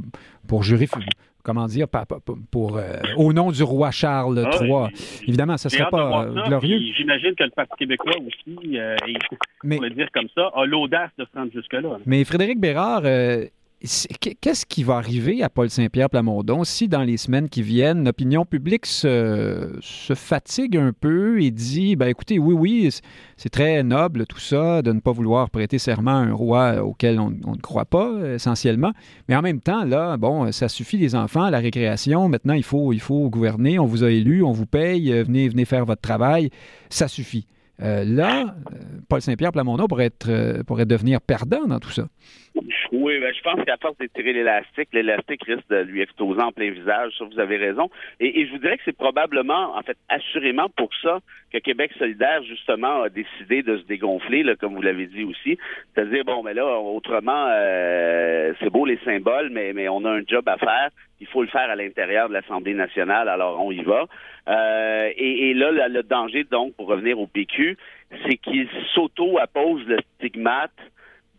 pour 0.47 0.63
jurer 0.63 0.87
comment 1.43 1.65
dire, 1.67 1.87
pour, 2.51 2.77
euh, 2.77 2.97
au 3.17 3.33
nom 3.33 3.51
du 3.51 3.63
roi 3.63 3.91
Charles 3.91 4.39
III. 4.39 4.71
Ah 4.73 4.87
Évidemment, 5.27 5.57
ce 5.57 5.67
ne 5.67 5.71
serait 5.71 5.89
pas 5.89 6.25
euh, 6.25 6.47
glorieux. 6.47 6.79
J'imagine 6.97 7.35
que 7.35 7.43
le 7.43 7.49
Parti 7.51 7.73
québécois 7.77 8.13
aussi, 8.17 8.77
euh, 8.77 8.95
pour 9.61 9.81
le 9.81 9.89
dire 9.89 10.07
comme 10.13 10.27
ça, 10.35 10.51
a 10.55 10.65
l'audace 10.65 11.11
de 11.17 11.25
se 11.25 11.37
rendre 11.37 11.51
jusque-là. 11.53 11.97
Mais 12.05 12.23
Frédéric 12.23 12.59
Bérard, 12.59 13.03
Qu'est-ce 13.83 14.67
qui 14.67 14.83
va 14.83 14.97
arriver 14.97 15.41
à 15.41 15.49
Paul 15.49 15.67
Saint-Pierre 15.67 16.11
Plamondon 16.11 16.63
si 16.63 16.87
dans 16.87 17.01
les 17.01 17.17
semaines 17.17 17.49
qui 17.49 17.63
viennent, 17.63 18.05
l'opinion 18.05 18.45
publique 18.45 18.85
se, 18.85 19.79
fatigue 20.13 20.77
un 20.77 20.93
peu 20.93 21.41
et 21.41 21.49
dit 21.49 21.95
ben 21.95 22.07
écoutez, 22.07 22.37
oui, 22.37 22.53
oui, 22.53 22.89
c'est 23.37 23.49
très 23.49 23.81
noble 23.81 24.27
tout 24.27 24.39
ça 24.39 24.83
de 24.83 24.91
ne 24.91 24.99
pas 24.99 25.11
vouloir 25.11 25.49
prêter 25.49 25.79
serment 25.79 26.11
à 26.11 26.21
un 26.21 26.33
roi 26.33 26.83
auquel 26.83 27.19
on, 27.19 27.31
ne 27.31 27.61
croit 27.61 27.85
pas 27.85 28.35
essentiellement, 28.35 28.91
mais 29.27 29.35
en 29.35 29.41
même 29.41 29.61
temps, 29.61 29.83
là, 29.83 30.15
bon, 30.15 30.51
ça 30.51 30.69
suffit 30.69 30.97
les 30.97 31.15
enfants, 31.15 31.49
la 31.49 31.57
récréation, 31.57 32.29
maintenant 32.29 32.53
il 32.53 32.63
faut, 32.63 32.93
il 32.93 33.01
faut 33.01 33.31
gouverner, 33.31 33.79
on 33.79 33.85
vous 33.85 34.03
a 34.03 34.11
élu, 34.11 34.43
on 34.43 34.51
vous 34.51 34.67
paye, 34.67 35.11
venez, 35.23 35.49
venez 35.49 35.65
faire 35.65 35.85
votre 35.85 36.01
travail, 36.01 36.51
ça 36.89 37.07
suffit. 37.07 37.47
Euh, 37.81 38.03
là, 38.05 38.41
euh, 38.43 38.77
Paul 39.09 39.21
Saint-Pierre 39.21 39.51
Plamondon 39.51 39.87
pourrait, 39.87 40.05
être, 40.05 40.29
euh, 40.29 40.63
pourrait 40.63 40.85
devenir 40.85 41.19
perdant 41.21 41.65
dans 41.65 41.79
tout 41.79 41.89
ça. 41.89 42.03
Oui, 42.91 43.19
ben, 43.21 43.33
je 43.33 43.41
pense 43.41 43.63
qu'à 43.65 43.77
force 43.77 43.97
d'étirer 43.97 44.33
l'élastique, 44.33 44.89
l'élastique 44.91 45.43
risque 45.45 45.67
de 45.69 45.77
lui 45.77 46.01
exploser 46.01 46.41
en 46.41 46.51
plein 46.51 46.69
visage. 46.71 47.13
Ça, 47.17 47.25
vous 47.25 47.39
avez 47.39 47.57
raison. 47.57 47.89
Et, 48.19 48.45
je 48.45 48.51
vous 48.51 48.57
dirais 48.57 48.77
que 48.77 48.83
c'est 48.83 48.97
probablement, 48.97 49.77
en 49.77 49.81
fait, 49.81 49.97
assurément 50.09 50.67
pour 50.75 50.89
ça 51.01 51.19
que 51.53 51.57
Québec 51.59 51.91
solidaire, 51.97 52.43
justement, 52.43 53.03
a 53.03 53.09
décidé 53.09 53.63
de 53.63 53.77
se 53.77 53.83
dégonfler, 53.83 54.43
comme 54.59 54.75
vous 54.75 54.81
l'avez 54.81 55.07
dit 55.07 55.23
aussi. 55.23 55.57
C'est-à-dire, 55.95 56.25
bon, 56.25 56.43
mais 56.43 56.53
là, 56.53 56.65
autrement, 56.79 57.47
c'est 58.59 58.69
beau 58.69 58.85
les 58.85 58.99
symboles, 59.05 59.49
mais, 59.51 59.87
on 59.87 60.03
a 60.03 60.11
un 60.11 60.23
job 60.27 60.47
à 60.47 60.57
faire. 60.57 60.89
Il 61.21 61.27
faut 61.27 61.43
le 61.43 61.49
faire 61.49 61.69
à 61.69 61.75
l'intérieur 61.75 62.27
de 62.27 62.33
l'Assemblée 62.33 62.73
nationale, 62.73 63.29
alors 63.29 63.63
on 63.63 63.71
y 63.71 63.83
va. 63.83 64.07
Et, 65.15 65.53
là, 65.53 65.87
le, 65.87 66.03
danger, 66.03 66.43
donc, 66.43 66.75
pour 66.75 66.87
revenir 66.87 67.19
au 67.19 67.27
PQ, 67.27 67.70
c'est 68.25 68.37
qu'il 68.37 68.67
s'auto-appose 68.93 69.85
le 69.87 69.97
stigmate 70.15 70.71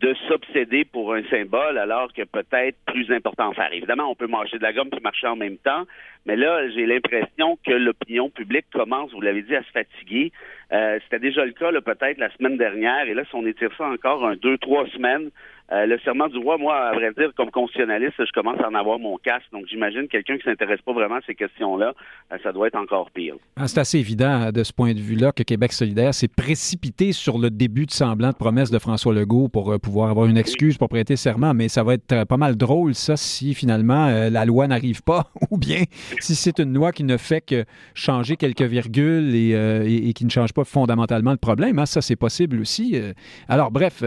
de 0.03 0.15
s'obséder 0.27 0.85
pour 0.85 1.15
un 1.15 1.23
symbole 1.31 1.79
alors 1.79 2.13
que 2.13 2.23
peut-être 2.23 2.77
plus 2.87 3.11
important 3.13 3.51
à 3.51 3.55
faire. 3.55 3.73
Évidemment, 3.73 4.11
on 4.11 4.17
peut 4.17 4.27
marcher 4.27 4.59
de 4.59 4.63
la 4.65 4.73
gomme 4.73 4.91
et 4.97 5.01
marcher 5.01 5.29
en 5.29 5.37
même 5.37 5.59
temps, 5.59 5.85
mais 6.27 6.35
là, 6.35 6.69
j'ai 6.71 6.87
l'impression 6.87 7.57
que 7.65 7.71
l'opinion 7.73 8.29
publique 8.29 8.67
commence, 8.73 9.13
vous 9.13 9.21
l'avez 9.21 9.43
dit, 9.43 9.55
à 9.55 9.63
se 9.63 9.71
fatiguer. 9.71 10.33
Euh, 10.73 10.99
C'était 11.05 11.21
déjà 11.21 11.45
le 11.45 11.53
cas 11.53 11.71
peut-être 11.81 12.19
la 12.19 12.31
semaine 12.31 12.57
dernière, 12.57 13.09
et 13.09 13.15
là, 13.15 13.25
si 13.25 13.35
on 13.37 13.47
étire 13.47 13.71
ça 13.79 13.87
encore 13.87 14.27
un 14.27 14.35
deux, 14.35 14.59
trois 14.59 14.89
semaines, 14.89 15.31
euh, 15.73 15.87
le 15.87 15.99
serment 16.01 16.29
du 16.29 16.37
roi, 16.39 16.59
moi, 16.59 16.77
à 16.77 16.93
vrai 16.93 17.13
dire, 17.17 17.31
comme 17.35 17.51
constitutionnaliste, 17.51 18.15
je 18.19 18.33
commence 18.33 18.61
à 18.61 18.69
en 18.69 18.75
avoir 18.75 18.99
mon 18.99 19.17
casque. 19.17 19.47
Donc, 19.53 19.65
j'imagine 19.71 20.07
quelqu'un 20.07 20.37
qui 20.37 20.45
s'intéresse 20.45 20.83
pas 20.83 20.93
vraiment 20.93 21.15
à 21.15 21.21
ces 21.27 21.35
questions-là, 21.35 21.95
euh, 22.31 22.37
ça 22.43 22.53
doit 22.53 22.67
être 22.67 22.77
encore 22.77 23.11
pire. 23.11 23.37
Ah, 23.57 23.67
c'est 23.67 23.81
assez 23.81 23.99
évident 23.99 24.31
hein, 24.31 24.53
de 24.53 24.65
ce 24.65 24.73
point 24.73 24.93
de 24.93 25.01
vue-là 25.01 25.33
que 25.33 25.43
Québec 25.43 25.73
solidaire 25.73 26.13
s'est 26.13 26.29
précipité 26.29 27.13
sur 27.13 27.39
le 27.39 27.49
début 27.49 27.87
de 27.87 27.91
semblant 27.91 28.31
de 28.31 28.37
promesse 28.37 28.71
de 28.71 28.79
François 28.79 29.15
Legault 29.15 29.49
pour 29.49 29.73
euh, 29.73 29.79
pouvoir 29.79 30.11
avoir 30.11 30.27
une 30.27 30.37
excuse 30.37 30.77
pour 30.77 30.91
prêter 30.91 31.17
serment. 31.17 31.55
Mais 31.55 31.69
ça 31.69 31.83
va 31.83 31.95
être 31.95 32.25
pas 32.25 32.37
mal 32.37 32.57
drôle, 32.57 32.95
ça, 32.95 33.17
si 33.17 33.55
finalement 33.55 34.09
la 34.31 34.45
loi 34.45 34.67
n'arrive 34.67 35.03
pas, 35.03 35.25
ou 35.51 35.57
bien 35.57 35.85
si 36.21 36.35
c'est 36.35 36.59
une 36.59 36.75
loi 36.75 36.93
qui 36.93 37.05
ne 37.05 37.17
fait 37.17 37.41
que 37.41 37.65
changer 37.95 38.37
quelques 38.37 38.63
virgules 38.63 39.35
et, 39.35 40.13
qui 40.13 40.25
ne 40.25 40.31
change 40.31 40.53
pas 40.53 40.65
fondamentalement 40.65 41.31
le 41.31 41.39
problème. 41.39 41.79
Hein. 41.79 41.87
Ça, 41.87 42.03
c'est 42.03 42.17
possible 42.17 42.61
aussi. 42.61 43.01
Alors, 43.49 43.71
bref, 43.71 44.03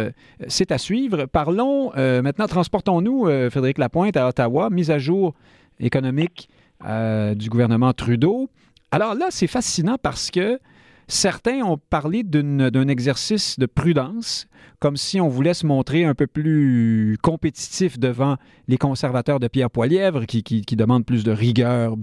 c'est 0.48 0.72
à 0.72 0.78
suivre. 0.78 1.26
Euh, 1.60 2.22
maintenant, 2.22 2.48
transportons-nous, 2.48 3.28
euh, 3.28 3.50
Frédéric 3.50 3.78
Lapointe, 3.78 4.18
à 4.18 4.28
Ottawa, 4.28 4.70
mise 4.70 4.92
à 4.92 5.00
jour 5.00 5.34
économique 5.80 6.50
euh, 6.86 7.36
du 7.36 7.50
gouvernement 7.50 7.94
Trudeau. 7.94 8.50
Alors 8.92 9.16
là, 9.16 9.28
c'est 9.30 9.48
fascinant 9.48 9.98
parce 10.02 10.32
que 10.32 10.60
certains 11.08 11.62
ont 11.62 11.78
parlé 11.90 12.24
d'un 12.24 12.88
exercice 12.88 13.60
de 13.60 13.66
prudence, 13.66 14.48
comme 14.80 14.98
si 14.98 15.22
on 15.22 15.28
voulait 15.28 15.54
se 15.54 15.66
montrer 15.66 16.04
un 16.04 16.16
peu 16.16 16.28
plus 16.28 17.18
compétitif 17.22 18.00
devant 18.00 18.38
les 18.68 18.78
conservateurs 18.78 19.40
de 19.40 19.48
Pierre 19.48 19.70
Poilièvre, 19.70 20.26
qui, 20.26 20.44
qui 20.44 20.76
demandent 20.76 21.06
plus 21.06 21.24
de 21.24 21.32
rigueur 21.32 21.96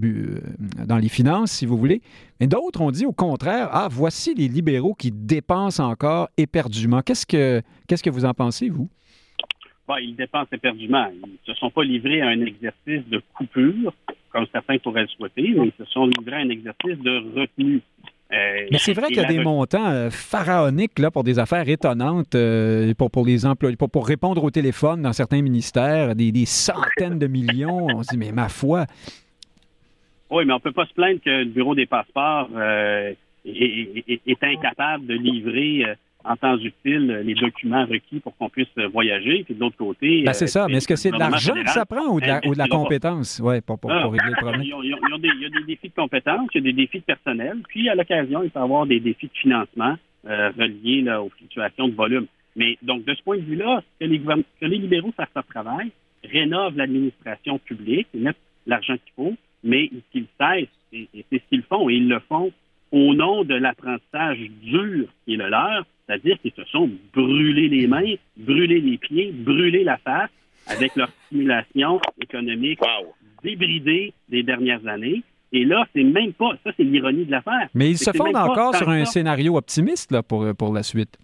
dans 0.85 0.97
les 0.97 1.09
finances, 1.09 1.51
si 1.51 1.65
vous 1.65 1.77
voulez. 1.77 2.01
Mais 2.39 2.47
d'autres 2.47 2.81
ont 2.81 2.91
dit 2.91 3.05
au 3.05 3.11
contraire, 3.11 3.69
ah, 3.71 3.87
voici 3.91 4.33
les 4.35 4.47
libéraux 4.47 4.93
qui 4.93 5.11
dépensent 5.11 5.83
encore 5.83 6.29
éperdument. 6.37 7.01
Que, 7.01 7.61
qu'est-ce 7.87 8.03
que 8.03 8.09
vous 8.09 8.25
en 8.25 8.33
pensez, 8.33 8.69
vous? 8.69 8.89
Ils 10.01 10.15
dépensent 10.15 10.49
éperdument. 10.51 11.07
Ils 11.13 11.31
ne 11.31 11.53
se 11.53 11.59
sont 11.59 11.69
pas 11.69 11.83
livrés 11.83 12.21
à 12.21 12.27
un 12.27 12.41
exercice 12.41 13.07
de 13.07 13.21
coupure, 13.33 13.93
comme 14.29 14.45
certains 14.51 14.77
pourraient 14.77 15.03
le 15.03 15.07
souhaiter, 15.07 15.53
mais 15.55 15.67
ils 15.67 15.85
se 15.85 15.91
sont 15.91 16.05
livrés 16.05 16.35
à 16.35 16.39
un 16.39 16.49
exercice 16.49 16.97
de 16.99 17.39
retenue. 17.39 17.81
Euh, 18.33 18.67
mais 18.71 18.79
c'est 18.79 18.93
vrai 18.93 19.07
qu'il 19.07 19.17
y 19.17 19.19
a 19.19 19.25
des 19.25 19.43
montants 19.43 19.91
euh, 19.91 20.09
pharaoniques 20.09 20.97
là, 20.97 21.11
pour 21.11 21.23
des 21.23 21.37
affaires 21.37 21.67
étonnantes, 21.69 22.33
euh, 22.33 22.93
pour, 22.95 23.11
pour 23.11 23.25
les 23.25 23.45
employés, 23.45 23.75
pour, 23.75 23.91
pour, 23.91 24.07
répondre 24.07 24.43
au 24.43 24.49
téléphone 24.49 25.03
dans 25.03 25.13
certains 25.13 25.41
ministères, 25.41 26.15
des, 26.15 26.45
centaines 26.45 27.19
de 27.19 27.27
millions. 27.27 27.87
On 27.93 28.01
se 28.01 28.09
dit, 28.09 28.17
mais 28.17 28.31
ma 28.31 28.49
foi. 28.49 28.85
Oui, 30.31 30.45
mais 30.45 30.53
on 30.53 30.57
ne 30.57 30.61
peut 30.61 30.71
pas 30.71 30.85
se 30.85 30.93
plaindre 30.93 31.19
que 31.23 31.29
le 31.29 31.45
Bureau 31.45 31.75
des 31.75 31.85
passeports 31.85 32.49
est, 32.59 33.17
est, 33.45 34.43
incapable 34.43 35.05
de 35.05 35.13
livrer 35.13 35.85
en 36.23 36.35
temps 36.35 36.57
utile 36.57 37.21
les 37.25 37.33
documents 37.35 37.85
requis 37.85 38.19
pour 38.19 38.35
qu'on 38.37 38.49
puisse 38.49 38.67
voyager. 38.91 39.43
Puis 39.43 39.55
de 39.55 39.59
l'autre 39.59 39.77
côté. 39.77 40.23
Ben, 40.23 40.33
c'est 40.33 40.47
ça. 40.47 40.67
Mais 40.67 40.77
est-ce 40.77 40.87
que 40.87 40.95
c'est 40.95 41.11
de 41.11 41.19
l'argent 41.19 41.53
que 41.53 41.69
ça 41.69 41.85
prend 41.85 42.07
ou 42.07 42.19
de 42.19 42.27
la, 42.27 42.41
ou 42.45 42.53
de 42.53 42.57
la 42.57 42.67
compétence? 42.67 43.41
Oui, 43.43 43.61
pour, 43.61 43.79
pour, 43.79 43.91
ah, 43.91 44.07
régler 44.07 44.29
le 44.29 44.35
problème. 44.35 44.61
Il 44.63 44.69
y, 44.69 45.45
a 45.45 45.49
des 45.49 45.65
défis 45.65 45.89
de 45.89 45.95
compétence, 45.95 46.49
il 46.53 46.57
y 46.57 46.59
a 46.59 46.63
des 46.71 46.73
défis 46.73 46.99
de 46.99 47.03
personnel. 47.03 47.59
Puis, 47.67 47.89
à 47.89 47.95
l'occasion, 47.95 48.43
il 48.43 48.49
peut 48.49 48.59
y 48.59 48.63
avoir 48.63 48.85
des 48.85 48.99
défis 48.99 49.27
de 49.27 49.37
financement 49.37 49.95
euh, 50.27 50.51
reliés 50.57 51.05
aux 51.11 51.29
fluctuations 51.29 51.87
de 51.87 51.95
volume. 51.95 52.27
Mais 52.55 52.77
donc, 52.81 53.03
de 53.05 53.13
ce 53.13 53.21
point 53.23 53.37
de 53.37 53.41
vue-là, 53.41 53.83
que 53.99 54.05
les, 54.05 54.19
que 54.19 54.65
les 54.65 54.77
libéraux 54.77 55.11
fassent 55.15 55.27
leur 55.35 55.45
travail, 55.45 55.91
rénovent 56.23 56.77
l'administration 56.77 57.59
publique, 57.59 58.07
mettent 58.13 58.37
l'argent 58.65 58.93
qu'il 58.93 59.13
faut, 59.15 59.33
mais 59.63 59.89
qu'ils 60.11 60.27
cessent, 60.39 60.67
et, 60.91 61.07
c'est 61.13 61.39
ce 61.39 61.49
qu'ils 61.49 61.63
font, 61.63 61.89
et 61.89 61.95
ils 61.95 62.07
le 62.07 62.19
font 62.19 62.51
au 62.91 63.13
nom 63.15 63.43
de 63.43 63.55
l'apprentissage 63.55 64.39
dur 64.61 65.07
qui 65.25 65.33
est 65.33 65.37
le 65.37 65.49
leur, 65.49 65.85
c'est-à-dire 66.05 66.37
qu'ils 66.41 66.53
se 66.53 66.63
sont 66.65 66.89
brûlés 67.13 67.69
les 67.69 67.87
mains, 67.87 68.15
brûlés 68.37 68.81
les 68.81 68.97
pieds, 68.97 69.31
brûlés 69.31 69.83
la 69.83 69.97
face 69.97 70.29
avec 70.67 70.95
leur 70.95 71.09
stimulation 71.25 71.99
économique 72.21 72.79
débridée 73.43 74.13
des 74.29 74.43
dernières 74.43 74.85
années. 74.87 75.21
Et 75.51 75.65
là, 75.65 75.85
c'est 75.93 76.03
même 76.03 76.33
pas, 76.33 76.51
ça 76.63 76.71
c'est 76.75 76.83
l'ironie 76.83 77.25
de 77.25 77.31
l'affaire. 77.31 77.69
Mais 77.73 77.91
ils 77.91 77.97
se 77.97 78.11
fondent 78.11 78.35
encore 78.35 78.75
sur 78.75 78.89
un 78.89 79.05
scénario 79.05 79.55
optimiste 79.55 80.11
là, 80.11 80.23
pour, 80.23 80.45
pour 80.55 80.73
la 80.73 80.81
suite. 80.81 81.17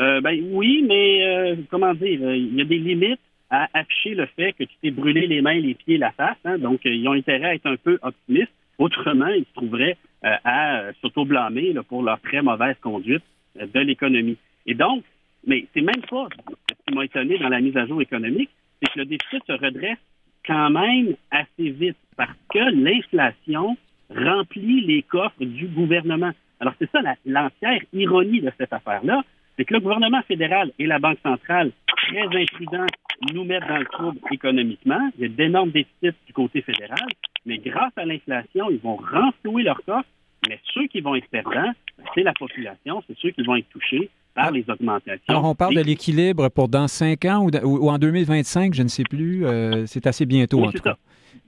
Euh, 0.00 0.20
ben 0.20 0.38
oui, 0.52 0.84
mais 0.86 1.26
euh, 1.26 1.56
comment 1.70 1.94
dire, 1.94 2.20
euh, 2.22 2.36
il 2.36 2.54
y 2.54 2.60
a 2.60 2.64
des 2.64 2.78
limites 2.78 3.20
à 3.48 3.68
afficher 3.72 4.14
le 4.14 4.26
fait 4.26 4.52
que 4.52 4.64
tu 4.64 4.74
t'es 4.82 4.90
brûlé 4.90 5.26
les 5.26 5.40
mains, 5.40 5.54
les 5.54 5.74
pieds, 5.74 5.96
la 5.98 6.12
face. 6.12 6.36
Hein. 6.44 6.58
donc, 6.58 6.80
ils 6.84 7.06
ont 7.08 7.12
intérêt 7.12 7.46
à 7.46 7.54
être 7.54 7.66
un 7.66 7.76
peu 7.76 7.98
optimistes. 8.02 8.52
Autrement, 8.78 9.28
ils 9.28 9.44
se 9.44 9.54
trouveraient 9.54 9.96
à 10.22 10.82
s'auto-blâmer 11.00 11.74
pour 11.88 12.02
leur 12.02 12.20
très 12.20 12.42
mauvaise 12.42 12.76
conduite 12.82 13.22
de 13.58 13.80
l'économie. 13.80 14.36
Et 14.66 14.74
donc, 14.74 15.04
mais 15.46 15.66
c'est 15.72 15.80
même 15.80 16.02
pas 16.10 16.28
ce 16.68 16.74
qui 16.86 16.94
m'a 16.94 17.04
étonné 17.04 17.38
dans 17.38 17.48
la 17.48 17.60
mise 17.60 17.76
à 17.76 17.86
jour 17.86 18.02
économique, 18.02 18.50
c'est 18.80 18.92
que 18.92 18.98
le 19.00 19.04
déficit 19.06 19.42
se 19.46 19.52
redresse 19.52 19.98
quand 20.46 20.70
même 20.70 21.14
assez 21.30 21.70
vite 21.70 21.96
parce 22.16 22.36
que 22.52 22.58
l'inflation 22.58 23.76
remplit 24.10 24.82
les 24.82 25.02
coffres 25.02 25.44
du 25.44 25.66
gouvernement. 25.68 26.32
Alors, 26.60 26.74
c'est 26.78 26.90
ça 26.90 27.00
l'entière 27.24 27.80
ironie 27.92 28.40
de 28.40 28.50
cette 28.58 28.72
affaire-là, 28.72 29.22
c'est 29.56 29.64
que 29.64 29.74
le 29.74 29.80
gouvernement 29.80 30.22
fédéral 30.22 30.72
et 30.78 30.86
la 30.86 30.98
Banque 30.98 31.18
centrale, 31.22 31.72
très 31.86 32.26
imprudents, 32.26 32.86
nous 33.32 33.44
mettent 33.44 33.66
dans 33.66 33.78
le 33.78 33.86
trouble 33.86 34.18
économiquement. 34.30 35.10
Il 35.16 35.22
y 35.22 35.24
a 35.24 35.28
d'énormes 35.28 35.70
déficits 35.70 36.16
du 36.26 36.32
côté 36.32 36.60
fédéral, 36.62 37.08
mais 37.46 37.58
grâce 37.58 37.92
à 37.96 38.04
l'inflation, 38.04 38.70
ils 38.70 38.78
vont 38.78 38.96
renflouer 38.96 39.62
leurs 39.62 39.82
coffres. 39.84 40.08
Mais 40.48 40.60
ceux 40.74 40.86
qui 40.86 41.00
vont 41.00 41.14
être 41.14 41.28
perdants, 41.28 41.72
c'est 42.14 42.22
la 42.22 42.32
population, 42.32 43.02
c'est 43.06 43.16
ceux 43.18 43.30
qui 43.30 43.42
vont 43.42 43.56
être 43.56 43.68
touchés 43.68 44.10
par 44.34 44.50
les 44.50 44.68
augmentations. 44.68 45.24
Alors, 45.28 45.44
on 45.44 45.54
parle 45.54 45.74
de 45.74 45.80
l'équilibre 45.80 46.48
pour 46.50 46.68
dans 46.68 46.88
cinq 46.88 47.24
ans 47.24 47.46
ou, 47.62 47.88
en 47.88 47.98
2025, 47.98 48.74
je 48.74 48.82
ne 48.82 48.88
sais 48.88 49.04
plus. 49.04 49.46
Euh, 49.46 49.86
c'est 49.86 50.06
assez 50.06 50.26
bientôt, 50.26 50.62
en 50.64 50.70
tout 50.70 50.82
cas. 50.82 50.96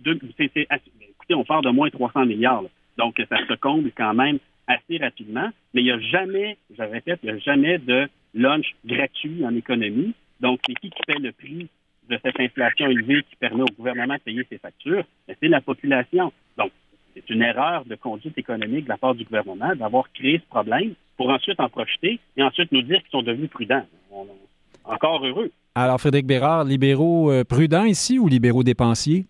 écoutez, 0.07 1.35
on 1.35 1.45
parle 1.45 1.65
de 1.65 1.71
moins 1.71 1.91
300 1.91 2.27
milliards. 2.27 2.65
Donc, 2.97 3.23
ça 3.29 3.37
se 3.47 3.55
comble 3.55 3.93
quand 3.97 4.15
même 4.15 4.39
assez 4.67 4.99
rapidement, 4.99 5.51
mais 5.73 5.83
il 5.83 5.85
n'y 5.85 5.91
a 5.91 6.01
jamais, 6.01 6.59
je 6.77 6.83
répète, 6.83 7.21
il 7.23 7.31
n'y 7.31 7.37
a 7.37 7.39
jamais 7.39 7.79
de 7.79 8.09
lunch 8.35 8.75
gratuit 8.85 9.45
en 9.45 9.55
économie. 9.55 10.15
Donc, 10.41 10.61
c'est 10.67 10.75
qui 10.75 10.91
qui 10.91 11.03
paie 11.07 11.19
le 11.19 11.33
prix 11.33 11.69
de 12.09 12.19
cette 12.25 12.41
inflation 12.41 12.89
élevée 12.89 13.23
qui 13.23 13.37
permet 13.37 13.63
au 13.63 13.75
gouvernement 13.77 14.15
de 14.15 14.21
payer 14.21 14.47
ses 14.51 14.59
factures? 14.59 15.05
Ben, 15.27 15.37
c'est 15.41 15.49
la 15.49 15.61
population. 15.61 16.33
C'est 17.27 17.35
une 17.35 17.43
erreur 17.43 17.85
de 17.85 17.95
conduite 17.95 18.37
économique 18.39 18.85
de 18.85 18.89
la 18.89 18.97
part 18.97 19.15
du 19.15 19.25
gouvernement 19.25 19.75
d'avoir 19.75 20.11
créé 20.13 20.39
ce 20.39 20.49
problème 20.49 20.95
pour 21.17 21.31
ensuite 21.31 21.61
en 21.61 21.69
profiter 21.69 22.19
et 22.37 22.43
ensuite 22.43 22.73
nous 22.73 22.83
dire 22.83 23.01
qu'ils 23.01 23.11
sont 23.11 23.23
devenus 23.23 23.51
prudents. 23.51 23.85
encore 24.85 25.25
heureux. 25.25 25.51
Alors, 25.75 26.01
Frédéric 26.01 26.27
Bérard, 26.27 26.65
libéraux 26.65 27.31
euh, 27.31 27.45
prudents 27.45 27.85
ici 27.85 28.19
ou 28.19 28.27
libéraux 28.27 28.63
dépensiers? 28.63 29.27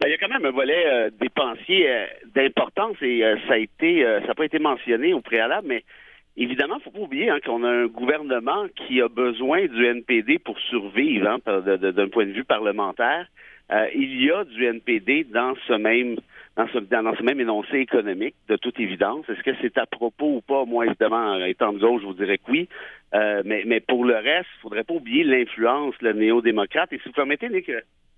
Ben, 0.00 0.06
il 0.08 0.12
y 0.12 0.14
a 0.14 0.18
quand 0.18 0.28
même 0.28 0.44
un 0.44 0.52
volet 0.52 0.84
euh, 0.86 1.10
dépensier 1.20 1.90
euh, 1.90 2.06
d'importance 2.32 2.96
et 3.02 3.24
euh, 3.24 3.36
ça 3.48 3.54
a 3.54 3.58
été, 3.58 4.04
ça 4.04 4.28
n'a 4.28 4.34
pas 4.34 4.44
été 4.44 4.60
mentionné 4.60 5.12
au 5.12 5.20
préalable, 5.20 5.66
mais 5.66 5.82
évidemment, 6.36 6.76
il 6.76 6.78
ne 6.78 6.82
faut 6.84 6.90
pas 6.92 7.00
oublier 7.00 7.30
hein, 7.30 7.38
qu'on 7.44 7.64
a 7.64 7.68
un 7.68 7.86
gouvernement 7.86 8.66
qui 8.76 9.02
a 9.02 9.08
besoin 9.08 9.66
du 9.66 9.84
NPD 9.84 10.38
pour 10.38 10.56
survivre 10.60 11.26
hein, 11.28 11.38
d'un 11.40 12.08
point 12.08 12.26
de 12.26 12.30
vue 12.30 12.44
parlementaire. 12.44 13.26
il 13.92 14.22
y 14.22 14.30
a 14.30 14.44
du 14.44 14.64
NPD 14.66 15.24
dans 15.24 15.54
ce 15.66 15.72
même 15.72 16.16
dans 16.58 17.14
ce, 17.14 17.22
même 17.22 17.40
énoncé 17.40 17.78
économique, 17.78 18.34
de 18.48 18.56
toute 18.56 18.78
évidence. 18.78 19.24
Est-ce 19.28 19.42
que 19.42 19.56
c'est 19.62 19.78
à 19.78 19.86
propos 19.86 20.36
ou 20.36 20.40
pas? 20.40 20.64
Moi, 20.64 20.86
évidemment, 20.86 21.42
étant 21.44 21.72
de 21.72 21.78
gauche, 21.78 22.02
je 22.02 22.06
vous 22.06 22.14
dirais 22.14 22.38
que 22.38 22.50
oui. 22.50 22.68
mais, 23.12 23.62
mais 23.64 23.80
pour 23.80 24.04
le 24.04 24.16
reste, 24.16 24.48
il 24.54 24.58
ne 24.58 24.62
faudrait 24.62 24.84
pas 24.84 24.94
oublier 24.94 25.24
l'influence, 25.24 25.94
le 26.00 26.12
néo-démocrate. 26.12 26.92
Et 26.92 26.98
si 26.98 27.04
vous 27.08 27.14
permettez, 27.14 27.48
Nick, 27.48 27.70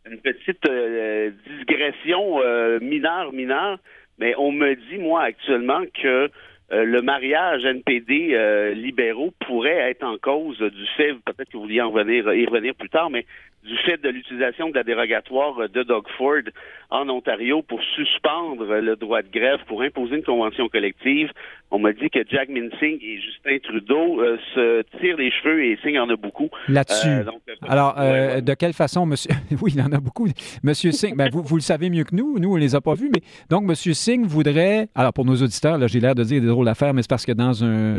une 0.07 0.18
petite 0.18 0.66
euh, 0.68 1.30
digression 1.59 2.41
euh, 2.43 2.78
mineure, 2.80 3.32
mineure, 3.32 3.78
mais 4.18 4.34
on 4.38 4.53
me 4.53 4.74
dit, 4.74 4.99
moi, 4.99 5.22
actuellement, 5.22 5.82
que 6.03 6.30
euh, 6.72 6.84
le 6.84 7.03
mariage 7.03 7.64
NPD 7.64 8.74
libéraux 8.74 9.32
pourrait 9.47 9.91
être 9.91 10.05
en 10.05 10.16
cause 10.18 10.59
du 10.59 10.86
fait, 10.97 11.14
peut-être 11.24 11.51
que 11.51 11.57
vous 11.57 11.64
vouliez 11.64 11.76
y 11.76 12.47
revenir 12.47 12.74
plus 12.74 12.88
tard, 12.88 13.11
mais 13.11 13.26
du 13.64 13.76
fait 13.78 13.98
de 13.98 14.08
l'utilisation 14.08 14.70
de 14.70 14.74
la 14.74 14.82
dérogatoire 14.82 15.68
de 15.68 15.82
Doug 15.82 16.06
Ford 16.16 16.42
en 16.88 17.08
Ontario 17.08 17.62
pour 17.62 17.82
suspendre 17.94 18.64
le 18.64 18.96
droit 18.96 19.22
de 19.22 19.30
grève, 19.30 19.61
pour 19.66 19.82
imposer 19.82 20.16
une 20.16 20.22
convention 20.22 20.68
collective. 20.68 21.30
On 21.72 21.78
m'a 21.78 21.92
dit 21.92 22.10
que 22.10 22.18
Jack 22.28 22.48
Minsing 22.48 22.98
et 23.00 23.20
Justin 23.20 23.58
Trudeau 23.62 24.20
euh, 24.20 24.36
se 24.54 24.82
tirent 24.98 25.16
les 25.16 25.30
cheveux 25.30 25.64
et 25.64 25.78
Singh 25.84 25.98
en 25.98 26.10
a 26.10 26.16
beaucoup. 26.16 26.48
Là-dessus. 26.66 27.08
Euh, 27.08 27.24
euh, 27.48 27.54
Alors, 27.68 27.94
de 27.94 28.54
quelle 28.54 28.72
façon, 28.72 29.06
monsieur... 29.06 29.30
oui, 29.62 29.72
il 29.76 29.80
en 29.80 29.92
a 29.92 30.00
beaucoup. 30.00 30.26
Monsieur 30.64 30.90
Singh, 30.90 31.14
ben, 31.14 31.30
vous, 31.30 31.42
vous, 31.42 31.54
le 31.54 31.62
savez 31.62 31.88
mieux 31.88 32.02
que 32.02 32.14
nous. 32.14 32.40
Nous, 32.40 32.50
on 32.50 32.56
ne 32.56 32.60
les 32.60 32.74
a 32.74 32.80
pas 32.80 32.94
vus. 32.94 33.10
Mais 33.14 33.22
donc, 33.48 33.64
monsieur 33.64 33.94
Singh 33.94 34.26
voudrait... 34.26 34.88
Alors, 34.96 35.12
pour 35.12 35.24
nos 35.24 35.36
auditeurs, 35.36 35.78
là, 35.78 35.86
j'ai 35.86 36.00
l'air 36.00 36.16
de 36.16 36.24
dire 36.24 36.40
des 36.40 36.48
drôles 36.48 36.66
d'affaires, 36.66 36.92
mais 36.92 37.02
c'est 37.02 37.10
parce 37.10 37.24
que 37.24 37.32
dans 37.32 37.62
un, 37.62 37.98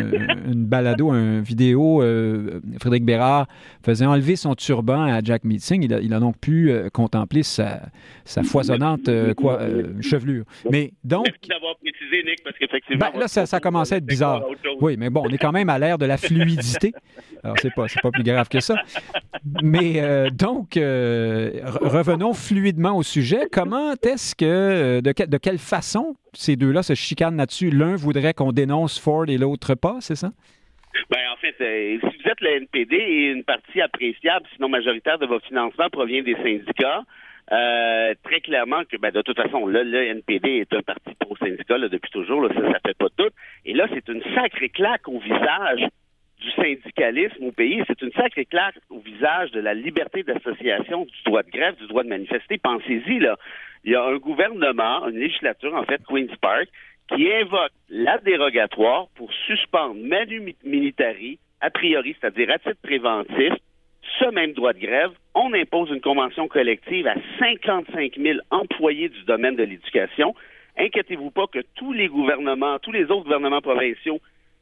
une 0.51 0.65
balado, 0.65 1.13
une 1.13 1.39
vidéo, 1.39 2.03
Frédéric 2.81 3.05
Bérard 3.05 3.47
faisait 3.85 4.05
enlever 4.05 4.35
son 4.35 4.53
turban 4.53 5.03
à 5.03 5.21
Jack 5.21 5.45
Minsing. 5.45 5.83
Il 5.83 5.93
a, 5.93 6.01
il 6.01 6.13
a 6.13 6.19
donc 6.19 6.37
pu 6.39 6.73
contempler 6.91 7.43
sa, 7.43 7.83
sa 8.25 8.43
foisonnante 8.43 9.09
quoi, 9.35 9.61
chevelure. 10.01 10.43
Mais 10.69 10.91
donc... 11.05 11.27
Merci 11.27 11.47
d'avoir 11.47 11.77
précisé, 11.77 12.23
Nick, 12.25 12.43
parce 12.43 12.57
qu'effectivement... 12.57 13.07
Ben, 13.13 13.19
là, 13.19 13.27
ça, 13.29 13.45
ça 13.45 13.60
commençait 13.61 13.95
à 13.95 13.97
être 13.99 14.05
bizarre. 14.05 14.43
Oui, 14.79 14.95
mais 14.97 15.09
bon, 15.09 15.23
on 15.25 15.29
est 15.29 15.37
quand 15.37 15.51
même 15.51 15.69
à 15.69 15.79
l'ère 15.79 15.97
de 15.97 16.05
la 16.05 16.17
fluidité. 16.17 16.93
Alors, 17.43 17.55
c'est 17.59 17.73
pas, 17.73 17.85
pas 18.01 18.11
plus 18.11 18.23
grave 18.23 18.49
que 18.49 18.59
ça. 18.59 18.75
Mais 19.63 20.01
euh, 20.01 20.29
donc, 20.29 20.77
euh, 20.77 21.61
revenons 21.63 22.33
fluidement 22.33 22.95
au 22.95 23.03
sujet. 23.03 23.47
Comment 23.51 23.93
est-ce 23.93 24.35
que, 24.35 24.45
euh, 24.45 25.01
de, 25.01 25.13
de 25.25 25.37
quelle 25.37 25.57
façon 25.57 26.15
ces 26.33 26.55
deux-là 26.55 26.83
se 26.83 26.93
chicanent 26.93 27.37
là-dessus? 27.37 27.71
L'un 27.71 27.95
voudrait 27.95 28.33
qu'on 28.33 28.51
dénonce 28.51 28.99
Ford 28.99 29.25
et 29.27 29.37
l'autre 29.37 29.75
pas, 29.75 29.97
c'est 30.01 30.15
ça? 30.15 30.31
Ben, 31.09 31.19
en 31.33 31.37
fait, 31.37 31.55
si 31.57 31.97
vous 31.99 32.29
êtes 32.29 32.41
le 32.41 32.57
NPD 32.57 32.95
et 32.95 33.31
une 33.31 33.43
partie 33.43 33.81
appréciable, 33.81 34.45
sinon 34.55 34.69
majoritaire 34.69 35.17
de 35.19 35.25
votre 35.25 35.45
financement 35.47 35.89
provient 35.89 36.21
des 36.21 36.35
syndicats, 36.35 37.03
euh, 37.51 38.13
très 38.23 38.41
clairement 38.41 38.83
que, 38.89 38.97
ben, 38.97 39.11
de 39.11 39.21
toute 39.21 39.37
façon, 39.37 39.67
là, 39.67 39.83
le 39.83 40.03
NPD 40.03 40.49
est 40.59 40.73
un 40.73 40.81
parti 40.81 41.13
pro-syndical 41.19 41.89
depuis 41.89 42.11
toujours, 42.11 42.41
là, 42.41 42.49
ça, 42.53 42.61
ça 42.61 42.79
fait 42.85 42.97
pas 42.97 43.09
tout. 43.17 43.29
Et 43.65 43.73
là, 43.73 43.87
c'est 43.93 44.07
une 44.07 44.23
sacrée 44.35 44.69
claque 44.69 45.07
au 45.07 45.19
visage 45.19 45.87
du 46.41 46.51
syndicalisme 46.51 47.43
au 47.43 47.51
pays. 47.51 47.83
C'est 47.87 48.01
une 48.01 48.11
sacrée 48.13 48.45
claque 48.45 48.77
au 48.89 48.99
visage 48.99 49.51
de 49.51 49.59
la 49.59 49.73
liberté 49.73 50.23
d'association, 50.23 51.05
du 51.05 51.23
droit 51.25 51.43
de 51.43 51.51
grève, 51.51 51.75
du 51.75 51.87
droit 51.87 52.03
de 52.03 52.09
manifester. 52.09 52.57
Pensez-y, 52.57 53.19
là. 53.19 53.37
Il 53.83 53.91
y 53.91 53.95
a 53.95 54.03
un 54.03 54.17
gouvernement, 54.17 55.07
une 55.07 55.19
législature, 55.19 55.75
en 55.75 55.83
fait, 55.83 56.01
Queen's 56.07 56.35
Park, 56.37 56.67
qui 57.13 57.31
invoque 57.31 57.71
la 57.89 58.17
dérogatoire 58.19 59.07
pour 59.15 59.31
suspendre 59.47 59.95
manu 59.95 60.55
militari, 60.63 61.39
a 61.59 61.69
priori, 61.69 62.15
c'est-à-dire 62.19 62.49
à 62.51 62.59
titre 62.59 62.81
préventif, 62.81 63.53
ce 64.19 64.25
même 64.31 64.53
droit 64.53 64.73
de 64.73 64.79
grève, 64.79 65.11
on 65.35 65.53
impose 65.53 65.89
une 65.89 66.01
convention 66.01 66.47
collective 66.47 67.07
à 67.07 67.15
55 67.39 68.15
000 68.17 68.39
employés 68.49 69.09
du 69.09 69.23
domaine 69.23 69.55
de 69.55 69.63
l'éducation. 69.63 70.35
Inquiétez-vous 70.77 71.31
pas 71.31 71.47
que 71.47 71.59
tous 71.75 71.93
les 71.93 72.07
gouvernements, 72.07 72.79
tous 72.79 72.91
les 72.91 73.03
autres 73.05 73.23
gouvernements 73.23 73.61
provinciaux 73.61 74.19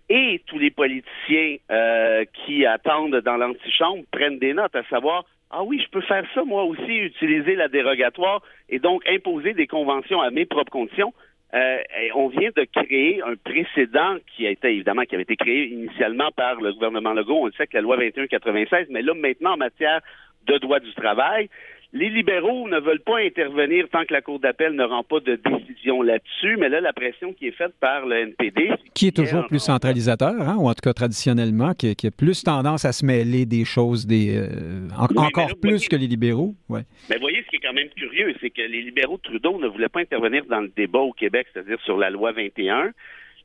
et 0.09 0.41
tous 0.47 0.57
les 0.57 0.71
politiciens 0.71 1.57
euh, 1.71 2.25
qui 2.33 2.65
attendent 2.65 3.15
dans 3.17 3.37
l'antichambre 3.37 4.03
prennent 4.11 4.39
des 4.39 4.53
notes, 4.53 4.75
à 4.75 4.83
savoir 4.85 5.25
ah 5.51 5.63
oui, 5.63 5.81
je 5.83 5.89
peux 5.89 6.01
faire 6.01 6.25
ça 6.35 6.43
moi 6.43 6.63
aussi, 6.63 6.95
utiliser 6.97 7.55
la 7.55 7.67
dérogatoire 7.69 8.43
et 8.69 8.77
donc 8.77 9.01
imposer 9.07 9.53
des 9.53 9.65
conventions 9.65 10.21
à 10.21 10.29
mes 10.29 10.45
propres 10.45 10.71
conditions. 10.71 11.11
Euh, 11.53 11.77
on 12.13 12.27
vient 12.27 12.51
de 12.55 12.63
créer 12.63 13.21
un 13.23 13.35
précédent 13.35 14.17
qui 14.35 14.45
a 14.45 14.51
été 14.51 14.69
évidemment 14.69 15.03
qui 15.03 15.15
avait 15.15 15.23
été 15.23 15.35
créé 15.35 15.67
initialement 15.67 16.29
par 16.35 16.61
le 16.61 16.73
gouvernement 16.73 17.13
Legault. 17.13 17.47
On 17.47 17.51
sait 17.51 17.65
que 17.65 17.75
la 17.75 17.81
loi 17.81 17.97
2196, 17.97 18.87
mais 18.89 19.01
là 19.01 19.13
maintenant 19.15 19.53
en 19.53 19.57
matière 19.57 20.01
de 20.45 20.57
droit 20.59 20.79
du 20.79 20.93
travail, 20.93 21.49
les 21.91 22.09
libéraux 22.09 22.69
ne 22.69 22.79
veulent 22.79 23.01
pas 23.01 23.17
intervenir 23.17 23.87
tant 23.89 24.05
que 24.05 24.13
la 24.13 24.21
Cour 24.21 24.39
d'appel 24.39 24.73
ne 24.73 24.83
rend 24.83 25.03
pas 25.03 25.19
de 25.21 25.35
décision 25.35 26.03
là-dessus, 26.03 26.55
mais 26.57 26.69
là, 26.69 26.81
la 26.81 26.93
pression 26.93 27.33
qui 27.33 27.47
est 27.47 27.51
faite 27.51 27.73
par 27.79 28.05
le 28.05 28.17
NPD... 28.17 28.71
Qui 28.93 29.07
est 29.07 29.15
toujours 29.15 29.47
plus 29.47 29.59
centralisateur, 29.59 30.35
hein, 30.39 30.55
ou 30.59 30.69
en 30.69 30.73
tout 30.73 30.81
cas 30.83 30.93
traditionnellement, 30.93 31.73
qui, 31.73 31.89
a 31.89 32.11
plus 32.11 32.43
tendance 32.43 32.85
à 32.85 32.91
se 32.91 33.03
mêler 33.03 33.45
des 33.45 33.65
choses 33.65 34.05
des 34.05 34.37
euh, 34.37 34.87
encore 34.97 35.49
plus 35.59 35.87
que 35.87 35.95
les 35.95 36.07
libéraux. 36.07 36.53
Ouais. 36.67 36.81
Mais 37.09 37.17
voyez, 37.17 37.43
ce 37.43 37.49
qui 37.49 37.55
est 37.55 37.67
quand 37.67 37.73
même 37.73 37.89
curieux, 37.89 38.35
c'est 38.39 38.51
que 38.51 38.61
les 38.61 38.81
libéraux 38.81 39.17
de 39.17 39.21
Trudeau 39.21 39.57
ne 39.59 39.67
voulaient 39.67 39.89
pas 39.89 40.01
intervenir 40.01 40.45
dans 40.45 40.61
le 40.61 40.71
débat 40.75 40.99
au 40.99 41.13
Québec, 41.13 41.47
c'est-à-dire 41.53 41.79
sur 41.81 41.97
la 41.97 42.11
loi 42.11 42.31
21. 42.33 42.91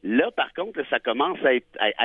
Là, 0.06 0.30
par 0.30 0.52
contre, 0.52 0.80
ça 0.90 1.00
commence 1.00 1.38
à 1.44 1.54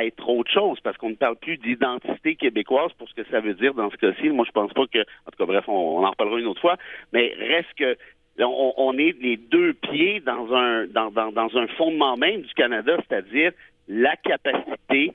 être, 0.05 0.29
autre 0.29 0.49
chose 0.49 0.79
parce 0.81 0.95
qu'on 0.97 1.09
ne 1.09 1.15
parle 1.15 1.35
plus 1.35 1.57
d'identité 1.57 2.35
québécoise 2.35 2.93
pour 2.97 3.09
ce 3.09 3.13
que 3.13 3.29
ça 3.29 3.41
veut 3.41 3.53
dire 3.55 3.73
dans 3.73 3.91
ce 3.91 3.97
cas-ci. 3.97 4.29
Moi, 4.29 4.45
je 4.47 4.51
pense 4.53 4.71
pas 4.71 4.87
que, 4.87 4.99
en 4.99 5.31
tout 5.31 5.37
cas, 5.37 5.45
bref, 5.45 5.65
on, 5.67 6.05
en 6.05 6.09
reparlera 6.09 6.39
une 6.39 6.47
autre 6.47 6.61
fois, 6.61 6.77
mais 7.11 7.35
reste 7.37 7.73
que 7.77 7.97
on, 8.39 8.73
on, 8.77 8.97
est 8.97 9.19
les 9.21 9.35
deux 9.35 9.73
pieds 9.73 10.21
dans 10.21 10.53
un 10.53 11.67
fondement 11.77 12.15
même 12.15 12.41
du 12.41 12.53
Canada, 12.53 12.95
c'est-à-dire 13.09 13.51
la 13.89 14.15
capacité 14.15 15.11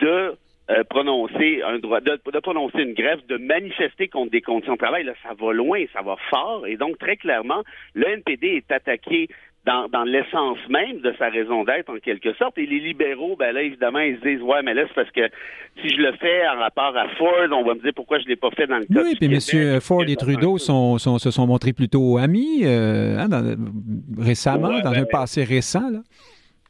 de 0.00 0.36
euh, 0.70 0.84
prononcer 0.84 1.62
de, 1.62 2.38
prononcer 2.40 2.82
une 2.82 2.92
grève, 2.92 3.24
de 3.26 3.38
manifester 3.38 4.08
contre 4.08 4.32
des 4.32 4.42
conditions 4.42 4.74
de 4.74 4.78
travail, 4.78 5.02
là, 5.02 5.14
ça 5.22 5.30
va 5.32 5.52
loin, 5.54 5.82
ça 5.94 6.02
va 6.02 6.16
fort. 6.28 6.66
Et 6.66 6.76
donc, 6.76 6.98
très 6.98 7.16
clairement, 7.16 7.62
le 7.94 8.06
NPD 8.06 8.48
est 8.48 8.70
attaqué 8.70 9.28
dans, 9.66 9.88
dans 9.88 10.04
l'essence 10.04 10.58
même 10.68 11.00
de 11.00 11.14
sa 11.18 11.28
raison 11.28 11.64
d'être, 11.64 11.90
en 11.90 11.98
quelque 11.98 12.32
sorte. 12.34 12.56
Et 12.58 12.66
les 12.66 12.80
libéraux, 12.80 13.36
ben 13.36 13.52
là, 13.52 13.62
évidemment, 13.62 13.98
ils 13.98 14.16
se 14.16 14.22
disent, 14.22 14.42
ouais, 14.42 14.62
mais 14.62 14.74
là, 14.74 14.84
c'est 14.88 14.94
parce 14.94 15.10
que 15.10 15.28
si 15.80 15.88
je 15.90 16.00
le 16.00 16.12
fais 16.12 16.46
en 16.48 16.58
rapport 16.58 16.96
à 16.96 17.08
Ford, 17.16 17.48
on 17.52 17.64
va 17.64 17.74
me 17.74 17.80
dire 17.80 17.92
pourquoi 17.94 18.18
je 18.18 18.24
ne 18.24 18.30
l'ai 18.30 18.36
pas 18.36 18.50
fait 18.50 18.66
dans 18.66 18.78
le 18.78 18.86
cas 18.86 19.02
Oui, 19.02 19.14
puis 19.16 19.26
M. 19.26 19.80
Ford 19.80 20.04
et 20.06 20.16
Trudeau 20.16 20.58
sont, 20.58 20.98
sont, 20.98 21.18
se 21.18 21.30
sont 21.30 21.46
montrés 21.46 21.72
plutôt 21.72 22.18
amis 22.18 22.64
euh, 22.64 23.18
hein, 23.18 23.28
dans, 23.28 23.56
récemment, 24.18 24.80
dans 24.80 24.92
un 24.92 25.02
ben, 25.02 25.08
passé 25.10 25.44
récent. 25.44 25.90
Là. 25.90 25.98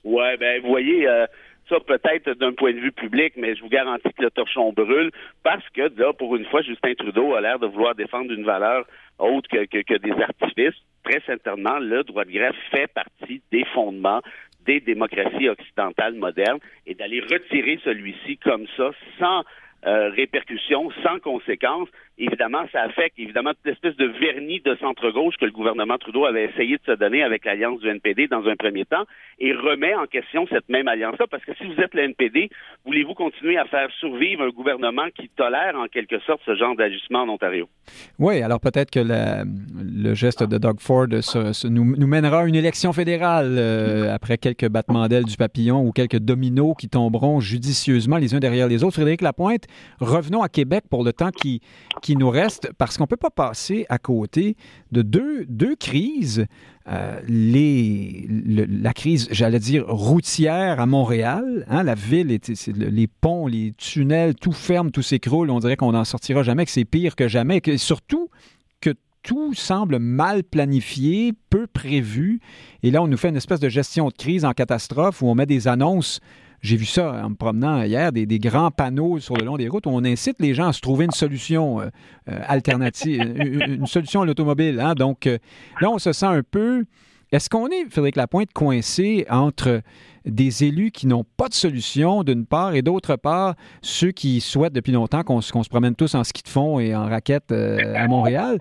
Ouais, 0.04 0.36
ben, 0.36 0.60
vous 0.62 0.68
voyez... 0.68 1.06
Euh, 1.06 1.26
ça, 1.68 1.76
peut-être 1.80 2.30
d'un 2.38 2.52
point 2.52 2.72
de 2.72 2.78
vue 2.78 2.92
public, 2.92 3.34
mais 3.36 3.54
je 3.54 3.60
vous 3.60 3.68
garantis 3.68 4.08
que 4.16 4.22
le 4.22 4.30
torchon 4.30 4.72
brûle 4.72 5.10
parce 5.42 5.68
que, 5.74 5.82
là, 6.00 6.12
pour 6.14 6.34
une 6.36 6.46
fois, 6.46 6.62
Justin 6.62 6.94
Trudeau 6.94 7.34
a 7.34 7.40
l'air 7.40 7.58
de 7.58 7.66
vouloir 7.66 7.94
défendre 7.94 8.32
une 8.32 8.44
valeur 8.44 8.86
autre 9.18 9.48
que, 9.50 9.66
que, 9.66 9.82
que 9.82 9.98
des 9.98 10.12
artifices. 10.12 10.80
Très 11.04 11.20
certainement, 11.26 11.78
le 11.78 12.02
droit 12.04 12.24
de 12.24 12.32
grève 12.32 12.54
fait 12.70 12.86
partie 12.88 13.42
des 13.50 13.64
fondements 13.74 14.20
des 14.66 14.80
démocraties 14.80 15.48
occidentales 15.48 16.14
modernes 16.14 16.58
et 16.86 16.94
d'aller 16.94 17.20
retirer 17.20 17.80
celui-ci 17.84 18.36
comme 18.36 18.66
ça 18.76 18.90
sans 19.18 19.42
euh, 19.86 20.10
répercussions, 20.10 20.90
sans 21.02 21.18
conséquences, 21.20 21.88
évidemment, 22.18 22.64
ça 22.72 22.82
affecte 22.82 23.18
évidemment 23.18 23.52
toute 23.54 23.72
espèce 23.72 23.96
de 23.96 24.06
vernis 24.06 24.60
de 24.60 24.76
centre-gauche 24.76 25.36
que 25.36 25.44
le 25.44 25.52
gouvernement 25.52 25.98
Trudeau 25.98 26.24
avait 26.24 26.46
essayé 26.46 26.76
de 26.76 26.82
se 26.84 26.96
donner 26.96 27.22
avec 27.22 27.44
l'alliance 27.44 27.80
du 27.80 27.88
NPD 27.88 28.26
dans 28.26 28.46
un 28.46 28.56
premier 28.56 28.84
temps 28.84 29.04
et 29.38 29.52
remet 29.52 29.94
en 29.94 30.06
question 30.06 30.46
cette 30.50 30.68
même 30.68 30.88
alliance-là 30.88 31.26
parce 31.30 31.44
que 31.44 31.54
si 31.54 31.64
vous 31.64 31.80
êtes 31.80 31.94
le 31.94 32.02
NPD, 32.02 32.50
voulez-vous 32.84 33.14
continuer 33.14 33.56
à 33.56 33.64
faire 33.66 33.88
survivre 34.00 34.42
un 34.42 34.50
gouvernement 34.50 35.06
qui 35.14 35.28
tolère 35.28 35.76
en 35.76 35.86
quelque 35.86 36.18
sorte 36.20 36.40
ce 36.44 36.56
genre 36.56 36.74
d'ajustement 36.74 37.22
en 37.22 37.28
Ontario? 37.28 37.68
Oui, 38.18 38.42
alors 38.42 38.60
peut-être 38.60 38.90
que 38.90 39.00
le 39.00 40.14
geste 40.14 40.42
de 40.42 40.58
Doug 40.58 40.80
Ford 40.80 41.06
nous, 41.06 41.96
nous, 41.96 42.06
mènera 42.06 42.40
à 42.40 42.46
une 42.46 42.56
élection 42.56 42.92
fédérale 42.92 43.56
euh, 43.58 44.12
après 44.12 44.38
quelques 44.38 44.68
battements 44.68 45.06
d'ailes 45.06 45.24
du 45.24 45.36
papillon 45.36 45.80
ou 45.82 45.92
quelques 45.92 46.18
dominos 46.18 46.74
qui 46.78 46.88
tomberont 46.88 47.38
judicieusement 47.38 48.16
les 48.16 48.34
uns 48.34 48.40
derrière 48.40 48.66
les 48.66 48.82
autres. 48.82 48.94
Frédéric 48.94 49.22
Lapointe, 49.22 49.64
revenons 50.00 50.42
à 50.42 50.48
Québec 50.48 50.84
pour 50.90 51.04
le 51.04 51.12
temps 51.12 51.30
qui 51.30 51.60
qui 52.07 52.07
nous 52.16 52.30
reste, 52.30 52.70
parce 52.78 52.96
qu'on 52.96 53.04
ne 53.04 53.08
peut 53.08 53.16
pas 53.16 53.30
passer 53.30 53.86
à 53.88 53.98
côté 53.98 54.56
de 54.92 55.02
deux, 55.02 55.44
deux 55.46 55.76
crises. 55.76 56.46
Euh, 56.88 57.20
les, 57.26 58.26
la 58.28 58.94
crise, 58.94 59.28
j'allais 59.30 59.58
dire, 59.58 59.86
routière 59.86 60.80
à 60.80 60.86
Montréal. 60.86 61.66
Hein, 61.68 61.82
la 61.82 61.94
ville, 61.94 62.38
les 62.74 63.06
ponts, 63.06 63.46
les 63.46 63.74
tunnels, 63.76 64.34
tout 64.34 64.52
ferme, 64.52 64.90
tout 64.90 65.02
s'écroule. 65.02 65.50
On 65.50 65.58
dirait 65.58 65.76
qu'on 65.76 65.92
n'en 65.92 66.04
sortira 66.04 66.42
jamais, 66.42 66.64
que 66.64 66.70
c'est 66.70 66.84
pire 66.84 67.16
que 67.16 67.28
jamais. 67.28 67.60
Que, 67.60 67.76
surtout 67.76 68.30
que 68.80 68.94
tout 69.22 69.52
semble 69.54 69.98
mal 69.98 70.44
planifié, 70.44 71.34
peu 71.50 71.66
prévu. 71.66 72.40
Et 72.82 72.90
là, 72.90 73.02
on 73.02 73.08
nous 73.08 73.18
fait 73.18 73.28
une 73.28 73.36
espèce 73.36 73.60
de 73.60 73.68
gestion 73.68 74.08
de 74.08 74.14
crise 74.14 74.44
en 74.44 74.52
catastrophe 74.52 75.20
où 75.20 75.26
on 75.26 75.34
met 75.34 75.46
des 75.46 75.68
annonces 75.68 76.20
j'ai 76.60 76.76
vu 76.76 76.84
ça 76.84 77.22
en 77.24 77.30
me 77.30 77.34
promenant 77.34 77.82
hier, 77.82 78.12
des, 78.12 78.38
grands 78.38 78.70
panneaux 78.70 79.18
sur 79.20 79.36
le 79.36 79.44
long 79.44 79.56
des 79.56 79.68
routes 79.68 79.86
où 79.86 79.90
on 79.90 80.04
incite 80.04 80.36
les 80.40 80.54
gens 80.54 80.68
à 80.68 80.72
se 80.72 80.80
trouver 80.80 81.04
une 81.04 81.12
solution 81.12 81.80
euh, 81.80 81.86
euh, 82.28 82.40
alternative, 82.46 83.20
une, 83.38 83.86
solution 83.86 84.22
à 84.22 84.26
l'automobile. 84.26 84.80
Hein. 84.80 84.94
Donc 84.94 85.26
euh, 85.26 85.38
là, 85.80 85.90
on 85.90 85.98
se 85.98 86.12
sent 86.12 86.26
un 86.26 86.42
peu. 86.42 86.84
Est-ce 87.30 87.50
qu'on 87.50 87.68
est, 87.68 87.84
Frédéric 87.90 88.16
Lapointe, 88.16 88.52
coincé 88.54 89.26
entre 89.28 89.82
des 90.24 90.64
élus 90.64 90.90
qui 90.90 91.06
n'ont 91.06 91.24
pas 91.36 91.48
de 91.48 91.54
solution, 91.54 92.24
d'une 92.24 92.46
part, 92.46 92.74
et 92.74 92.80
d'autre 92.80 93.16
part, 93.16 93.54
ceux 93.82 94.12
qui 94.12 94.40
souhaitent 94.40 94.72
depuis 94.72 94.92
longtemps 94.92 95.22
qu'on 95.22 95.42
se 95.42 95.68
promène 95.68 95.94
tous 95.94 96.14
en 96.14 96.24
ski 96.24 96.42
de 96.42 96.48
fond 96.48 96.80
et 96.80 96.96
en 96.96 97.06
raquette 97.06 97.52
à 97.52 98.08
Montréal? 98.08 98.58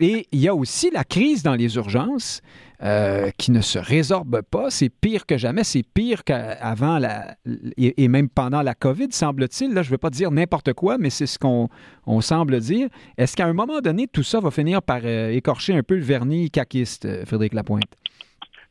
Et 0.00 0.26
il 0.32 0.40
y 0.40 0.48
a 0.48 0.54
aussi 0.54 0.90
la 0.90 1.04
crise 1.04 1.44
dans 1.44 1.54
les 1.54 1.76
urgences. 1.76 2.40
Euh, 2.80 3.30
qui 3.36 3.50
ne 3.50 3.60
se 3.60 3.76
résorbe 3.76 4.40
pas. 4.42 4.70
C'est 4.70 4.88
pire 4.88 5.26
que 5.26 5.36
jamais. 5.36 5.64
C'est 5.64 5.82
pire 5.82 6.22
qu'avant 6.22 6.98
la, 6.98 7.34
et, 7.76 8.06
même 8.06 8.28
pendant 8.28 8.62
la 8.62 8.74
COVID, 8.74 9.08
semble-t-il. 9.10 9.74
Là, 9.74 9.82
je 9.82 9.88
ne 9.88 9.90
veux 9.90 9.98
pas 9.98 10.10
dire 10.10 10.30
n'importe 10.30 10.72
quoi, 10.74 10.96
mais 10.96 11.10
c'est 11.10 11.26
ce 11.26 11.40
qu'on 11.40 11.68
on 12.06 12.20
semble 12.20 12.60
dire. 12.60 12.88
Est-ce 13.16 13.36
qu'à 13.36 13.46
un 13.46 13.52
moment 13.52 13.80
donné, 13.80 14.06
tout 14.06 14.22
ça 14.22 14.38
va 14.38 14.52
finir 14.52 14.80
par 14.80 15.00
euh, 15.02 15.30
écorcher 15.30 15.74
un 15.74 15.82
peu 15.82 15.96
le 15.96 16.02
vernis 16.02 16.52
caquiste, 16.52 17.04
euh, 17.04 17.24
Frédéric 17.24 17.54
Lapointe? 17.54 17.96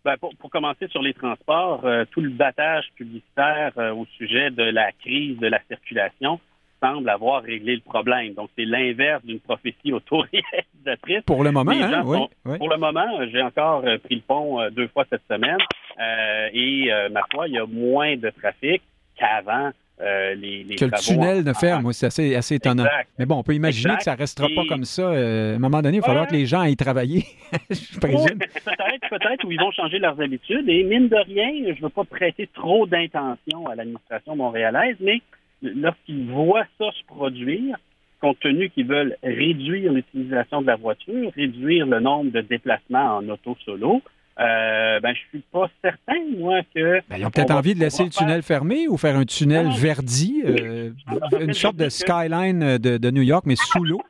Ben, 0.05 0.16
pour, 0.16 0.49
commencer 0.49 0.88
sur 0.88 1.01
les 1.01 1.14
transports, 1.14 1.86
tout 2.12 2.22
le 2.22 2.30
battage 2.30 2.86
publicitaire 2.95 3.74
au 3.93 4.05
sujet 4.18 4.51
de 4.51 4.64
la 4.64 4.93
crise 4.93 5.38
de 5.38 5.47
la 5.47 5.60
circulation 5.68 6.39
semble 6.82 7.09
avoir 7.09 7.43
réglé 7.43 7.75
le 7.75 7.82
problème. 7.82 8.34
Donc, 8.34 8.49
c'est 8.57 8.65
l'inverse 8.65 9.23
d'une 9.25 9.39
prophétie 9.39 9.93
autoréalisatrice. 9.93 11.23
Pour 11.25 11.43
le 11.43 11.51
moment, 11.51 11.71
hein? 11.71 12.03
oui, 12.05 12.57
Pour 12.57 12.69
le 12.69 12.78
moment, 12.78 13.07
j'ai 13.32 13.41
encore 13.41 13.84
euh, 13.86 13.97
pris 13.97 14.15
le 14.15 14.21
pont 14.21 14.59
euh, 14.59 14.69
deux 14.69 14.88
fois 14.88 15.05
cette 15.09 15.23
semaine 15.30 15.57
euh, 15.99 16.49
et, 16.53 16.89
ma 17.11 17.21
foi, 17.32 17.47
il 17.47 17.55
y 17.55 17.57
a 17.57 17.65
moins 17.65 18.15
de 18.17 18.30
trafic 18.30 18.82
qu'avant. 19.15 19.71
les, 19.99 20.75
que 20.78 20.86
le 20.86 20.91
tunnel 20.99 21.43
ne 21.43 21.53
ferme, 21.53 21.91
c'est 21.91 22.05
assez, 22.05 22.36
assez 22.36 22.55
étonnant. 22.55 22.86
Mais 23.17 23.25
bon, 23.25 23.38
on 23.38 23.43
peut 23.43 23.55
imaginer 23.55 23.95
que 23.97 24.03
ça 24.03 24.13
ne 24.13 24.17
restera 24.17 24.47
pas 24.55 24.63
comme 24.69 24.86
ça. 24.86 25.09
à 25.09 25.55
un 25.55 25.59
moment 25.59 25.82
donné, 25.82 25.97
il 25.97 26.01
va 26.01 26.07
falloir 26.07 26.28
que 26.28 26.34
les 26.34 26.45
gens 26.45 26.61
aillent 26.61 26.75
travailler, 26.75 27.25
je 27.69 27.99
présume. 27.99 28.38
peut-être, 28.38 29.09
peut-être, 29.09 29.45
où 29.45 29.51
ils 29.51 29.59
vont 29.59 29.71
changer 29.71 29.97
leurs 29.97 30.19
habitudes. 30.21 30.69
Et 30.69 30.84
mine 30.84 31.07
de 31.07 31.15
rien, 31.15 31.49
je 31.73 31.80
ne 31.80 31.82
veux 31.82 31.89
pas 31.89 32.03
prêter 32.03 32.47
trop 32.53 32.86
d'intention 32.86 33.67
à 33.67 33.75
l'administration 33.75 34.36
montréalaise, 34.36 34.97
mais 34.99 35.21
lorsqu'ils 35.62 36.30
voient 36.30 36.66
ça 36.78 36.91
se 36.91 37.05
produire, 37.05 37.78
compte 38.22 38.39
tenu 38.39 38.70
qu'ils 38.70 38.88
veulent 38.88 39.16
réduire 39.24 39.91
l'utilisation 39.93 40.62
de 40.62 40.68
la 40.68 40.76
voiture, 40.76 41.32
réduire 41.36 41.86
le 41.86 41.99
nombre 41.99 42.32
de 42.32 42.41
déplacements 42.41 43.18
en 43.18 43.30
auto 43.30 43.55
solo, 43.64 44.01
euh, 44.39 44.99
ben, 44.99 45.16
je 45.16 45.20
suis 45.30 45.43
pas 45.51 45.68
certain, 45.82 46.20
moi, 46.38 46.60
que. 46.76 47.01
Ben, 47.10 47.18
ils 47.18 47.26
ont 47.26 47.32
peut-être 47.32 47.51
envie 47.51 47.74
de 47.74 47.80
laisser 47.80 48.03
le 48.03 48.12
tunnel 48.12 48.43
fermé 48.43 48.88
ou 48.88 48.97
faire 48.97 49.16
un 49.16 49.26
tunnel 49.26 49.70
verdi, 49.70 50.43
euh, 50.45 50.91
une 51.39 51.53
sorte 51.53 51.76
de 51.76 51.89
skyline 51.89 52.78
de, 52.78 53.12
New 53.12 53.24
York, 53.24 53.45
mais 53.47 53.55
sous 53.55 53.84
l'eau. 53.84 54.01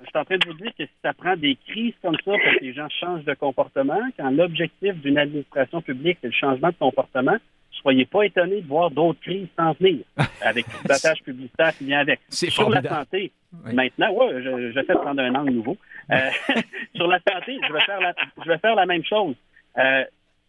Je 0.00 0.10
suis 0.10 0.18
en 0.18 0.24
train 0.24 0.36
de 0.36 0.46
vous 0.46 0.54
dire 0.54 0.70
que 0.78 0.84
si 0.84 0.92
ça 1.02 1.14
prend 1.14 1.34
des 1.34 1.56
crises 1.66 1.94
comme 2.02 2.14
ça 2.16 2.32
pour 2.32 2.34
que 2.36 2.62
les 2.62 2.74
gens 2.74 2.88
changent 3.00 3.24
de 3.24 3.32
comportement, 3.32 4.00
quand 4.18 4.30
l'objectif 4.30 4.94
d'une 5.00 5.16
administration 5.16 5.80
publique, 5.80 6.18
c'est 6.20 6.28
le 6.28 6.34
changement 6.34 6.68
de 6.68 6.76
comportement, 6.78 7.36
soyez 7.84 8.06
pas 8.06 8.22
étonnés 8.24 8.62
de 8.62 8.66
voir 8.66 8.90
d'autres 8.90 9.20
crises 9.20 9.46
s'en 9.56 9.72
venir 9.74 10.04
avec 10.42 10.66
le 10.66 10.88
battage 10.88 11.22
publicitaire 11.22 11.76
qui 11.76 11.84
vient 11.84 12.00
avec. 12.00 12.20
Sur 12.30 12.70
la 12.70 12.82
santé, 12.82 13.30
maintenant, 13.72 14.10
ouais, 14.12 14.42
je, 14.42 14.72
je 14.72 14.80
fais 14.84 14.94
prendre 14.94 15.20
un 15.20 15.34
angle 15.34 15.52
nouveau. 15.52 15.76
Euh, 16.10 16.30
sur 16.96 17.06
la 17.06 17.18
santé, 17.18 17.58
je 17.66 17.72
vais 17.72 17.80
faire 17.82 18.00
la, 18.00 18.14
je 18.42 18.48
vais 18.48 18.58
faire 18.58 18.74
la 18.74 18.86
même 18.86 19.04
chose. 19.04 19.34
Euh, 19.78 20.04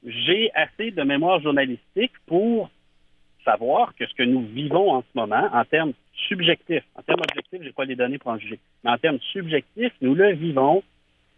j'ai 0.06 0.50
assez 0.54 0.92
de 0.92 1.04
mémoire 1.04 1.42
journalistique 1.42 2.14
pour 2.26 2.70
savoir 3.44 3.94
que 3.96 4.08
ce 4.08 4.14
que 4.14 4.24
nous 4.24 4.42
vivons 4.42 4.92
en 4.92 5.02
ce 5.02 5.08
moment, 5.14 5.50
en 5.52 5.66
termes 5.66 5.94
subjectifs, 6.30 6.84
en 6.96 7.02
termes 7.02 7.22
objectifs, 7.22 7.60
je 7.62 7.68
n'ai 7.68 7.74
pas 7.74 7.86
les 7.86 7.96
données 7.96 8.18
pour 8.18 8.32
en 8.32 8.40
juger, 8.40 8.60
mais 8.84 8.92
en 8.92 8.98
termes 8.98 9.20
subjectifs, 9.32 9.94
nous 10.02 10.16
le 10.16 10.34
vivons 10.34 10.84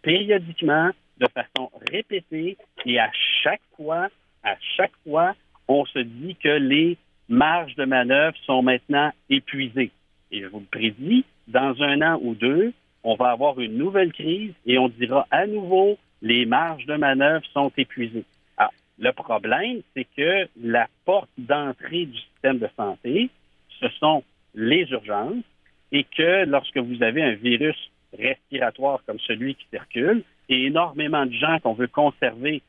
périodiquement, 0.02 0.90
de 1.18 1.26
façon 1.34 1.70
répétée, 1.90 2.56
et 2.86 3.00
à 3.00 3.10
chaque 3.42 3.60
fois, 3.76 4.08
à 4.44 4.54
chaque 4.76 4.92
fois, 5.04 5.34
on 5.68 5.84
se 5.84 5.98
dit 5.98 6.36
que 6.36 6.48
les 6.48 6.96
marges 7.28 7.74
de 7.76 7.84
manœuvre 7.84 8.36
sont 8.46 8.62
maintenant 8.62 9.12
épuisées. 9.28 9.90
Et 10.32 10.40
je 10.40 10.46
vous 10.46 10.60
le 10.60 10.66
prédis, 10.66 11.24
dans 11.46 11.80
un 11.82 12.02
an 12.02 12.18
ou 12.22 12.34
deux, 12.34 12.72
on 13.04 13.14
va 13.14 13.30
avoir 13.30 13.60
une 13.60 13.76
nouvelle 13.76 14.12
crise 14.12 14.52
et 14.66 14.78
on 14.78 14.88
dira 14.88 15.26
à 15.30 15.46
nouveau 15.46 15.98
les 16.20 16.46
marges 16.46 16.86
de 16.86 16.96
manœuvre 16.96 17.44
sont 17.52 17.70
épuisées. 17.76 18.24
Alors, 18.56 18.72
le 18.98 19.12
problème, 19.12 19.82
c'est 19.94 20.06
que 20.16 20.48
la 20.60 20.88
porte 21.04 21.30
d'entrée 21.38 22.06
du 22.06 22.18
système 22.18 22.58
de 22.58 22.68
santé, 22.76 23.30
ce 23.80 23.88
sont 24.00 24.24
les 24.54 24.90
urgences 24.90 25.44
et 25.92 26.04
que 26.04 26.44
lorsque 26.44 26.78
vous 26.78 27.02
avez 27.02 27.22
un 27.22 27.34
virus 27.34 27.76
respiratoire 28.18 29.00
comme 29.06 29.20
celui 29.20 29.54
qui 29.54 29.66
circule 29.70 30.22
et 30.48 30.64
énormément 30.64 31.26
de 31.26 31.32
gens 31.32 31.58
qu'on 31.60 31.74
veut 31.74 31.88
conserver 31.88 32.62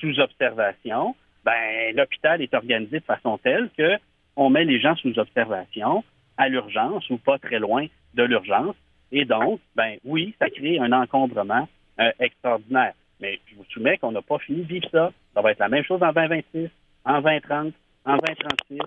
sous 0.00 0.20
observation, 0.20 1.16
ben, 1.44 1.94
l'hôpital 1.94 2.40
est 2.42 2.54
organisé 2.54 3.00
de 3.00 3.04
façon 3.04 3.38
telle 3.38 3.70
que 3.76 3.96
on 4.36 4.50
met 4.50 4.64
les 4.64 4.80
gens 4.80 4.96
sous 4.96 5.18
observation 5.18 6.04
à 6.36 6.48
l'urgence 6.48 7.08
ou 7.10 7.18
pas 7.18 7.38
très 7.38 7.58
loin 7.58 7.86
de 8.14 8.22
l'urgence. 8.22 8.76
Et 9.10 9.24
donc, 9.24 9.60
ben 9.76 9.96
oui, 10.04 10.34
ça 10.38 10.48
crée 10.48 10.78
un 10.78 10.92
encombrement 10.92 11.68
euh, 12.00 12.10
extraordinaire. 12.18 12.94
Mais 13.20 13.38
je 13.50 13.56
vous 13.56 13.64
soumets 13.70 13.98
qu'on 13.98 14.12
n'a 14.12 14.22
pas 14.22 14.38
fini 14.38 14.62
de 14.62 14.68
vivre 14.68 14.88
ça. 14.90 15.12
Ça 15.34 15.42
va 15.42 15.52
être 15.52 15.58
la 15.58 15.68
même 15.68 15.84
chose 15.84 16.02
en 16.02 16.12
2026, 16.12 16.70
en 17.04 17.20
2030 17.20 17.74
en 18.04 18.16
2036. 18.16 18.78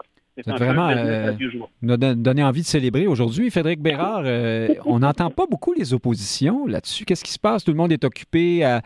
C'est 0.44 0.52
vraiment 0.52 0.90
euh, 0.90 1.32
nous 1.82 1.96
donné 1.96 2.44
envie 2.44 2.62
de 2.62 2.66
célébrer 2.66 3.08
aujourd'hui. 3.08 3.50
Frédéric 3.50 3.82
Bérard, 3.82 4.24
euh, 4.26 4.68
on 4.86 5.00
n'entend 5.00 5.30
pas 5.30 5.46
beaucoup 5.50 5.72
les 5.72 5.94
oppositions 5.94 6.68
là-dessus. 6.68 7.06
Qu'est-ce 7.06 7.24
qui 7.24 7.32
se 7.32 7.40
passe? 7.40 7.64
Tout 7.64 7.72
le 7.72 7.78
monde 7.78 7.94
est 7.94 8.04
occupé 8.04 8.66
à 8.66 8.82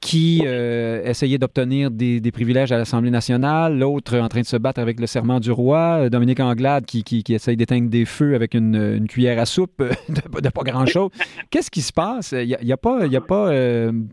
qui 0.00 0.42
euh, 0.44 1.02
essayait 1.04 1.38
d'obtenir 1.38 1.90
des, 1.90 2.20
privilèges 2.32 2.70
à 2.70 2.78
l'Assemblée 2.78 3.10
nationale, 3.10 3.76
l'autre 3.76 4.18
en 4.18 4.28
train 4.28 4.42
de 4.42 4.46
se 4.46 4.56
battre 4.56 4.80
avec 4.80 5.00
le 5.00 5.06
serment 5.06 5.40
du 5.40 5.50
roi, 5.50 6.08
Dominique 6.10 6.40
Anglade 6.40 6.84
qui, 6.84 7.02
qui, 7.02 7.24
essaye 7.34 7.56
d'éteindre 7.56 7.88
des 7.88 8.04
feux 8.04 8.34
avec 8.34 8.54
une, 8.54 9.06
cuillère 9.08 9.40
à 9.40 9.46
soupe 9.46 9.82
de, 10.08 10.48
pas 10.48 10.62
grand-chose. 10.62 11.10
Qu'est-ce 11.50 11.70
qui 11.70 11.82
se 11.82 11.92
passe? 11.92 12.32
Il 12.32 12.56
n'y 12.62 12.72
a, 12.72 12.76
pas, 12.76 13.06
y 13.06 13.16
a 13.16 13.20
pas 13.20 13.50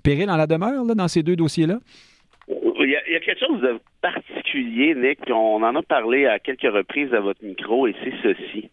péril 0.02 0.28
dans 0.28 0.38
la 0.38 0.48
demeure 0.48 0.84
là, 0.84 0.96
dans 0.96 1.08
ces 1.08 1.22
deux 1.22 1.36
dossiers-là? 1.36 1.80
Il 2.52 2.90
y, 2.90 3.16
a, 3.16 3.20
quelque 3.20 3.46
chose 3.46 3.62
de 3.62 3.80
particulier, 4.02 4.94
Nick, 4.96 5.20
on 5.30 5.64
en 5.64 5.76
a 5.76 5.82
parlé 5.82 6.26
à 6.26 6.40
quelques 6.40 6.62
reprises 6.64 7.14
à 7.14 7.22
votre 7.22 7.44
micro, 7.44 7.88
et 7.88 7.96
c'est 8.04 8.14
ceci. 8.22 8.70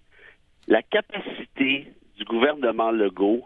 La 0.67 0.83
capacité 0.83 1.87
du 2.17 2.25
gouvernement 2.25 2.91
Legault 2.91 3.43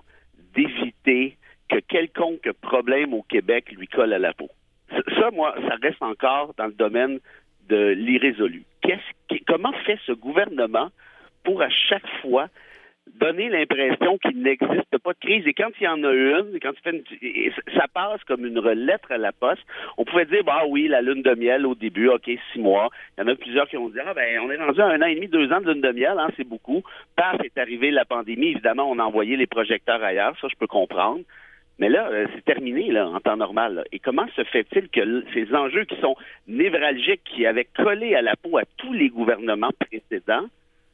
d'éviter 0.54 1.36
que 1.68 1.78
quelconque 1.80 2.50
problème 2.62 3.12
au 3.12 3.22
Québec 3.22 3.70
lui 3.72 3.86
colle 3.88 4.12
à 4.12 4.18
la 4.18 4.32
peau. 4.32 4.48
Ça, 4.90 5.30
moi, 5.32 5.54
ça 5.68 5.76
reste 5.82 6.02
encore 6.02 6.54
dans 6.56 6.66
le 6.66 6.72
domaine 6.72 7.18
de 7.68 7.88
l'irrésolu. 7.88 8.64
comment 9.46 9.72
fait 9.84 9.98
ce 10.06 10.12
gouvernement 10.12 10.90
pour 11.44 11.62
à 11.62 11.70
chaque 11.70 12.06
fois 12.20 12.48
donner 13.20 13.48
l'impression 13.48 14.18
qu'il 14.18 14.42
n'existe 14.42 14.98
pas 14.98 15.12
de 15.12 15.18
crise. 15.18 15.46
Et 15.46 15.54
quand 15.54 15.70
il 15.80 15.84
y 15.84 15.88
en 15.88 16.02
a 16.04 16.12
une, 16.12 16.58
quand 16.60 16.72
tu 16.72 16.82
fais 16.82 16.90
une, 16.90 17.52
ça 17.76 17.86
passe 17.92 18.22
comme 18.24 18.46
une 18.46 18.60
lettre 18.60 19.10
à 19.10 19.18
la 19.18 19.32
poste. 19.32 19.62
On 19.98 20.04
pouvait 20.04 20.26
dire, 20.26 20.44
bah 20.44 20.62
oui, 20.68 20.88
la 20.88 21.02
lune 21.02 21.22
de 21.22 21.34
miel 21.34 21.66
au 21.66 21.74
début, 21.74 22.08
ok, 22.08 22.30
six 22.52 22.58
mois. 22.58 22.90
Il 23.16 23.22
y 23.22 23.24
en 23.24 23.28
a 23.28 23.34
plusieurs 23.36 23.68
qui 23.68 23.76
ont 23.76 23.88
dit, 23.88 23.98
ah 24.04 24.14
ben, 24.14 24.40
on 24.40 24.50
est 24.50 24.56
rendu 24.56 24.80
à 24.80 24.86
un 24.86 25.02
an 25.02 25.06
et 25.06 25.14
demi, 25.14 25.28
deux 25.28 25.52
ans 25.52 25.60
de 25.60 25.72
lune 25.72 25.82
de 25.82 25.92
miel, 25.92 26.16
hein, 26.18 26.28
c'est 26.36 26.48
beaucoup. 26.48 26.82
Paf, 27.16 27.40
est 27.44 27.58
arrivé 27.58 27.90
la 27.90 28.04
pandémie. 28.04 28.48
Évidemment, 28.48 28.90
on 28.90 28.98
a 28.98 29.04
envoyé 29.04 29.36
les 29.36 29.46
projecteurs 29.46 30.02
ailleurs, 30.02 30.36
ça 30.40 30.48
je 30.48 30.56
peux 30.56 30.66
comprendre. 30.66 31.20
Mais 31.78 31.88
là, 31.88 32.08
euh, 32.10 32.26
c'est 32.34 32.44
terminé 32.44 32.92
là, 32.92 33.08
en 33.08 33.18
temps 33.20 33.36
normal. 33.36 33.84
Et 33.92 33.98
comment 33.98 34.26
se 34.36 34.44
fait-il 34.44 34.88
que 34.88 35.24
ces 35.34 35.54
enjeux 35.54 35.84
qui 35.84 35.98
sont 36.00 36.16
névralgiques, 36.46 37.24
qui 37.24 37.46
avaient 37.46 37.66
collé 37.76 38.14
à 38.14 38.22
la 38.22 38.36
peau 38.36 38.58
à 38.58 38.62
tous 38.76 38.92
les 38.92 39.08
gouvernements 39.08 39.72
précédents, 39.80 40.46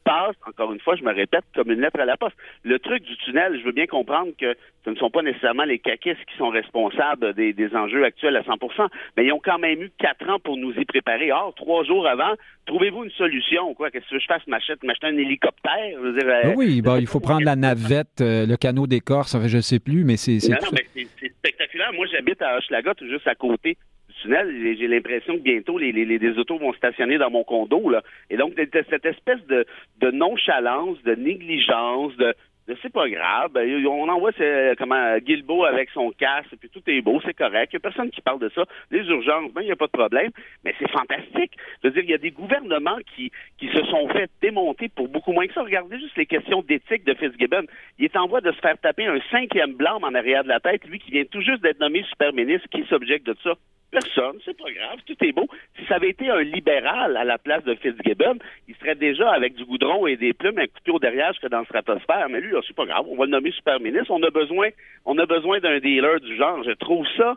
passe, 0.09 0.36
encore 0.46 0.72
une 0.72 0.80
fois, 0.80 0.96
je 0.96 1.04
me 1.04 1.12
répète, 1.12 1.44
comme 1.54 1.70
une 1.70 1.80
lettre 1.80 2.00
à 2.00 2.06
la 2.06 2.16
poste. 2.16 2.36
Le 2.64 2.78
truc 2.78 3.02
du 3.02 3.14
tunnel, 3.18 3.59
je 3.61 3.64
veux 3.64 3.72
bien 3.72 3.86
comprendre 3.86 4.30
que 4.40 4.56
ce 4.84 4.90
ne 4.90 4.96
sont 4.96 5.11
pas 5.11 5.20
nécessairement 5.20 5.64
les 5.64 5.78
caquistes 5.78 6.24
qui 6.30 6.36
sont 6.38 6.48
responsables 6.48 7.34
des, 7.34 7.68
enjeux 7.74 8.04
actuels 8.04 8.36
à 8.36 8.40
100% 8.40 8.88
mais 9.16 9.26
ils 9.26 9.32
ont 9.32 9.40
quand 9.44 9.59
même 9.59 9.82
eu 9.82 9.90
quatre 9.98 10.26
ans 10.30 10.38
pour 10.38 10.56
nous 10.56 10.72
y 10.72 10.84
préparer. 10.86 11.30
Or, 11.30 11.52
trois 11.54 11.84
jours 11.84 12.06
avant, 12.06 12.32
trouvez-vous 12.64 13.04
une 13.04 13.11
solution, 13.11 13.74
quoi? 13.74 13.90
Qu'est-ce 13.90 14.09
que 14.09 14.18
je 14.18 14.26
fasse? 14.26 14.46
M'acheter 14.46 14.76
un 15.02 15.16
hélicoptère? 15.16 15.98
Euh, 15.98 16.54
oui, 16.56 16.82
il 17.00 17.06
faut 17.06 17.20
prendre 17.20 17.44
la 17.44 17.56
navette, 17.56 18.22
euh, 18.22 18.46
le 18.46 18.56
canot 18.56 18.86
d'écorce, 18.86 19.36
je 19.46 19.56
ne 19.56 19.62
sais 19.62 19.78
plus, 19.78 20.04
mais 20.04 20.16
c'est... 20.16 20.38
Non, 20.48 20.56
non, 20.62 20.70
mais 20.72 20.86
c'est 20.94 21.28
spectaculaire. 21.28 21.92
Moi, 21.92 22.06
j'habite 22.11 22.40
à 22.40 22.56
Hochelaga, 22.56 22.94
tout 22.94 23.06
juste 23.06 23.26
à 23.26 23.34
côté 23.34 23.76
tunnel, 24.22 24.76
j'ai 24.78 24.88
l'impression 24.88 25.36
que 25.36 25.42
bientôt 25.42 25.78
les, 25.78 26.38
autos 26.38 26.58
vont 26.58 26.72
stationner 26.74 27.18
dans 27.18 27.30
mon 27.30 27.44
condo. 27.44 27.88
Là. 27.90 28.02
Et 28.30 28.36
donc, 28.36 28.54
cette 28.56 29.06
espèce 29.06 29.44
de, 29.46 29.66
de 30.00 30.10
nonchalance, 30.10 31.02
de 31.04 31.14
négligence, 31.14 32.16
de, 32.16 32.34
c'est 32.82 32.92
pas 32.92 33.08
grave. 33.08 33.52
Ben, 33.52 33.86
on 33.86 34.08
envoie 34.08 34.32
comment 34.76 35.18
Guilbeault 35.18 35.64
avec 35.64 35.90
son 35.90 36.10
casque, 36.10 36.54
puis 36.60 36.68
tout 36.68 36.82
est 36.86 37.00
beau, 37.00 37.20
c'est 37.24 37.34
correct. 37.34 37.72
Il 37.72 37.76
n'y 37.76 37.78
a 37.78 37.80
personne 37.80 38.10
qui 38.10 38.20
parle 38.20 38.40
de 38.40 38.50
ça. 38.54 38.64
Les 38.90 39.00
urgences, 39.00 39.52
ben, 39.52 39.62
il 39.62 39.66
n'y 39.66 39.72
a 39.72 39.76
pas 39.76 39.86
de 39.86 39.92
problème. 39.92 40.30
Mais 40.64 40.74
c'est 40.78 40.90
fantastique. 40.90 41.52
Je 41.82 41.88
veux 41.88 41.94
dire, 41.94 42.02
il 42.04 42.10
y 42.10 42.14
a 42.14 42.18
des 42.18 42.30
gouvernements 42.30 42.98
qui, 43.14 43.30
qui 43.58 43.68
se 43.68 43.84
sont 43.86 44.08
fait 44.08 44.30
démonter 44.42 44.88
pour 44.88 45.08
beaucoup 45.08 45.32
moins 45.32 45.46
que 45.46 45.54
ça. 45.54 45.62
Regardez 45.62 45.98
juste 45.98 46.16
les 46.16 46.26
questions 46.26 46.62
d'éthique 46.62 47.04
de 47.04 47.14
Fitzgibbon. 47.14 47.64
Il 47.98 48.04
est 48.04 48.16
en 48.16 48.26
voie 48.26 48.40
de 48.40 48.52
se 48.52 48.58
faire 48.58 48.78
taper 48.78 49.06
un 49.06 49.20
cinquième 49.30 49.74
blâme 49.74 50.04
en 50.04 50.14
arrière 50.14 50.44
de 50.44 50.48
la 50.48 50.60
tête, 50.60 50.84
lui 50.86 50.98
qui 50.98 51.10
vient 51.10 51.24
tout 51.24 51.40
juste 51.40 51.62
d'être 51.62 51.80
nommé 51.80 52.04
super 52.10 52.32
ministre. 52.32 52.68
Qui 52.70 52.84
s'objecte 52.84 53.26
de 53.26 53.36
ça? 53.42 53.54
Personne, 53.91 54.39
c'est 54.45 54.57
pas 54.57 54.70
grave, 54.70 54.99
tout 55.07 55.16
est 55.24 55.32
beau. 55.32 55.49
Si 55.78 55.86
ça 55.86 55.95
avait 55.95 56.11
été 56.11 56.28
un 56.28 56.43
libéral 56.43 57.16
à 57.16 57.24
la 57.24 57.39
place 57.39 57.64
de 57.64 57.74
Fitzgibbon, 57.74 58.39
il 58.68 58.74
serait 58.76 58.95
déjà 58.95 59.30
avec 59.30 59.55
du 59.55 59.64
goudron 59.64 60.07
et 60.07 60.16
des 60.16 60.34
plumes 60.34 60.59
un 60.59 60.66
couteau 60.66 60.99
derrière 60.99 61.32
que 61.41 61.47
dans 61.47 61.61
le 61.61 61.64
stratosphère. 61.64 62.28
Mais 62.28 62.41
lui, 62.41 62.53
c'est 62.66 62.76
pas 62.76 62.84
grave, 62.84 63.07
on 63.09 63.16
va 63.16 63.24
le 63.24 63.30
nommer 63.30 63.51
super 63.53 63.80
ministre. 63.80 64.11
On 64.11 64.22
a 64.22 64.30
besoin, 64.30 64.68
on 65.07 65.16
a 65.16 65.24
besoin 65.24 65.61
d'un 65.61 65.78
dealer 65.78 66.20
du 66.20 66.36
genre. 66.36 66.62
Je 66.64 66.72
trouve 66.72 67.07
ça 67.16 67.36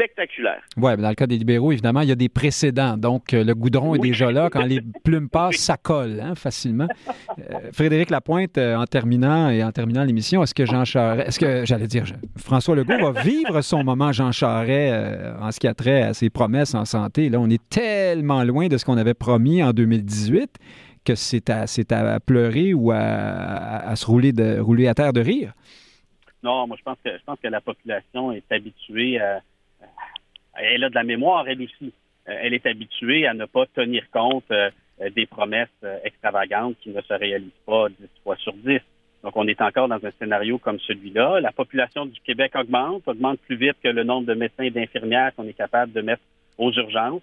spectaculaire. 0.00 0.62
Oui, 0.76 0.96
dans 0.96 1.08
le 1.08 1.14
cas 1.14 1.26
des 1.26 1.36
libéraux, 1.36 1.72
évidemment, 1.72 2.00
il 2.00 2.08
y 2.08 2.12
a 2.12 2.16
des 2.16 2.28
précédents. 2.28 2.96
Donc, 2.96 3.34
euh, 3.34 3.44
le 3.44 3.54
goudron 3.54 3.94
est 3.94 3.98
déjà 3.98 4.32
là. 4.32 4.48
Quand 4.50 4.64
les 4.64 4.80
plumes 5.04 5.28
passent, 5.28 5.56
ça 5.56 5.76
colle 5.76 6.20
hein, 6.20 6.34
facilement. 6.34 6.88
Euh, 7.38 7.70
Frédéric 7.72 8.10
Lapointe, 8.10 8.56
euh, 8.56 8.76
en 8.76 8.86
terminant 8.86 9.50
et 9.50 9.62
en 9.62 9.72
terminant 9.72 10.04
l'émission, 10.04 10.42
est-ce 10.42 10.54
que 10.54 10.64
Jean 10.64 10.84
Charest, 10.84 11.28
est-ce 11.28 11.38
que, 11.38 11.66
j'allais 11.66 11.86
dire, 11.86 12.04
François 12.36 12.74
Legault 12.74 13.12
va 13.12 13.22
vivre 13.22 13.60
son 13.60 13.84
moment 13.84 14.12
Jean 14.12 14.32
Charest 14.32 15.40
en 15.40 15.50
ce 15.50 15.60
qui 15.60 15.68
a 15.68 15.74
trait 15.74 16.02
à 16.02 16.14
ses 16.14 16.30
promesses 16.30 16.74
en 16.74 16.84
santé? 16.84 17.28
Là, 17.28 17.38
on 17.38 17.50
est 17.50 17.68
tellement 17.68 18.42
loin 18.44 18.68
de 18.68 18.78
ce 18.78 18.84
qu'on 18.84 18.96
avait 18.96 19.14
promis 19.14 19.62
en 19.62 19.72
2018 19.72 20.56
que 21.04 21.14
c'est 21.14 21.50
à, 21.50 21.64
à, 21.64 22.20
pleurer 22.20 22.74
ou 22.74 22.90
à, 22.92 23.94
se 23.96 24.06
rouler, 24.06 24.32
de, 24.32 24.60
rouler 24.60 24.86
à 24.86 24.94
terre 24.94 25.12
de 25.12 25.20
rire. 25.20 25.52
Non, 26.42 26.66
moi 26.66 26.76
je 26.78 26.82
pense 26.82 26.96
que 27.04 27.10
je 27.10 27.24
pense 27.24 27.38
que 27.42 27.48
la 27.48 27.60
population 27.60 28.32
est 28.32 28.50
habituée 28.50 29.20
à, 29.20 29.40
elle 30.62 30.84
a 30.84 30.90
de 30.90 30.94
la 30.94 31.04
mémoire, 31.04 31.46
elle 31.48 31.62
aussi. 31.62 31.92
Euh, 32.28 32.34
elle 32.42 32.54
est 32.54 32.66
habituée 32.66 33.26
à 33.26 33.34
ne 33.34 33.46
pas 33.46 33.66
tenir 33.66 34.04
compte 34.10 34.50
euh, 34.50 34.70
des 35.14 35.26
promesses 35.26 35.68
euh, 35.84 35.98
extravagantes 36.04 36.76
qui 36.82 36.90
ne 36.90 37.00
se 37.00 37.14
réalisent 37.14 37.50
pas 37.66 37.88
10 37.88 37.94
fois 38.22 38.36
sur 38.36 38.52
10. 38.52 38.80
Donc, 39.22 39.36
on 39.36 39.46
est 39.46 39.60
encore 39.60 39.88
dans 39.88 40.02
un 40.04 40.10
scénario 40.18 40.58
comme 40.58 40.78
celui-là. 40.80 41.40
La 41.40 41.52
population 41.52 42.06
du 42.06 42.18
Québec 42.20 42.52
augmente, 42.54 43.06
augmente 43.06 43.38
plus 43.40 43.56
vite 43.56 43.76
que 43.82 43.88
le 43.88 44.02
nombre 44.02 44.26
de 44.26 44.34
médecins 44.34 44.64
et 44.64 44.70
d'infirmières 44.70 45.34
qu'on 45.34 45.46
est 45.46 45.56
capable 45.56 45.92
de 45.92 46.00
mettre 46.00 46.22
aux 46.56 46.72
urgences. 46.72 47.22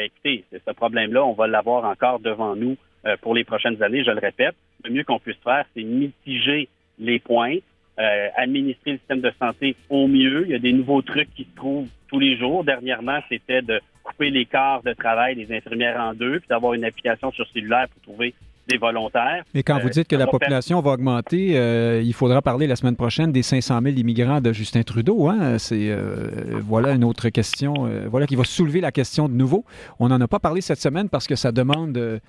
écoutez, 0.00 0.44
ce 0.52 0.72
problème-là, 0.72 1.24
on 1.24 1.32
va 1.32 1.46
l'avoir 1.46 1.84
encore 1.84 2.18
devant 2.18 2.56
nous 2.56 2.76
pour 3.20 3.32
les 3.32 3.44
prochaines 3.44 3.80
années, 3.80 4.02
je 4.02 4.10
le 4.10 4.18
répète. 4.18 4.56
Le 4.82 4.90
mieux 4.90 5.04
qu'on 5.04 5.20
puisse 5.20 5.38
faire, 5.44 5.64
c'est 5.72 5.84
mitiger 5.84 6.68
les 6.98 7.20
points, 7.20 7.58
administrer 7.96 8.92
le 8.92 8.98
système 8.98 9.20
de 9.20 9.32
santé 9.38 9.76
au 9.88 10.06
mieux. 10.06 10.44
Il 10.46 10.50
y 10.50 10.54
a 10.54 10.58
des 10.58 10.72
nouveaux 10.72 11.02
trucs 11.02 11.32
qui 11.34 11.44
se 11.44 11.56
trouvent 11.56 11.88
tous 12.08 12.18
les 12.18 12.36
jours. 12.36 12.64
Dernièrement, 12.64 13.20
c'était 13.28 13.62
de 13.62 13.80
couper 14.02 14.30
les 14.30 14.46
quarts 14.46 14.82
de 14.82 14.92
travail 14.92 15.34
des 15.36 15.56
infirmières 15.56 16.00
en 16.00 16.14
deux, 16.14 16.38
puis 16.40 16.48
d'avoir 16.48 16.74
une 16.74 16.84
application 16.84 17.32
sur 17.32 17.46
cellulaire 17.48 17.88
pour 17.88 18.02
trouver 18.02 18.34
des 18.68 18.78
volontaires. 18.78 19.44
Mais 19.54 19.62
quand 19.62 19.78
vous 19.78 19.88
euh, 19.88 19.90
dites 19.90 20.08
que 20.08 20.16
la 20.16 20.26
population 20.26 20.80
va 20.80 20.92
augmenter, 20.92 21.56
euh, 21.56 22.02
il 22.02 22.14
faudra 22.14 22.40
parler 22.42 22.66
la 22.66 22.76
semaine 22.76 22.96
prochaine 22.96 23.32
des 23.32 23.42
500 23.42 23.80
000 23.82 23.96
immigrants 23.96 24.40
de 24.40 24.52
Justin 24.52 24.82
Trudeau. 24.82 25.28
Hein? 25.28 25.58
C'est 25.58 25.90
euh, 25.90 26.60
voilà 26.66 26.92
une 26.92 27.04
autre 27.04 27.28
question, 27.28 27.90
voilà 28.10 28.26
qui 28.26 28.36
va 28.36 28.44
soulever 28.44 28.80
la 28.80 28.92
question 28.92 29.28
de 29.28 29.34
nouveau. 29.34 29.64
On 29.98 30.08
n'en 30.08 30.20
a 30.20 30.28
pas 30.28 30.38
parlé 30.38 30.60
cette 30.60 30.80
semaine 30.80 31.08
parce 31.08 31.26
que 31.26 31.36
ça 31.36 31.52
demande. 31.52 32.20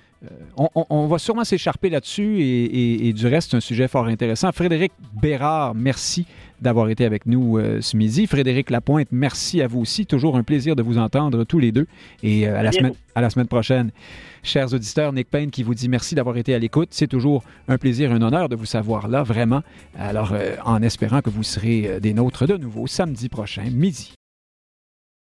On, 0.58 1.08
va 1.08 1.20
sûrement 1.20 1.44
s'écharper 1.44 1.90
là-dessus 1.90 2.42
et, 2.42 3.08
et, 3.08 3.14
du 3.14 3.28
reste, 3.28 3.52
c'est 3.52 3.58
un 3.58 3.60
sujet 3.60 3.88
fort 3.88 4.06
intéressant. 4.06 4.52
Frédéric 4.52 4.92
Bérard, 5.22 5.76
merci 5.76 6.26
d'avoir 6.62 6.90
été 6.90 7.06
avec 7.06 7.26
nous 7.26 7.60
ce 7.82 7.98
midi. 7.98 8.28
Frédéric 8.28 8.70
Lapointe, 8.70 9.08
merci 9.12 9.62
à 9.62 9.68
vous 9.68 9.82
aussi. 9.82 10.06
Toujours 10.06 10.38
un 10.38 10.44
plaisir 10.44 10.76
de 10.76 10.84
vous 10.84 10.98
entendre 10.98 11.44
tous 11.44 11.60
les 11.60 11.72
deux 11.72 11.88
et 12.24 12.48
à 12.48 12.64
la 12.64 12.72
semaine 12.72 12.94
à 13.16 13.22
la 13.22 13.30
semaine 13.30 13.48
prochaine. 13.48 13.92
Chers 14.44 14.74
auditeurs, 14.74 15.12
Nick 15.14 15.30
Payne 15.30 15.50
qui 15.50 15.64
vous 15.64 15.74
dit 15.74 15.90
merci 15.90 16.14
d'avoir 16.14 16.38
été 16.38 16.54
à 16.54 16.60
l'écoute. 16.60 16.90
C'est 16.92 17.08
toujours 17.08 17.44
un 17.68 17.78
plaisir, 17.78 18.12
un 18.12 18.22
honneur 18.22 18.50
de 18.50 18.56
vous 18.56 18.66
savoir 18.66 19.08
là, 19.08 19.24
vraiment. 19.24 19.64
Alors, 19.98 20.34
euh, 20.34 20.56
en 20.66 20.82
espérant 20.84 21.22
que 21.22 21.30
vous 21.30 21.44
serez 21.44 21.88
euh, 21.88 22.00
des 22.00 22.14
nôtres 22.14 22.46
de 22.46 22.58
nouveau 22.58 22.86
samedi 22.86 23.30
prochain, 23.30 23.64
midi. 23.72 24.14